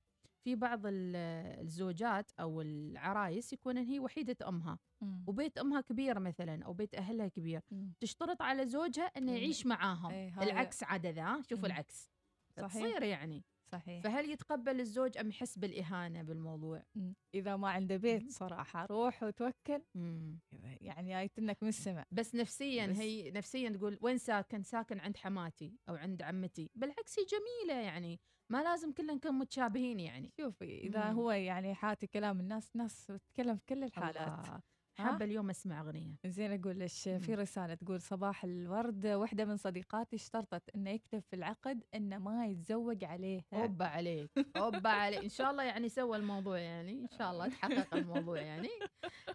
في 0.44 0.54
بعض 0.54 0.86
ال- 0.86 1.16
الزوجات 1.60 2.30
أو 2.40 2.60
العرايس 2.60 3.52
يكون 3.52 3.78
هي 3.78 4.00
وحيدة 4.00 4.36
أمها 4.48 4.78
وبيت 5.26 5.58
أمها 5.58 5.80
كبير 5.80 6.18
مثلا 6.20 6.64
أو 6.64 6.72
بيت 6.72 6.94
أهلها 6.94 7.28
كبير 7.28 7.60
تشترط 8.00 8.42
على 8.42 8.66
زوجها 8.66 9.12
مم. 9.16 9.28
يعيش 9.28 9.66
معاهم. 9.66 10.10
إيه، 10.10 10.42
العكس 10.42 10.82
عدد 10.84 11.18
ها؟ 11.18 11.42
شوفوا. 11.50 11.66
العكس. 11.66 12.10
صحيح. 12.56 12.68
تصير 12.68 13.02
يعني. 13.02 13.44
صحيح. 13.72 14.02
فهل 14.02 14.30
يتقبل 14.30 14.80
الزوج 14.80 15.18
أم 15.18 15.28
يحس 15.28 15.58
بالإهانة 15.58 16.22
بالموضوع؟ 16.22 16.82
مم. 16.94 17.14
إذا 17.34 17.56
ما 17.56 17.68
عنده 17.70 17.96
بيت 17.96 18.30
صراحة 18.30 18.86
روح 18.86 19.22
وتوكل. 19.22 19.82
مم. 19.94 20.38
يعني 20.80 21.08
جايتنك 21.08 21.62
من 21.62 21.68
السماء. 21.68 22.06
بس 22.10 22.34
نفسيا 22.34 22.86
بس- 22.86 22.96
هي 22.98 23.30
نفسيا 23.30 23.68
تقول 23.70 23.98
وين 24.00 24.18
ساكن؟ 24.18 24.62
ساكن 24.62 25.00
عند 25.00 25.16
حماتي 25.16 25.74
أو 25.88 25.94
عند 25.94 26.22
عمتي. 26.22 26.70
بالعكس 26.74 27.18
هي 27.18 27.24
جميلة 27.24 27.80
يعني. 27.80 28.20
ما 28.50 28.62
لازم 28.62 28.92
كلنا 28.92 29.14
نكون 29.14 29.32
متشابهين 29.32 30.00
يعني. 30.00 30.32
شوفي 30.40 30.78
إذا 30.78 31.10
مم. 31.10 31.16
هو 31.16 31.30
يعني 31.30 31.74
حاتي 31.74 32.06
كلام 32.06 32.40
الناس 32.40 32.76
ناس 32.76 33.06
تتكلم 33.06 33.56
في 33.56 33.66
كل 33.68 33.84
الحالات. 33.84 34.16
الله. 34.16 34.60
حابة 34.98 35.24
اليوم 35.24 35.50
أسمع 35.50 35.80
أغنية. 35.80 36.14
زين 36.26 36.60
أقول 36.60 36.80
لك 36.80 36.86
في 37.18 37.34
رسالة 37.34 37.74
تقول 37.74 38.00
صباح 38.00 38.44
الورد 38.44 39.06
واحدة 39.06 39.44
من 39.44 39.56
صديقاتي 39.56 40.16
اشترطت 40.16 40.62
إنه 40.74 40.90
يكتب 40.90 41.18
في 41.18 41.36
العقد 41.36 41.84
إنه 41.94 42.18
ما 42.18 42.46
يتزوج 42.46 43.04
عليها 43.04 43.44
أوبا 43.52 43.84
عليك 43.84 44.30
أوبا 44.56 44.88
عليك. 44.90 45.22
إن 45.22 45.28
شاء 45.28 45.50
الله 45.50 45.62
يعني 45.62 45.88
سوى 45.88 46.16
الموضوع 46.16 46.58
يعني 46.58 46.92
إن 46.92 47.08
شاء 47.18 47.30
الله 47.32 47.48
تحقق 47.48 47.94
الموضوع 47.94 48.40
يعني. 48.40 48.68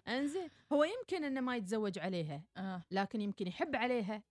إنزين 0.08 0.48
هو 0.72 0.84
يمكن 0.84 1.24
إنه 1.24 1.40
ما 1.40 1.56
يتزوج 1.56 1.98
عليها 1.98 2.42
آه. 2.56 2.82
لكن 2.90 3.20
يمكن 3.20 3.46
يحب 3.46 3.76
عليها. 3.76 4.22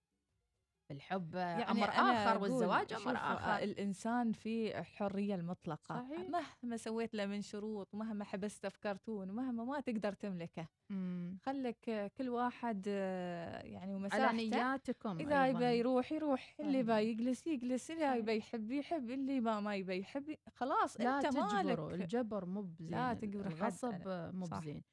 الحب 0.91 1.36
يعني 1.36 1.71
أمر 1.71 1.89
آخر 1.89 2.41
والزواج 2.41 2.93
أمر 2.93 3.15
آه، 3.15 3.33
آخر 3.33 3.63
الإنسان 3.63 4.31
فيه 4.31 4.79
الحريه 4.79 5.36
المطلقة 5.36 5.95
صحيح. 6.01 6.29
مهما 6.63 6.77
سويت 6.77 7.15
له 7.15 7.25
من 7.25 7.41
شروط 7.41 7.93
ومهما 7.93 8.25
حبسته 8.25 8.69
في 8.69 8.79
كرتون 8.79 9.29
ومهما 9.29 9.63
ما 9.63 9.79
تقدر 9.79 10.13
تملكه 10.13 10.67
مم. 10.89 11.38
خلك 11.43 12.11
كل 12.17 12.29
واحد 12.29 12.86
آه، 12.88 13.61
يعني 13.61 13.86
على 13.91 13.95
ومساحته 13.95 14.31
نياتكم 14.31 15.19
إذا. 15.19 15.47
يبى 15.47 15.65
يروح 15.65 16.11
يروح 16.11 16.55
اللي. 16.59 16.79
يبى 16.79 16.93
يجلس 16.93 17.47
يجلس 17.47 17.91
اللي 17.91 18.17
يبى 18.19 18.38
يحب 18.38 18.71
يحب 18.71 19.09
اللي 19.11 19.39
ما 19.39 19.59
ما 19.59 19.75
يبى 19.75 19.99
يحب 19.99 20.36
خلاص 20.53 20.99
لا 21.01 21.17
أنت 21.17 21.38
مالك 21.38 21.79
الجبر 21.79 22.45
مو 22.45 22.61
بزين 22.61 22.89
لا 22.91 23.13
تجبر 23.13 23.47
الغصب. 23.47 23.93
مو. 24.07 24.45
بزين 24.45 24.83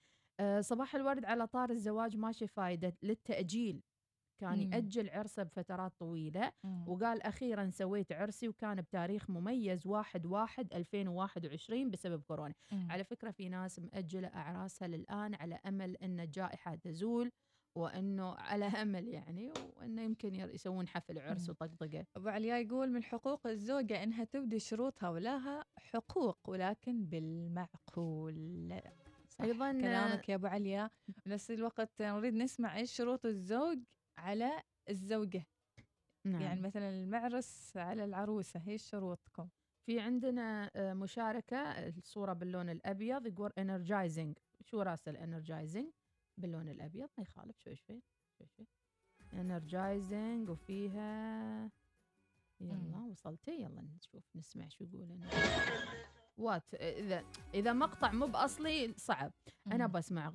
آه، 0.41 0.61
صباح 0.61 0.95
الورد 0.95 1.25
على 1.25 1.47
طار 1.47 1.71
الزواج 1.71 2.17
ماشي 2.17 2.47
فايدة 2.47 2.95
للتأجيل 3.03 3.83
كان 4.43 4.59
مم. 4.59 4.73
يأجل 4.73 5.11
عرسه 5.11 5.43
بفترات 5.43 5.93
طويلة 5.99 6.53
مم. 6.65 6.89
وقال 6.89 7.23
أخيرا 7.23 7.71
سويت 7.71 8.13
عرسي 8.13 8.49
وكان 8.49 8.81
بتاريخ 8.81 9.31
مميز 9.31 9.87
واحد 9.87 10.27
واحد 10.27 10.73
2021 10.75 11.91
بسبب 11.91 12.23
كورونا 12.23 12.55
مم. 12.73 12.89
على 12.91 13.05
فكرة 13.05 13.31
في 13.31 13.49
ناس 13.49 13.79
مأجلة 13.79 14.29
أعراسها 14.29 14.89
للآن 14.89 15.35
على 15.35 15.59
أمل 15.67 15.97
أن 15.97 16.21
الجائحة 16.21 16.75
تزول 16.75 17.31
وأنه 17.79 18.35
على 18.35 18.65
أمل 18.83 19.09
يعني 19.09 19.53
وأنه 19.77 20.03
يمكن 20.03 20.35
يسوون 20.35 20.89
حفل 20.89 21.19
عرس 21.19 21.49
مم. 21.49 21.51
وطقطقة 21.61 22.05
أبو 22.17 22.29
عليا 22.29 22.59
يقول 22.59 22.91
من 22.93 23.03
حقوق 23.05 23.47
الزوجة 23.47 24.03
إنها 24.03 24.25
تبدي 24.25 24.59
شروطها 24.59 25.09
ولها 25.11 25.65
حقوق 25.79 26.39
ولكن 26.51 27.05
بالمعقول 27.05 28.83
صح 29.29 29.45
أيضاً- 29.45 29.81
كلامك 29.81 30.29
يا 30.29 30.35
أبو 30.35 30.47
عليا 30.47 30.91
بنفس 31.27 31.51
الوقت 31.51 32.03
نريد 32.03 32.35
نسمع 32.35 32.77
إيش 32.77 32.93
شروط 32.97 33.27
الزوج 33.27 33.79
على 34.19 34.63
الزوجة. 34.91 35.47
نعم. 36.25 36.43
يعني 36.43 36.61
مثلا 36.61 36.91
المعرس 36.91 37.77
على 37.77 38.05
العروسة 38.05 38.63
إيش 38.69 38.91
شروطكم؟ 38.91 39.49
في 39.87 40.01
عندنا 40.01 40.71
آه، 40.77 40.95
مشاركة 40.95 41.59
الصورة 41.89 42.33
باللون 42.33 42.71
الأبيض 42.71 43.27
يقول 43.27 43.51
energizing. 43.51 44.43
شو 44.65 44.83
رأس 44.83 45.09
الانرجايزنج 45.09 45.93
باللون 46.39 46.69
الأبيض 46.69 47.09
ما 47.19 47.23
يخالف 47.23 47.59
شوي 47.59 47.77
شوي 47.77 48.03
شوي 48.39 48.47
شوي. 48.47 48.67
Energizing 49.33 50.51
وفيها 50.51 51.71
يلا 52.61 52.99
وصلتي؟ 53.11 53.63
يلا 53.63 53.83
نشوف 53.83 54.25
نسمع 54.37 54.69
شو 54.69 54.85
يقول 54.85 55.21
what 56.39 56.75
إذا 56.75 57.25
إذا 57.55 57.73
مقطع 57.73 58.13
مو 58.13 58.27
بأصلي 58.27 58.95
صعب. 58.97 59.33
مم. 59.67 59.87
بسمع 59.87 60.27
آه، 60.27 60.31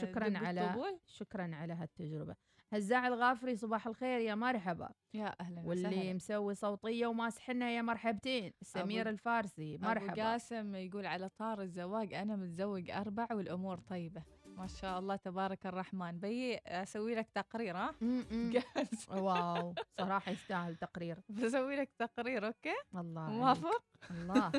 شكرا 0.00 0.28
dub 0.28 0.36
على؟ 0.36 0.98
شكرا 1.06 1.50
على 1.54 1.72
هالتجربة. 1.72 2.36
هزاع 2.72 3.06
الغافري 3.06 3.56
صباح 3.56 3.86
الخير 3.86 4.20
يا 4.20 4.34
مرحبا. 4.34 4.90
يا 5.14 5.34
أهلا 5.40 5.62
واللي 5.66 5.88
وسهلا 5.88 6.12
مسوي 6.12 6.54
صوتية 6.54 7.06
وماسحنا 7.06 7.70
يا 7.70 7.82
مرحبتين. 7.82 8.52
سمير 8.62 9.08
الفارسي 9.08 9.74
أبو 9.74 9.84
مرحبا. 9.84 10.22
قاسم 10.22 10.74
يقول 10.74 11.06
على 11.06 11.28
طار 11.28 11.62
الزواج 11.62 12.14
أنا 12.14 12.36
متزوج 12.36 12.90
أربع 12.90 13.26
والأمور 13.30 13.78
طيبة. 13.78 14.22
ما 14.46 14.66
شاء 14.66 14.98
الله 14.98 15.16
تبارك 15.16 15.66
الرحمن. 15.66 16.20
بي 16.20 16.56
أسوي 16.56 17.14
لك 17.14 17.28
تقرير 17.34 17.76
ها؟ 17.76 17.94
wow 19.22 19.74
صراحة 20.00 20.32
يستاهل 20.32 20.76
تقرير. 20.76 21.18
بسوي 21.28 21.76
لك 21.76 21.90
تقرير 21.98 22.46
okay؟ 22.46 22.74
الله. 22.94 23.30
موافق؟ 23.30 23.82
الله. 24.10 24.52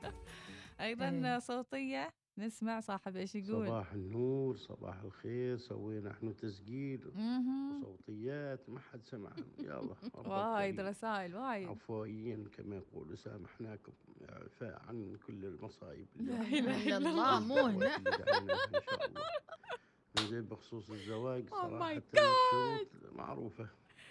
أيضا 0.80 1.08
إيه. 1.74 2.14
نسمع 2.38 2.80
صاحب 2.80 3.16
إيش 3.16 3.34
يقول 3.34 3.66
صباح 3.66 3.92
النور 3.92 4.56
صباح 4.56 5.00
الخير 5.02 5.56
سوينا 5.56 6.10
إحنا 6.10 6.32
تسجيل. 6.32 7.06
وصوتيات 7.80 8.70
ما 8.70 8.80
حد 8.80 9.04
سمعهم 9.04 9.44
يلا 9.58 9.94
وايد. 10.54 10.80
رسائل 10.80 11.36
وايد 11.36 11.68
عفويين 11.68 12.44
كما 12.56 12.76
يقولوا 12.76 13.16
سامحناكم 13.16 13.92
عفاء 14.28 14.82
عن 14.88 15.16
كل 15.26 15.44
المصايب 15.44 16.06
لا 16.16 16.40
إله 16.42 16.86
إلا 16.86 16.96
الله، 16.96 17.40
مو 17.40 17.54
هنا. 17.56 17.96
اللي 17.96 18.10
دعيناها 18.10 18.64
إن 18.74 18.80
شاء 18.90 19.06
الله 19.06 20.28
زين 20.30 20.42
بخصوص 20.42 20.90
الزواج 20.90 21.48
Oh 21.50 21.52
God. 21.52 22.18
الشروط 22.18 22.88
معروفة 23.12 23.68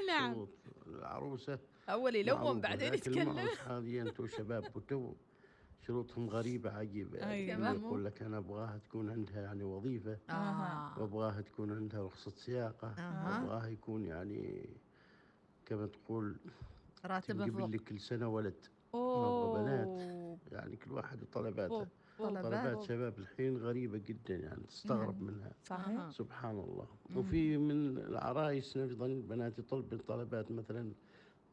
نعم. 0.08 0.34
شروط 0.34 0.50
العروسة 0.88 1.60
أول 1.90 2.16
يلوم 2.16 2.62
بعدين 2.62 2.94
يتكلم 2.94 3.40
هذه 3.68 4.02
أنتم 4.02 4.28
شباب 4.28 4.76
وتو 4.76 5.14
شروطهم 5.88 6.30
غريبة 6.30 6.72
عجيبة 6.72 7.18
يعني 7.18 7.32
أيوة. 7.54 7.70
يقول 7.72 8.06
لك 8.06 8.22
أنا 8.22 8.38
أبغاها 8.38 8.78
تكون 8.78 9.10
عندها 9.10 9.42
يعني 9.42 9.64
وظيفة 9.64 10.18
آه. 10.30 11.00
وأبغاها 11.00 11.42
تكون 11.42 11.72
عندها 11.72 12.04
رخصة 12.04 12.32
سياقة 12.32 12.88
أها. 12.88 13.40
وأبغاها 13.42 13.68
يكون 13.68 14.06
يعني 14.06 14.70
كما 15.66 15.86
تقول 15.88 16.36
راتبه 17.06 17.46
فوق 17.48 17.66
لي 17.70 17.78
كل 17.78 18.00
سنة 18.00 18.28
ولد 18.28 18.66
أوه 18.94 19.54
بنات 19.62 20.02
يعني 20.52 20.76
كل 20.76 20.92
واحد 20.92 21.24
وطلباته. 21.24 21.88
طلبات. 22.20 22.44
طلبات 22.44 22.82
شباب 22.84 23.20
الحين 23.20 23.58
غريبة 23.58 23.98
جدا 23.98 24.36
يعني 24.36 24.64
تستغرب 24.68 25.22
منها 25.22 25.52
صحيح. 25.64 26.10
سبحان 26.10 26.60
الله 26.60 26.88
مم. 27.10 27.18
وفي 27.18 27.58
من 27.58 27.98
العرايس 27.98 28.78
أيضا 28.78 29.08
بنات 29.08 29.60
يطلبن 29.60 29.98
طلبات 29.98 30.52
مثلا 30.52 30.92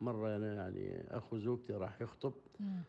مرة 0.01 0.37
أنا 0.37 0.55
يعني 0.55 1.05
أخو 1.17 1.39
زوجتي 1.39 1.73
راح 1.73 2.01
يخطب 2.01 2.33
مم. 2.61 2.83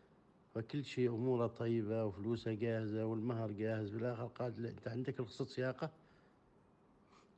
فكل 0.56 0.84
شيء 0.84 1.08
أموره 1.10 1.46
طيبة 1.46 2.04
وفلوسه 2.04 2.52
جاهزة 2.52 3.04
والمهر 3.06 3.52
جاهز 3.52 3.90
بالآخر 3.90 4.26
قالت 4.26 4.58
له 4.58 4.68
أنت 4.68 4.88
عندك 4.88 5.20
رخصة 5.20 5.44
سياقة؟ 5.44 5.90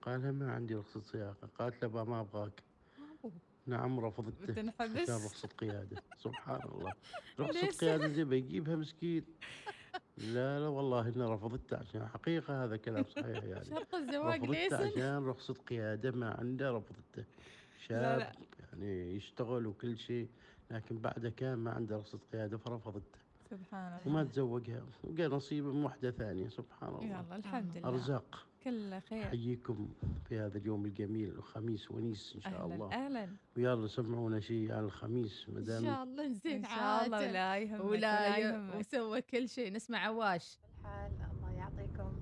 قال 0.02 0.32
ما 0.32 0.52
عندي 0.52 0.74
رخصة 0.74 1.00
سياقة. 1.00 1.48
قالت 1.58 1.82
له 1.82 1.88
"با 1.88 2.04
ما 2.04 2.20
أبغاك. 2.20 2.62
نعم 3.66 4.00
رفضته 4.00 4.46
بتنحبس؟ 4.46 4.96
عشان 5.10 5.14
رخصة 5.14 5.48
قيادة. 5.48 6.02
سبحان 6.18 6.60
الله؟ 6.64 6.92
رخصة 7.40 7.66
قيادة 7.66 8.08
زي 8.08 8.24
بيجيبها 8.24 8.76
مسكين. 8.76 9.24
لا 10.18 10.60
لا 10.60 10.68
والله 10.68 11.08
إنه 11.08 11.32
رفضته 11.34 11.76
عشان 11.76 12.06
حقيقة 12.08 12.64
هذا 12.64 12.76
كلام 12.76 13.04
صحيح 13.04 13.44
يعني. 13.44 13.64
شرط 13.64 13.94
الزواج 13.94 14.44
ليسن 14.44 14.76
عشان 14.86 15.24
رخصة 15.26 15.54
قيادة 15.54 16.10
ما 16.10 16.30
عنده 16.38 16.70
رفضته. 16.70 17.24
شاب 17.86 18.18
لا. 18.18 18.32
يعني 18.72 19.16
يشتغل 19.16 19.66
وكل 19.66 19.98
شيء. 19.98 20.28
لكن 20.70 20.98
بعده 20.98 21.30
كان 21.30 21.58
ما 21.58 21.70
عنده 21.70 21.96
رخصة 21.96 22.18
قيادة 22.32 22.56
فرفضته 22.58 23.18
سبحان 23.50 23.86
الله. 23.92 24.00
وما 24.06 24.24
تزوجها. 24.24 24.82
وقال 25.04 25.30
نصيبه 25.30 25.72
من 25.72 25.84
واحدة 25.84 26.10
ثانية 26.10 26.48
سبحان 26.48 26.94
الله. 26.94 27.04
يلا 27.04 27.36
الحمد 27.36 27.76
لله. 27.76 27.88
أرزاق. 27.88 28.46
كل 28.64 29.00
خير. 29.00 29.24
أحييكم 29.24 29.88
في 30.28 30.38
هذا 30.38 30.58
اليوم 30.58 30.84
الجميل 30.84 31.30
الخميس 31.30 31.90
ونيس 31.90 32.32
إن 32.36 32.40
شاء 32.40 32.66
الله. 32.66 32.92
أهلا. 32.92 33.06
أهلا 33.24 33.28
ويلا 33.56 33.86
سمعونا 33.86 34.40
شيء 34.40 34.72
عن 34.72 34.84
الخميس 34.84 35.48
ما 35.48 35.58
إن 35.58 35.64
دام 35.64 35.84
شاء 35.84 36.02
الله 36.02 36.26
نزيد 36.26 36.64
إن 36.64 36.64
شاء 36.64 37.06
الله 37.06 37.18
ولا 37.18 37.58
يهمك 37.58 37.84
ولا 37.84 38.38
يهمك. 38.38 38.74
وسوى 38.74 39.22
كل 39.22 39.48
شيء. 39.48 39.72
نسمع 39.72 39.98
عواش. 39.98 40.58
الحال 40.80 41.12
الله 41.36 41.52
يعطيكم 41.52 42.12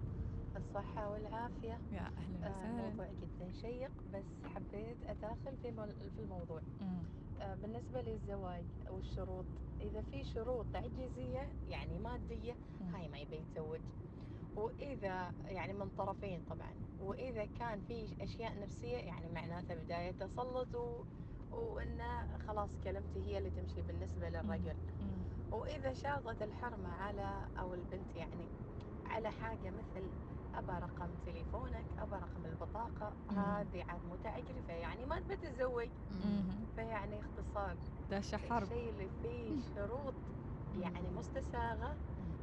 الصحة 0.57 1.11
والعافية. 1.11 1.79
يا 1.93 2.01
أهلا 2.01 2.47
آه، 2.47 2.51
وسهلا 2.51 2.83
موضوع 2.91 3.07
جدا 3.07 3.53
شيق 3.53 3.91
بس 4.15 4.25
حبيت 4.55 4.97
أداخل 5.07 5.57
في 5.63 5.73
في 6.17 6.21
الموضوع. 6.23 6.61
مم. 6.81 7.03
آه، 7.41 7.55
بالنسبة 7.55 8.01
للزواج 8.03 8.65
والشروط 8.91 9.45
إذا 9.81 10.03
في 10.03 10.25
شروط 10.25 10.67
تعجيزية 10.73 11.49
يعني 11.69 11.99
مادية 11.99 12.55
هاي 12.95 13.09
ما 13.09 13.19
يبي 13.19 13.37
يتزوج. 13.37 13.81
وإذا 14.57 15.33
يعني 15.47 15.73
من 15.73 15.89
طرفين 15.99 16.41
طبعا. 16.51 16.73
وإذا 17.01 17.45
كان 17.45 17.81
في 17.81 18.25
أشياء 18.25 18.61
نفسية 18.61 18.97
يعني 18.97 19.29
معناته 19.29 19.75
بداية 19.75 20.11
تسلط 20.13 20.75
و... 20.75 21.05
وإنه 21.53 22.39
خلاص 22.39 22.71
كلمتي 22.85 23.25
هي 23.27 23.39
اللي 23.39 23.51
تمشي 23.51 23.83
بالنسبة 23.83 24.29
للرجل. 24.29 24.77
وإذا 25.53 25.93
شاطت 25.95 26.43
الحرمة 26.43 26.89
على 26.89 27.49
أو 27.59 27.75
البنت 27.75 28.17
يعني 28.17 28.45
على 29.07 29.31
حاجة 29.31 29.71
مثل 29.71 30.11
أبى 30.57 30.73
رقم 30.73 31.09
تليفونك 31.27 31.85
أبى 31.99 32.17
رقم 32.17 32.45
البطاقة 32.45 33.13
مم. 33.31 33.39
هذه 33.39 33.85
عاد 33.89 34.01
متعجرفة 34.13 34.73
يعني 34.73 35.07
ما 35.07 35.21
تبي 35.21 35.37
تتزوج. 35.37 35.89
فيعني 36.77 37.21
اختصار. 37.21 37.77
داشة 38.11 38.37
حرب. 38.39 38.63
الشيء 38.63 38.91
اللي 38.91 39.09
فيه 39.23 39.57
شروط 39.75 40.15
يعني 40.81 41.09
مستساغة 41.19 41.97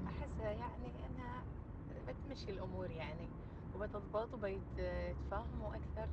أحسها 0.08 0.52
يعني 0.52 0.88
إنها 1.10 1.44
بتمشي 2.08 2.52
الأمور 2.52 2.92
يعني 2.92 3.28
وبتضبط 3.76 4.34
وبيتفاهموا 4.34 5.70
أكثر. 5.76 6.08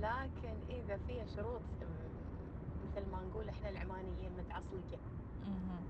لكن 0.00 0.54
إذا 0.70 0.96
فيها 1.06 1.26
شروط 1.26 1.60
مثل 2.84 3.10
ما 3.12 3.18
نقول 3.30 3.48
إحنا 3.48 3.68
العمانيين 3.68 4.30
متعصلقة. 4.38 4.98
مهم. 5.46 5.84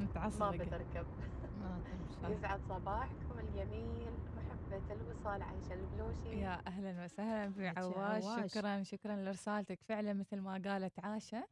ما 0.40 0.50
بتركب. 0.50 1.06
يسعد 2.28 2.60
صباحكم 2.68 3.38
الجميل. 3.38 4.12
الوصال 4.72 5.42
عايشة 5.42 5.74
البلوشي 5.74 6.40
يا 6.40 6.62
أهلا 6.66 7.04
وسهلا 7.04 7.50
في 7.52 7.68
عواش. 7.68 8.52
شكرا 8.52 8.82
شكرا 8.82 9.16
لرسالتك 9.16 9.78
فعلا 9.82 10.12
مثل 10.12 10.40
ما 10.40 10.62
قالت 10.64 10.98
عاشة 10.98 11.48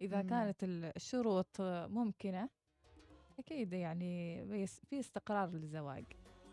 إذا 0.00 0.22
مم. 0.22 0.28
كانت 0.28 0.64
ال- 0.64 0.92
الشروط 0.96 1.56
ممكنة 1.60 2.48
أكيد 3.38 3.72
يعني 3.72 4.44
في 4.90 5.00
استقرار 5.00 5.50
للزواج 5.50 6.04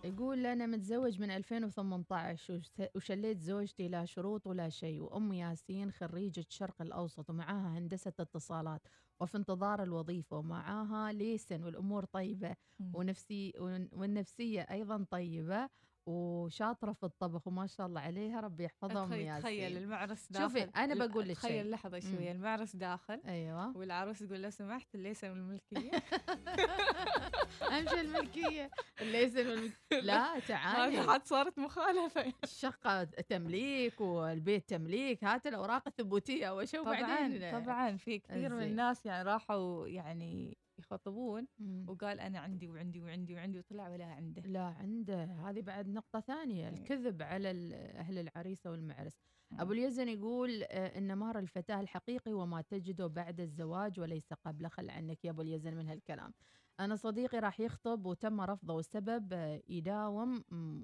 يقول 0.03 0.45
أنا 0.45 0.65
متزوج 0.65 1.21
من 1.21 1.31
2018 1.31 2.53
وش- 2.53 2.71
وشليت 2.95 3.39
زوجتي 3.41 3.87
لا 3.87 4.05
شروط 4.05 4.47
ولا 4.47 4.69
شيء 4.69 4.99
وأم 5.01 5.33
ياسين 5.33 5.91
خريجة 5.91 6.45
شرق 6.49 6.81
الأوسط 6.81 7.29
ومعاها 7.29 7.77
هندسة 7.77 8.13
اتصالات 8.19 8.81
وفي 9.19 9.37
انتظار 9.37 9.83
الوظيفة 9.83 10.37
ومعاها 10.37 11.11
ليسن 11.11 11.63
والأمور 11.63 12.05
طيبة. 12.05 12.55
ونفسي 12.93 13.53
ون- 13.59 13.89
والنفسية 13.93 14.61
أيضا 14.61 15.05
طيبة 15.11 15.69
وشاطرة 16.05 16.93
في 16.93 17.03
الطبخ 17.03 17.47
وما 17.47 17.67
شاء 17.67 17.87
الله 17.87 18.01
عليها 18.01 18.39
ربي 18.39 18.63
يحفظها 18.63 19.03
أم 19.03 19.39
تخيل 19.39 19.77
المعرس 19.77 20.31
داخل 20.31 20.43
شوفي 20.45 20.63
ال- 20.63 21.07
بقول 21.07 21.27
لك 21.29 21.35
تخيل 21.35 21.71
مم. 21.71 21.99
شوية 21.99 22.31
المعرس 22.31 22.75
داخل 22.75 23.21
أيوة. 23.25 23.77
والعروس 23.77 24.19
تقول 24.19 24.41
لو 24.41 24.49
سمحت 24.49 24.95
ليس 24.95 25.23
من 25.23 25.31
الملكية 25.31 25.91
أمشي 27.79 28.01
الملكية. 28.01 28.69
الليسن 29.01 29.47
والملك... 29.47 29.73
لا 29.91 30.39
تعالي. 30.47 30.97
هذه 30.97 31.07
حد 31.13 31.25
صارت 31.25 31.59
مخالفة. 31.59 32.33
الشقة 32.43 33.03
تمليك 33.03 34.01
والبيت 34.01 34.69
تمليك 34.69 35.23
هات 35.23 35.47
الأوراق 35.47 35.83
الثبوتية 35.87 36.45
أول 36.45 36.67
شيء 36.67 36.83
طبعا 36.83 36.99
وبعدين 36.99 37.61
طبعا 37.63 37.97
في 37.97 38.19
كثير 38.19 38.53
من. 38.55 38.63
الناس 38.63 39.05
يعني 39.05 39.23
راحوا 39.29 39.87
يعني 39.87 40.57
يخطبون. 40.81 41.47
وقال 41.87 42.19
أنا 42.19 42.39
عندي 42.39 42.67
وعندي 42.67 43.01
وعندي 43.01 43.35
وعندي 43.35 43.59
وطلع 43.59 43.89
ولا 43.89 44.05
عنده. 44.05 44.41
لا 44.41 44.63
عنده. 44.63 45.23
هذه 45.23 45.61
بعد 45.61 45.87
نقطة 45.87 46.19
ثانية 46.19 46.69
الكذب 46.69 47.21
على 47.21 47.51
ال- 47.51 47.73
أهل 47.73 48.17
العريسة 48.17 48.71
والمعرس 48.71 49.17
أبو 49.59 49.71
اليزن 49.71 50.07
يقول 50.09 50.63
آه، 50.63 50.97
إن 50.97 51.17
مهر 51.17 51.39
الفتاة 51.39 51.79
الحقيقي 51.79 52.33
وما 52.33 52.61
تجده 52.61 53.07
بعد 53.07 53.39
الزواج 53.39 53.99
وليس 53.99 54.33
قبله 54.33 54.69
خل 54.69 54.89
عنك 54.89 55.25
يا 55.25 55.29
أبو 55.31 55.41
اليزن 55.41 55.73
من 55.75 55.87
هالكلام. 55.87 56.33
أنا 56.79 56.95
صديقي 56.95 57.39
راح 57.39 57.59
يخطب 57.59 58.05
وتم 58.05 58.41
رفضه 58.41 58.73
والسبب 58.73 59.33
آه، 59.33 59.61
يداوم 59.69 60.43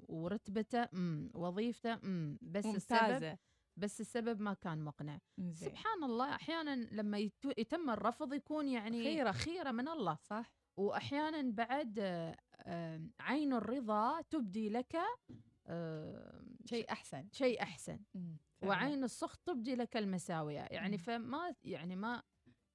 ورتبته 0.09 0.87
وظيفته 1.33 1.95
بس 2.41 2.65
السبب 2.65 3.01
ممتازة. 3.01 3.37
بس 3.77 4.01
السبب 4.01 4.41
ما 4.41 4.53
كان 4.53 4.81
مقنع 4.81 5.19
زين. 5.39 5.69
سبحان 5.69 6.03
الله 6.03 6.35
أحيانا 6.35 6.75
لما 6.75 7.17
يتم 7.57 7.89
الرفض 7.89 8.33
يكون 8.33 8.67
يعني 8.67 9.03
خيرة. 9.03 9.31
خيره 9.31 9.71
من 9.71 9.87
الله 9.87 10.17
صح 10.21 10.53
واحيانا 10.77 11.51
بعد 11.51 11.99
عين 13.19 13.53
الرضا 13.53 14.21
تبدي 14.21 14.69
لك 14.69 14.97
شيء 16.65 16.91
أحسن 16.91 17.27
شيء 17.31 17.61
أحسن. 17.61 17.99
وعين 18.61 19.03
السخط 19.03 19.39
تبدي 19.45 19.75
لك 19.75 19.97
المساويه 19.97 20.67
يعني 20.71 20.97
فما 20.97 21.55
يعني 21.63 21.95
ما 21.95 22.23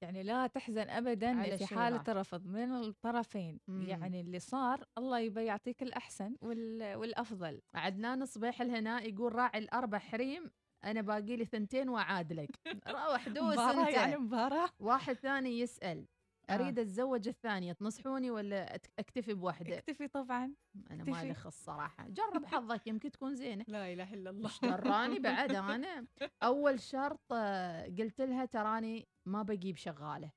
يعني 0.03 0.23
لا 0.23 0.47
تحزن 0.47 0.91
ابدا 0.91 1.41
على 1.41 1.59
في 1.59 1.67
حالة. 1.67 2.05
الرفض 2.09 2.47
من 2.47 2.73
الطرفين 2.75 3.61
مم. 3.69 3.83
يعني 3.83 4.21
اللي 4.21 4.39
صار 4.39 4.85
الله 4.99 5.19
يبي 5.19 5.45
يعطيك 5.45 5.83
الأحسن 5.83 6.37
وال... 6.41 6.95
والأفضل 6.95 7.61
عدنان 7.75 8.27
صبيح 8.27 8.61
الهناء 8.63 9.09
يقول 9.15 9.35
راعي 9.35 9.59
الأربع 9.59 9.99
حريم 9.99 10.51
أنا 10.85 11.01
باقي 11.01 11.37
لي 11.37 11.45
ثنتين 11.45 11.89
واعادلك 11.89 12.51
روح 12.89 13.29
دوس 13.39 13.53
مباراة 13.59 13.87
أنت. 13.89 13.97
يعني 13.97 14.17
مباراة. 14.17 14.69
واحد 14.81 15.15
ثاني 15.15 15.61
يسأل. 15.61 16.07
آه. 16.51 16.55
أريد 16.55 16.79
أتزوج 16.79 17.29
الثانية 17.29 17.73
تنصحوني 17.73 18.31
ولا 18.31 18.75
أكتفي 18.99 19.35
بواحدة؟ 19.35 19.79
اكتفي 19.79 20.09
طبعا. 20.09 20.55
أنا 20.91 21.03
اكتفي. 21.03 21.11
مالي 21.11 21.35
خص 21.35 21.65
صراحة. 21.65 22.09
جرب 22.09 22.45
حظك 22.47 22.87
يمكن 22.87 23.11
تكون 23.11 23.35
زينة. 23.35 23.65
لا 23.69 23.93
إله 23.93 24.15
إلا 24.15 24.31
الله. 24.31 24.51
دراني 24.63 25.19
بعد 25.29 25.55
أنا. 25.55 26.07
أول 26.43 26.81
شرط 26.81 27.33
آه، 27.33 27.85
قلت 27.87 28.21
لها 28.21 28.45
تراني 28.45 29.09
ما 29.27 29.43
بجيب 29.43 29.77
شغاله 29.77 30.31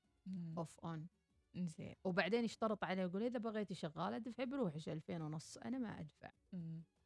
off 0.58 0.80
on 0.80 1.08
زين 1.56 1.96
وبعدين 2.04 2.44
يشترط 2.44 2.84
علي 2.84 3.02
يقول 3.02 3.24
إذا 3.24 3.40
بغيتي 3.40 3.74
شغالة 3.74 4.16
ادفعي 4.16 4.46
بروحك 4.46 4.90
2000 4.90 5.22
ونص. 5.24 5.58
أنا 5.58 5.78
ما 5.78 6.00
أدفع. 6.00 6.32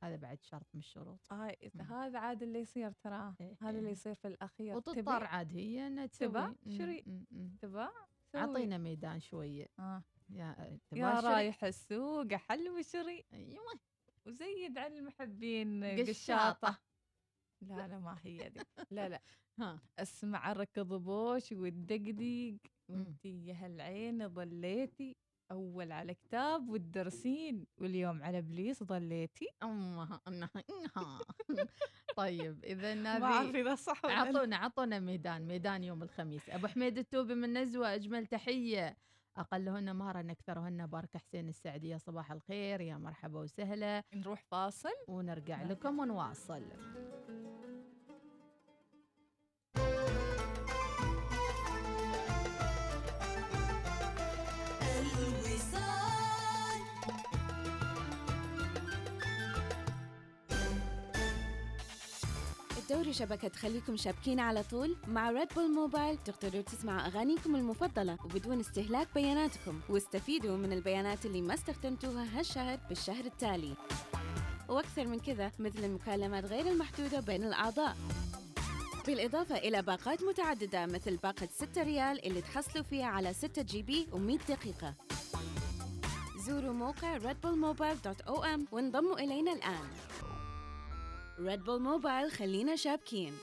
هذا 0.03 0.15
بعد 0.15 0.41
شرط 0.43 0.67
من 0.73 0.79
الشروط. 0.79 1.19
آه 1.31 1.55
هذا 1.89 2.19
عاد 2.19 2.43
اللي 2.43 2.59
يصير 2.59 2.91
ترى. 2.91 3.35
هذا 3.61 3.79
اللي 3.79 3.91
يصير 3.91 4.13
في 4.13 4.27
الأخير. 4.27 4.75
وتضطر 4.75 5.23
عاد 5.23 5.53
هي 5.53 5.87
إنها 5.87 6.05
تسوي. 6.05 6.27
تبى؟ 6.27 6.77
شري. 6.77 7.25
تبى. 7.61 7.87
أعطينا 8.35 8.77
ميدان 8.77 9.19
شوية. 9.19 9.67
آه. 9.79 10.03
يا 10.29 10.79
يا؟ 10.91 11.19
رايح 11.19 11.63
السوق 11.63 12.33
حل 12.33 12.69
وشري. 12.69 13.25
أيوه. 13.33 13.79
وزيد 14.25 14.77
على 14.77 14.99
المحبين. 14.99 15.83
قشاطة. 15.83 16.79
لا 17.61 17.87
لا 17.87 17.99
ما 17.99 18.17
هي 18.23 18.49
دي. 18.49 18.59
لا 18.91 19.09
لا. 19.09 19.21
ها. 19.59 19.79
اسمع 19.99 20.53
ركض 20.53 20.93
بوش 20.93 21.51
والدقديق 21.51 22.57
وانتي 22.89 23.45
يا 23.45 23.53
هالعين 23.53 24.27
ضليتي 24.27 25.15
أول 25.51 25.91
على 25.91 26.13
كتاب 26.13 26.69
والدرسين 26.69 27.65
واليوم 27.77 28.23
على 28.23 28.37
إبليس 28.37 28.83
ضليتي 28.83 29.47
امها 29.63 30.21
انها 30.27 30.49
إنها. 30.69 31.19
طيب 32.17 32.63
إذا 32.65 32.95
ما 33.19 33.25
أعرف 33.25 33.47
نبي 33.49 33.61
إذا 33.61 33.75
صح 33.75 34.05
ولا 34.05 34.13
لا. 34.13 34.19
أعطونا 34.19 34.55
أعطونا 34.55 34.99
ميدان 34.99 35.47
ميدان 35.47 35.83
يوم 35.83 36.03
الخميس. 36.03 36.49
أبو 36.49 36.67
حميد 36.67 36.97
التوبي 36.97 37.35
من 37.35 37.57
نزوة 37.57 37.95
أجمل 37.95 38.25
تحية. 38.25 38.97
اقلهن 39.37 39.95
مهرا 39.95 40.31
اكثرهن 40.31 40.87
بارك 40.87 41.17
حسين 41.17 41.49
السعدي 41.49 41.89
يا 41.89 41.97
صباح 41.97 42.31
الخير. 42.31 42.81
يا 42.81 42.97
مرحبا 42.97 43.39
وسهلا. 43.39 44.03
نروح 44.13 44.43
فاصل. 44.43 44.93
ونرجع 45.07 45.63
لكم 45.63 45.99
ونواصل. 45.99 46.63
تدوروا 62.89 63.11
شبكة 63.13 63.47
تخليكم 63.47 63.97
شابكين 63.97 64.39
على 64.39 64.63
طول؟ 64.63 64.97
مع 65.07 65.29
Red 65.29 65.47
Bull 65.55 65.71
Mobile 65.71 66.17
تقدروا 66.17 66.61
تسمعوا 66.61 67.07
أغانيكم 67.07 67.55
المفضلة 67.55 68.17
وبدون 68.25 68.59
استهلاك 68.59 69.07
بياناتكم. 69.15 69.79
واستفيدوا 69.89 70.57
من 70.57 70.73
البيانات 70.73 71.25
اللي 71.25 71.41
ما 71.41 71.53
استخدمتوها 71.53 72.39
هالشهر 72.39 72.79
بالشهر 72.89 73.25
التالي. 73.25 73.73
وأكثر 74.69 75.07
من 75.07 75.19
كذا 75.19 75.51
مثل 75.59 75.83
المكالمات 75.83 76.45
غير 76.45 76.67
المحدودة 76.67 77.19
بين 77.19 77.43
الأعضاء. 77.43 77.97
بالإضافة 79.07 79.57
إلى 79.57 79.81
باقات 79.81 80.23
متعددة 80.23 80.85
مثل 80.85 81.17
باقة 81.17 81.47
6 81.51 81.83
ريال 81.83 82.25
اللي 82.25 82.41
تحصلوا 82.41 82.83
فيها 82.83 83.05
على 83.05 83.33
6 83.33 83.61
GB 83.61 84.07
و100 84.11 84.49
دقيقة. 84.49 84.93
زوروا 86.47 86.73
موقع 86.73 87.19
redbullmobile.om 87.19 88.59
وانضموا 88.71 89.19
إلينا 89.19 89.53
الآن. 89.53 89.87
Red 91.39 91.63
Bull 91.63 91.81
Mobile 91.81 92.31
خلينا 92.31 92.75
شابكين. 92.75 93.37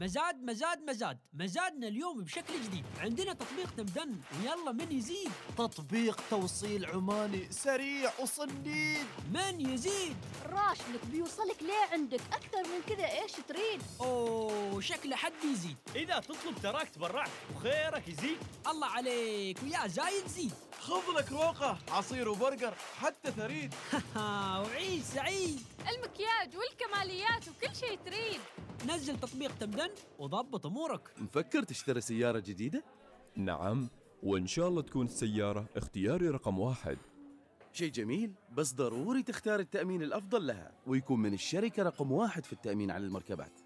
مزاد 0.00 0.42
مزاد 0.42 0.90
مزاد. 0.90 1.18
مزادنا 1.34 1.88
اليوم 1.88 2.24
بشكل 2.24 2.62
جديد. 2.64 2.84
عندنا 2.98 3.32
تطبيق 3.32 3.74
تمدن 3.76 4.16
ويلا 4.40 4.72
من 4.72 4.92
يزيد. 4.92 5.30
تطبيق 5.58 6.20
توصيل 6.30 6.86
عماني 6.86 7.52
سريع 7.52 8.12
وصنديد 8.20 9.06
من 9.34 9.60
يزيد؟ 9.60 10.16
راشدك 10.46 11.06
بيوصلك 11.10 11.62
ليه 11.62 11.92
عندك؟ 11.92 12.20
أكثر 12.32 12.62
من 12.62 12.96
كذا 12.96 13.06
إيش 13.22 13.32
تريد؟ 13.48 13.82
أوه 14.00 14.80
شكله 14.80 15.16
حد 15.16 15.44
يزيد. 15.52 15.76
إذا 15.96 16.20
تطلب 16.20 16.54
تراك 16.62 16.88
تبرعك 16.90 17.30
وخيرك 17.56 18.08
يزيد. 18.08 18.38
الله 18.66 18.86
عليك 18.86 19.58
ويا 19.62 19.86
زايد 19.86 20.26
زيد. 20.26 20.52
خذ 20.82 21.18
لك 21.18 21.32
روقة 21.32 21.78
عصير 21.88 22.28
وبرجر 22.28 22.74
حتى 22.98 23.30
ثريد 23.30 23.74
وعيش 24.62 25.02
سعيد 25.02 25.60
المكياج 25.80 26.56
والكماليات 26.56 27.48
وكل 27.48 27.76
شيء 27.76 27.98
تريد. 28.04 28.40
نزل 28.88 29.20
تطبيق 29.20 29.58
تمدن 29.58 29.90
وضبط 30.18 30.66
أمورك. 30.66 31.14
مفكر 31.18 31.62
تشتري 31.62 32.00
سيارة 32.00 32.38
جديدة؟ 32.38 32.84
نعم 33.36 33.88
وإن 34.22 34.46
شاء 34.46 34.68
الله 34.68 34.82
تكون 34.82 35.06
السيارة 35.06 35.66
اختياري 35.76 36.28
رقم 36.28 36.58
واحد. 36.58 36.98
شيء 37.72 37.90
جميل 37.90 38.32
بس 38.52 38.72
ضروري 38.72 39.22
تختار 39.22 39.60
التأمين 39.60 40.02
الأفضل 40.02 40.46
لها 40.46 40.72
ويكون 40.86 41.20
من 41.20 41.34
الشركة 41.34 41.82
رقم 41.82 42.12
واحد 42.12 42.44
في 42.44 42.52
التأمين 42.52 42.90
على 42.90 43.06
المركبات. 43.06 43.60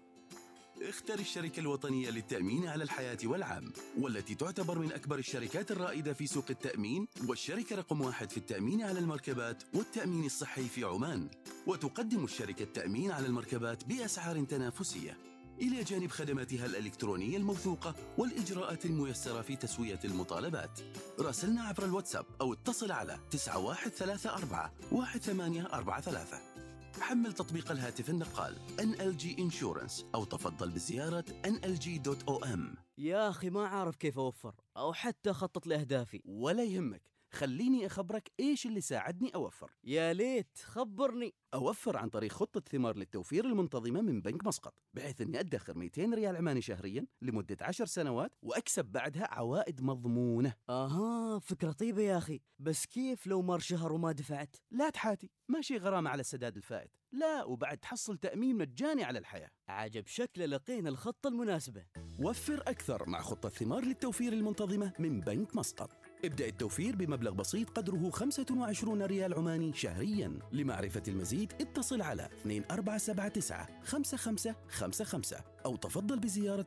اختر 0.81 1.19
الشركة 1.19 1.59
الوطنية 1.59 2.09
للتأمين 2.09 2.67
على 2.67 2.83
الحياة 2.83 3.17
والعام 3.23 3.73
والتي 3.99 4.35
تعتبر 4.35 4.79
من 4.79 4.91
أكبر 4.91 5.19
الشركات 5.19 5.71
الرائدة 5.71 6.13
في 6.13 6.27
سوق 6.27 6.45
التأمين 6.49 7.07
والشركة 7.27 7.75
رقم 7.75 8.01
واحد 8.01 8.31
في 8.31 8.37
التأمين 8.37 8.81
على 8.81 8.99
المركبات 8.99 9.63
والتأمين 9.73 10.25
الصحي 10.25 10.63
في 10.63 10.83
عمان. 10.83 11.29
وتقدم 11.67 12.23
الشركة 12.23 12.63
التأمين 12.63 13.11
على 13.11 13.27
المركبات 13.27 13.83
بأسعار 13.85 14.43
تنافسية. 14.43 15.17
إلى 15.61 15.83
جانب 15.83 16.11
خدماتها 16.11 16.65
الإلكترونية 16.65 17.37
الموثوقة 17.37 17.95
والإجراءات 18.17 18.85
الميسرة 18.85 19.41
في 19.41 19.55
تسوية 19.55 19.99
المطالبات. 20.05 20.79
راسلنا 21.19 21.61
عبر 21.63 21.85
الواتساب 21.85 22.25
أو 22.41 22.53
اتصل 22.53 22.91
على 22.91 23.19
9134 23.31 24.71
1843 25.01 26.56
حمل 27.01 27.33
تطبيق 27.33 27.71
الهاتف 27.71 28.09
النقال 28.09 28.55
NLG 28.79 29.23
Insurance 29.39 30.03
أو 30.15 30.23
تفضل 30.23 30.69
بزيارة 30.71 31.25
nlg.om 31.47 32.59
يا 32.97 33.29
أخي 33.29 33.49
ما 33.49 33.67
عارف 33.67 33.95
كيف 33.95 34.19
أوفر 34.19 34.55
أو 34.77 34.93
حتى 34.93 35.31
أخطط 35.31 35.67
لأهدافي. 35.67 36.21
ولا 36.25 36.63
يهمك. 36.63 37.16
خليني 37.31 37.85
أخبرك 37.85 38.31
إيش 38.39 38.65
اللي 38.65 38.81
ساعدني 38.81 39.35
أوفر. 39.35 39.71
يا 39.83 40.13
ليت 40.13 40.57
خبرني. 40.63 41.33
أوفر 41.53 41.97
عن 41.97 42.09
طريق 42.09 42.31
خطة 42.31 42.61
ثمار 42.71 42.97
للتوفير 42.97 43.45
المنتظمة 43.45 44.01
من 44.01 44.21
بنك 44.21 44.47
مسقط 44.47 44.73
بحيث 44.93 45.21
أني 45.21 45.39
أدخر 45.39 45.77
200 45.77 46.13
ريال 46.13 46.35
عماني 46.35 46.61
شهريا 46.61 47.05
لمدة 47.21 47.57
10 47.61 47.85
سنوات 47.85 48.31
وأكسب 48.41 48.85
بعدها 48.85 49.27
عوائد 49.31 49.81
مضمونة. 49.81 50.53
أها 50.69 51.39
فكرة 51.39 51.71
طيبة 51.71 52.01
يا 52.01 52.17
أخي. 52.17 52.41
بس 52.59 52.85
كيف 52.85 53.27
لو 53.27 53.41
مر 53.41 53.59
شهر 53.59 53.93
وما 53.93 54.11
دفعت؟ 54.11 54.55
لا 54.71 54.89
تحاتي 54.89 55.29
ماشي 55.47 55.77
غرامة 55.77 56.09
على 56.09 56.21
السداد 56.21 56.57
الفائت. 56.57 56.91
لا 57.11 57.43
وبعد 57.43 57.77
تحصل 57.77 58.17
تأمين 58.17 58.57
مجاني 58.57 59.03
على 59.03 59.19
الحياة. 59.19 59.49
عجب 59.67 60.07
شكله 60.07 60.45
لقينا 60.45 60.89
الخطة 60.89 61.27
المناسبة. 61.27 61.85
وفر 62.19 62.61
أكثر 62.67 63.09
مع 63.09 63.21
خطة 63.21 63.49
ثمار 63.49 63.85
للتوفير 63.85 64.33
المنتظمة 64.33 64.93
من 64.99 65.19
بنك 65.19 65.55
مسقط. 65.55 66.06
ابدأ 66.25 66.47
التوفير 66.47 66.95
بمبلغ 66.95 67.31
بسيط 67.31 67.69
قدره 67.69 68.09
25 68.09 69.01
ريال 69.03 69.33
عماني 69.33 69.73
شهريا. 69.73 70.39
لمعرفة 70.51 71.03
المزيد 71.07 71.53
اتصل 71.61 72.01
على 72.01 72.29
2479 72.45 73.65
5555 73.83 75.39
أو 75.65 75.75
تفضل 75.75 76.19
بزيارة 76.19 76.65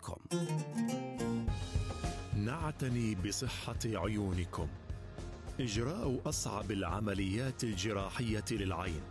كوم 0.00 0.18
نعتني 2.36 3.14
بصحة 3.14 3.78
عيونكم. 3.84 4.68
إجراء 5.60 6.20
أصعب 6.26 6.70
العمليات 6.70 7.64
الجراحية 7.64 8.44
للعين. 8.50 9.02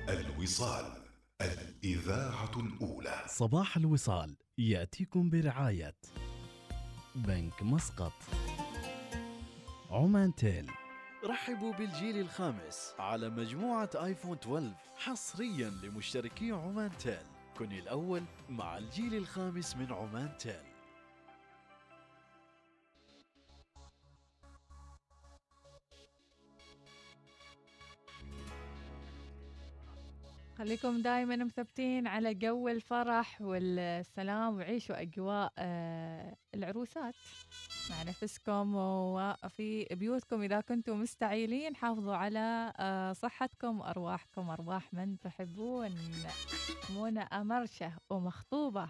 الوصال 0.08 0.92
الإذاعة 1.40 2.60
الأولى. 2.60 3.24
صباح 3.26 3.76
الوصال 3.76 4.36
يأتيكم 4.58 5.30
برعاية. 5.30 5.96
بنك 7.14 7.62
مسقط. 7.62 8.12
عمان 9.90 10.34
تيل. 10.34 10.70
رحبوا 11.24 11.72
بالجيل 11.72 12.20
الخامس 12.20 12.94
على 12.98 13.30
مجموعة 13.30 13.90
آيفون 13.94 14.36
12 14.36 14.72
حصريا 14.96 15.70
لمشتركي 15.70 16.52
عمان 16.52 16.90
تيل. 16.98 17.26
كن 17.58 17.72
الأول 17.72 18.22
مع 18.48 18.78
الجيل 18.78 19.14
الخامس 19.14 19.76
من 19.76 19.92
عمان 19.92 20.38
تيل. 20.38 20.69
خليكم 30.60 31.02
دائما 31.02 31.36
مثبتين 31.36 32.06
على 32.06 32.34
جو 32.34 32.68
الفرح 32.68 33.40
والسلام 33.40 34.56
وعيشوا 34.56 35.02
أجواء 35.02 35.52
آه، 35.58 36.36
العروسات. 36.54 37.14
مع 37.90 38.02
نفسكم 38.02 38.74
وفي 38.76 39.84
بيوتكم 39.90 40.42
إذا 40.42 40.60
كنتم 40.60 41.00
مستعيلين. 41.00 41.76
حافظوا 41.76 42.14
على 42.14 42.72
آه، 42.78 43.12
صحتكم 43.12 43.80
وأرواحكم 43.80 44.50
أرواح 44.50 44.94
من 44.94 45.18
تحبون. 45.18 45.90
منى 46.96 47.20
أمرشة 47.20 47.92
ومخطوبة. 48.10 48.88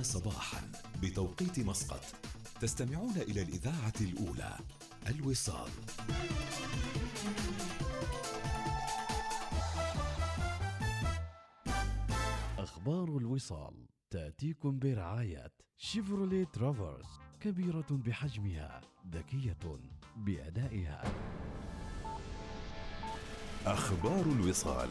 الثامنة 0.00 0.02
صباحا 0.02 0.72
بتوقيت 1.02 1.58
مسقط. 1.58 2.02
تستمعون 2.60 3.16
إلى 3.16 3.42
الإذاعة 3.42 3.92
الأولى 4.00 4.58
الوصال. 5.06 5.70
أخبار 12.58 13.04
الوصال 13.04 13.86
تأتيكم 14.10 14.78
برعاية 14.78 15.52
شيفروليه 15.76 16.44
ترافرس 16.44 17.06
كبيرة 17.40 17.86
بحجمها 17.90 18.80
ذكية 19.12 19.80
بأدائها. 20.16 21.04
أخبار 23.66 24.22
الوصال. 24.22 24.88